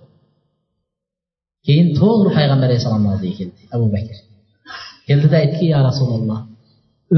Keyin 1.66 1.88
to'g'ri 2.00 2.30
payg'ambar 2.36 2.66
alayhissalomni 2.68 3.08
oldiga 3.14 3.34
keldi 3.40 3.60
abu 3.76 3.86
bakr. 3.94 4.16
Keldida 5.08 5.36
aytdiki 5.42 5.66
ya 5.74 5.80
rasululloh 5.88 6.40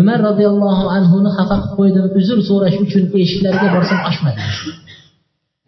umar 0.00 0.18
roziyallohu 0.28 0.84
anhuni 0.96 1.30
xafa 1.38 1.56
qilib 1.62 1.74
qo'ydim 1.78 2.04
uzr 2.20 2.38
so'rash 2.50 2.76
uchun 2.84 3.02
eshiklariga 3.24 3.68
borsam 3.74 4.00
ochmadi 4.10 4.42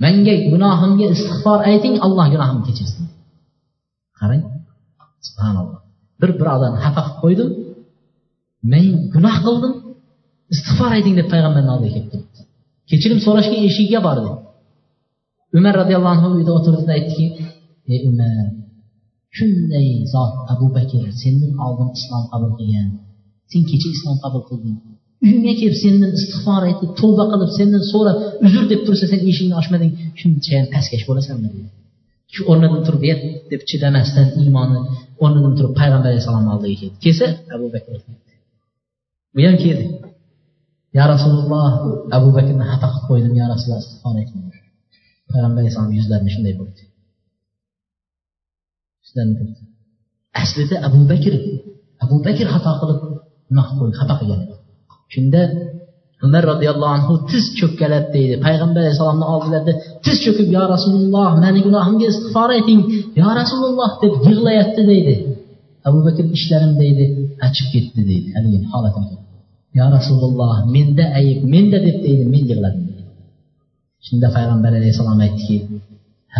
manga 0.02 0.34
gunohimga 0.52 1.06
istig'for 1.14 1.58
ayting 1.70 1.94
alloh 2.06 2.26
gunohimni 2.34 2.62
kechirsin. 2.68 3.04
Qarang 4.18 4.42
subhanalloh. 5.26 5.80
Bir 6.20 6.30
birodarni 6.40 6.78
xafa 6.84 7.00
qilib 7.06 7.18
qo'ydim 7.22 7.48
men 8.72 8.84
gunoh 9.14 9.36
qildim 9.46 9.72
istig'for 10.54 10.90
ayting 10.96 11.14
deb 11.20 11.26
payg'ambarni 11.32 11.70
oldiga 11.74 11.92
kelib 11.94 12.08
turibdi. 12.12 12.40
Kechirim 12.90 13.18
so'rashga 13.26 13.56
eshigiga 13.68 14.00
bordi. 14.08 14.30
Umar 15.58 15.74
roziyallohu 15.80 16.14
anhu 16.16 16.28
uyda 16.38 16.52
o'tirdida 16.58 16.92
aytdiki 16.98 17.26
ey 17.92 18.00
umar 18.10 18.44
shunday 19.36 19.88
zot 20.12 20.32
abu 20.52 20.66
bakr 20.76 21.04
sendan 21.22 21.52
oldin 21.66 21.88
islom 21.98 22.24
qabul 22.32 22.52
qilgan. 22.58 22.88
Sen 23.50 23.62
kecha 23.70 23.88
islom 23.96 24.16
qabul 24.24 24.42
qilding. 24.48 24.76
Uyingga 25.24 25.52
kelib 25.60 25.76
sendan 25.84 26.10
istig'for 26.18 26.62
aytib 26.68 26.90
tavba 27.00 27.24
qilib 27.32 27.50
sendan 27.58 27.82
so'rab 27.92 28.16
uzr 28.46 28.64
deb 28.72 28.80
tursa 28.86 29.04
sen 29.12 29.20
eshikni 29.30 29.54
ochmading 29.60 29.92
shunchayam 30.20 30.66
pastkash 30.74 31.04
bo'lasanmi 31.08 31.48
shu 32.34 32.40
o'rnidan 32.50 32.82
turib 32.86 33.02
ber 33.06 33.18
deb 33.52 33.62
chidamasdan 33.70 34.26
iymoni 34.42 34.78
o'rnidan 35.24 35.52
turib 35.58 35.72
payg'ambar 35.80 36.08
alayhissalom 36.10 36.46
oldiga 36.54 36.76
keldi. 36.80 36.96
Kelsa 37.04 37.26
abu 37.54 37.66
bakr 37.74 37.92
bu 39.34 39.40
ham 39.46 39.56
keldi. 39.64 39.84
Ya 40.98 41.04
rasululloh 41.14 41.70
abu 42.16 42.28
bakrni 42.36 42.64
xafa 42.70 42.86
qilib 42.92 43.04
qo'ydim 43.08 43.34
ya 43.40 43.46
rasululloh 43.52 43.82
istig'for 43.84 44.14
ayting 44.20 44.40
payg'ambar 45.30 45.58
alayhissalom 45.60 45.92
yuzlarini 45.98 46.30
shunday 46.34 46.54
bo'ldi. 46.60 46.82
Aslida 50.42 50.76
abu 50.86 51.00
bakr. 51.10 51.34
Abu 52.04 52.16
bakr 52.26 52.46
xato 52.54 52.72
qilib 52.80 53.00
gunoh 53.48 53.66
xafa 53.98 54.14
qilgan. 54.20 54.40
Shunda 55.12 55.40
umar 56.26 56.42
roziyallohu 56.52 56.92
anhu 56.98 57.12
tiz 57.30 57.44
cho'kkalab 57.58 58.04
deydi. 58.14 58.34
Payg'ambar 58.46 58.80
alayhissalomni 58.84 59.26
oldilarida 59.34 59.72
tiz 60.04 60.16
cho'kib 60.24 60.48
yo 60.56 60.62
rasululloh 60.74 61.30
mani 61.44 61.60
gunohimga 61.66 62.06
istig'for 62.12 62.50
ayting 62.56 62.80
yo 63.20 63.28
rasululloh 63.40 63.90
deb 64.02 64.12
yig'layapti 64.26 64.82
deydi. 64.90 65.14
Abu 65.88 65.98
bakr 66.06 66.24
ishlarim 66.36 66.72
deydi 66.82 67.04
achib 67.46 67.66
ketdi 67.74 68.00
deydi. 68.10 68.28
Haligi 68.36 68.58
holatini 68.72 69.16
yo 69.78 69.86
rasululloh 69.96 70.54
menda 70.74 71.04
ayb 71.18 71.38
menda 71.54 71.78
deb 71.86 71.96
deydi 72.04 72.24
men 72.32 72.42
yig'ladim. 72.50 72.84
Shunda 74.06 74.26
payg'ambar 74.36 74.72
alayhissalom 74.78 75.18
aytdiki 75.26 75.56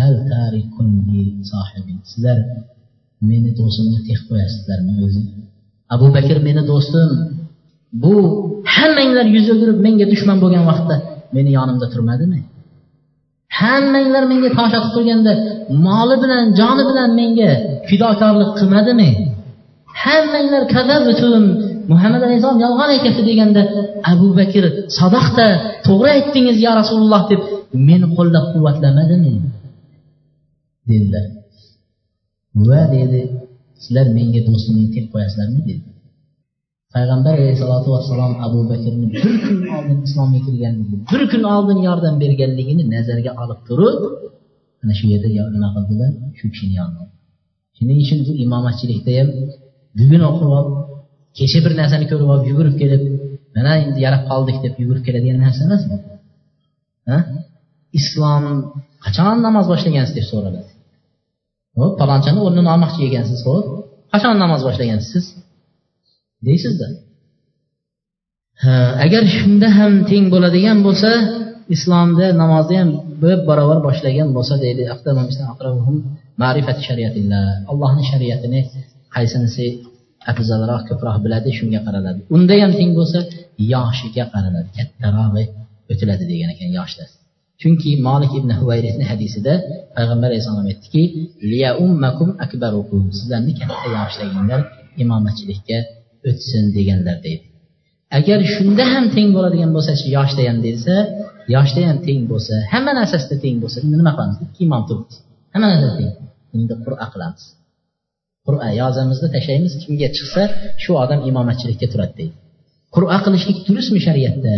hal 0.03 0.15
sizlar 2.11 2.37
meni 3.29 3.49
do'stimni 3.59 3.99
tek 4.07 4.19
qo'yasizlarmi 4.29 4.93
o'zi 5.05 5.21
abu 5.95 6.07
bakr 6.15 6.37
meni 6.47 6.61
do'stim 6.71 7.09
bu 8.03 8.13
hammanglar 8.75 9.25
yuz 9.35 9.47
o'girib 9.53 9.77
menga 9.85 10.05
dushman 10.13 10.37
bo'lgan 10.43 10.63
vaqtda 10.71 10.95
meni 11.35 11.49
yonimda 11.57 11.87
turmadimi? 11.93 12.41
Hammanglar 13.59 14.23
menga 14.31 14.49
tosh 14.57 14.73
otib 14.79 14.91
turganda 14.95 15.31
moli 15.85 16.15
bilan 16.23 16.43
joni 16.59 16.83
bilan 16.89 17.09
menga 17.19 17.49
fidokorlik 17.89 18.51
qilmadimi? 18.59 19.09
Hammanglar 20.03 20.63
butun 21.07 21.43
muhammad 21.91 22.21
alayhissalom 22.27 22.59
yolg'on 22.65 22.89
aytyapti 22.95 23.23
deganda 23.29 23.61
abu 24.11 24.27
bakr 24.39 24.63
sadoqda 24.99 25.47
to'g'ri 25.87 26.09
aytdingiz 26.17 26.57
yo 26.65 26.71
rasululloh 26.81 27.21
deb 27.31 27.41
meni 27.87 28.07
qo'llab 28.17 28.45
quvvatlamadimi 28.53 29.33
dedilar 30.91 31.25
va 32.69 32.81
dedi 32.95 33.21
sizlar 33.83 34.07
menga 34.17 34.41
do'stimni 34.47 34.85
deb 34.95 35.05
qo'yasizlarmi? 35.13 35.61
dedi. 35.69 35.87
Payg'ambar 36.95 37.33
alayhissalotu 37.39 37.89
vassalom 37.95 38.33
abu 38.45 38.59
bakrni 38.71 39.07
bir 39.13 39.23
kun 39.43 39.57
oldin 39.77 39.97
islomga 40.07 40.39
kirganligi 40.45 40.95
bir 41.11 41.21
kun 41.31 41.43
oldin 41.55 41.79
yordam 41.87 42.15
berganligini 42.23 42.83
nazarga 42.95 43.31
olib 43.43 43.59
turib 43.67 44.01
ana 44.83 44.93
shu 44.99 45.05
yerda 45.13 45.27
nima 45.55 45.69
qildilar? 45.75 46.11
Shu 46.37 46.45
kishini 46.53 46.75
yonida 46.81 47.03
shuning 47.77 47.97
uchun 48.03 48.19
bu 48.27 48.31
imomatchilikda 48.45 49.11
ham 49.19 49.29
bugun 49.99 50.21
o'qib 50.29 50.49
olib 50.59 50.75
kecha 51.37 51.59
bir 51.65 51.73
narsani 51.81 52.05
ko'rib 52.11 52.29
olib 52.33 52.45
yugurib 52.51 52.75
kelib 52.81 53.03
mana 53.55 53.71
endi 53.83 53.99
yarab 54.05 54.23
qoldik 54.31 54.57
deb 54.65 54.73
yugurib 54.81 55.03
keladigan 55.07 55.37
narsa 55.45 55.61
emasmi? 55.67 55.97
İslom 57.99 58.43
qachon 59.05 59.37
namoz 59.47 59.65
boshlagansiz 59.71 60.13
deb 60.19 60.27
so'raladi 60.31 60.78
hop 61.77 61.93
palonchani 62.01 62.39
o'rnini 62.45 62.69
olmoqchi 62.73 63.01
ekansiz 63.09 63.39
ho'p 63.47 63.65
qachon 64.13 64.35
namoz 64.43 64.61
boshlagansiz? 64.67 65.25
Deysizda. 66.47 66.87
Agar 69.05 69.23
shunda 69.37 69.67
ham 69.77 69.93
teng 70.09 70.25
bo'ladigan 70.33 70.77
bo'lsa 70.87 71.11
islomda 71.75 72.25
namozni 72.41 72.75
ham 72.81 72.89
bir 73.21 73.37
barobar 73.49 73.79
boshlagan 73.87 74.29
bo'lsa 74.37 74.55
deydi. 74.65 74.83
Allohni 77.71 78.03
shariatini 78.11 78.61
qaysinisi 79.15 79.65
afzalroq 80.31 80.81
ko'proq 80.89 81.15
biladi 81.25 81.49
shunga 81.57 81.79
qaraladi 81.87 82.19
unda 82.35 82.53
ham 82.63 82.71
teng 82.79 82.91
bo'lsa 82.99 83.19
yoshiga 83.73 84.25
qaraladi 84.33 84.69
kattaroq 84.77 85.35
o'tiladi 85.91 86.23
degan 86.31 86.49
ekan 86.55 86.69
yoshda. 86.79 87.03
Chunki 87.61 87.91
molik 88.07 88.31
ibn 88.39 88.51
huvayrihni 88.59 89.05
hadisida 89.11 89.53
payg'ambar 89.95 90.27
alayhissalom 90.31 90.65
aytdiki 90.71 91.03
sizlarni 93.17 93.53
katta 93.59 93.87
yoshdagilar 93.97 94.61
imomatchilikka 95.03 95.77
o'tsin 96.29 96.63
deganlar 96.77 97.17
deydi. 97.25 97.45
Agar 98.17 98.39
shunda 98.55 98.85
ham 98.93 99.05
teng 99.15 99.29
bo'ladigan 99.35 99.71
bo'lsa 99.75 99.91
yoshda 100.17 100.41
ham 100.49 100.57
desa 100.67 100.95
yoshda 101.55 101.81
ham 101.89 101.97
teng 102.07 102.21
bo'lsa 102.31 102.55
hamma 102.73 102.91
narsasida 102.99 103.35
teng 103.45 103.57
bo'lsa 103.63 103.77
endi 103.83 103.95
nima 104.01 104.11
qilamiz? 104.15 104.37
Ikki 104.45 104.61
imom 104.67 104.83
turibdi. 104.89 105.15
Hamma 105.53 105.67
narsada 105.71 105.93
teng. 105.99 106.11
Endi 106.55 106.73
qur'a 106.85 107.07
qilamiz. 107.13 107.43
Qur'a 108.45 108.67
yozamizni 108.81 109.29
tashlaymiz. 109.35 109.73
Kimga 109.83 110.07
chiqsa 110.17 110.43
shu 110.83 110.91
odam 111.03 111.19
imomatchilikka 111.29 111.87
turadi 111.93 112.13
deydi. 112.19 112.35
Qur'a 112.95 113.17
qilishlik 113.25 113.57
durustmi 113.67 113.99
shariatda? 114.07 114.55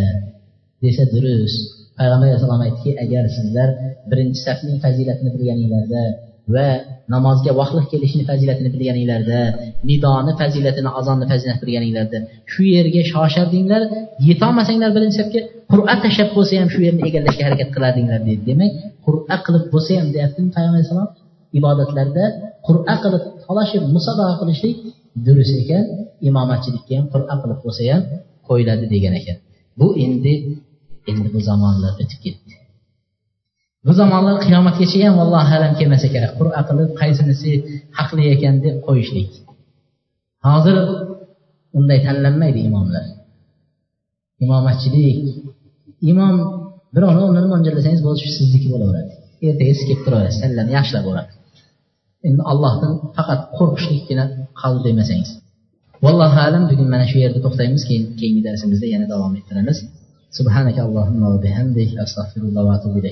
Desa 0.83 1.03
durust. 1.13 1.80
Payg'ambar 2.01 2.27
alayhissalom 2.27 2.61
aytdiki 2.67 2.91
agar 3.05 3.23
sizlar 3.37 3.69
birinchi 4.11 4.39
safning 4.47 4.77
fazilatini 4.85 5.29
bilganinglarda 5.35 6.03
va 6.55 6.67
namozga 7.13 7.51
vaqtli 7.59 7.81
kelishni 7.91 8.23
fazilatini 8.29 8.69
bilganinglarda 8.75 9.39
nidoni 9.89 10.31
fazilatini 10.41 10.89
azonni 10.99 11.25
fazilatini 11.31 11.63
bilganinglarda 11.67 12.17
shu 12.51 12.61
yerga 12.75 13.01
shoshardinglar 13.11 13.81
yetolmasanglar 14.29 14.89
birinchi 14.97 15.17
safga 15.21 15.41
qur'a 15.71 15.95
tashlab 16.03 16.29
bo'lsa 16.37 16.53
ham 16.61 16.69
shu 16.73 16.79
yerni 16.87 17.01
egallashga 17.09 17.43
harakat 17.47 17.69
qilardinglar 17.75 18.19
deydi 18.27 18.43
demak 18.51 18.71
qur'a 19.05 19.35
qilib 19.45 19.65
bo'lsa 19.73 19.91
ham 19.99 20.07
deyaptimi 20.15 20.49
payg'ambar 20.55 20.77
alayhissalom 20.79 21.09
ibodatlarda 21.59 22.23
qur'a 22.67 22.95
qilib 23.03 23.23
talashib 23.45 23.83
musobaqa 23.95 24.33
qilishlik 24.41 24.77
durust 25.25 25.55
ekan 25.63 25.85
imomatchilikka 26.29 26.93
ham 26.99 27.05
qur'a 27.13 27.35
qilib 27.41 27.59
bo'lsa 27.65 27.81
ham 27.91 28.01
qo'yiladi 28.47 28.85
degan 28.93 29.13
ekan. 29.19 29.37
Bu 29.79 29.87
endi 30.05 30.33
endi 31.09 31.27
bu 31.35 31.39
zamonlar 31.49 31.93
o'tib 32.03 32.19
ketdi. 32.25 32.53
Bu 33.85 33.91
zamonlar 33.99 34.35
qiyomatgacha 34.45 34.97
ham 35.05 35.15
vallohu 35.21 35.51
alam 35.57 35.73
kelmasa 35.79 36.07
kerak. 36.13 36.31
Qur'a 36.39 36.61
qilib 36.69 36.89
qaysinisi 37.01 37.49
haqli 37.97 38.23
ekan 38.33 38.55
deb 38.65 38.75
qo'yishlik. 38.87 39.31
Hozir 40.47 40.77
unday 41.77 41.99
tanlanmaydi 42.07 42.59
imomlar. 42.69 43.05
Imomatchilik 44.43 45.17
imom 46.11 46.35
birovni 46.95 47.21
o'rnini 47.27 47.47
mo'ljallasangiz 47.53 48.01
bo'lishi 48.07 48.29
sizniki 48.37 48.67
bo'laveradi. 48.73 49.13
Ertaga 49.47 49.73
siz 49.77 49.85
kelib 49.89 50.01
turaverasiz 50.05 50.39
sallani 50.43 50.71
yaxshilab 50.77 51.05
bo'ladi 51.09 51.31
endi 52.27 52.41
allohdan 52.51 52.93
faqat 53.15 53.41
qo'rqishlikgina 53.57 54.25
qoldi 54.61 54.81
demasangiz 54.89 55.31
vallohu 56.05 56.37
alam 56.47 56.63
bugun 56.71 56.87
mana 56.93 57.05
shu 57.11 57.17
yerda 57.23 57.39
to'xtaymiz 57.45 57.83
keyin 57.89 58.03
keyingi 58.19 58.41
darsimizda 58.47 58.87
yana 58.93 59.05
davom 59.13 59.33
ettiramiz. 59.39 59.77
سبحانك 60.30 60.78
اللهم 60.78 61.22
وبحمدك 61.22 61.96
أستغفر 61.98 62.40
الله 62.40 62.62
وأتوب 62.62 62.96
إليك 62.96 63.04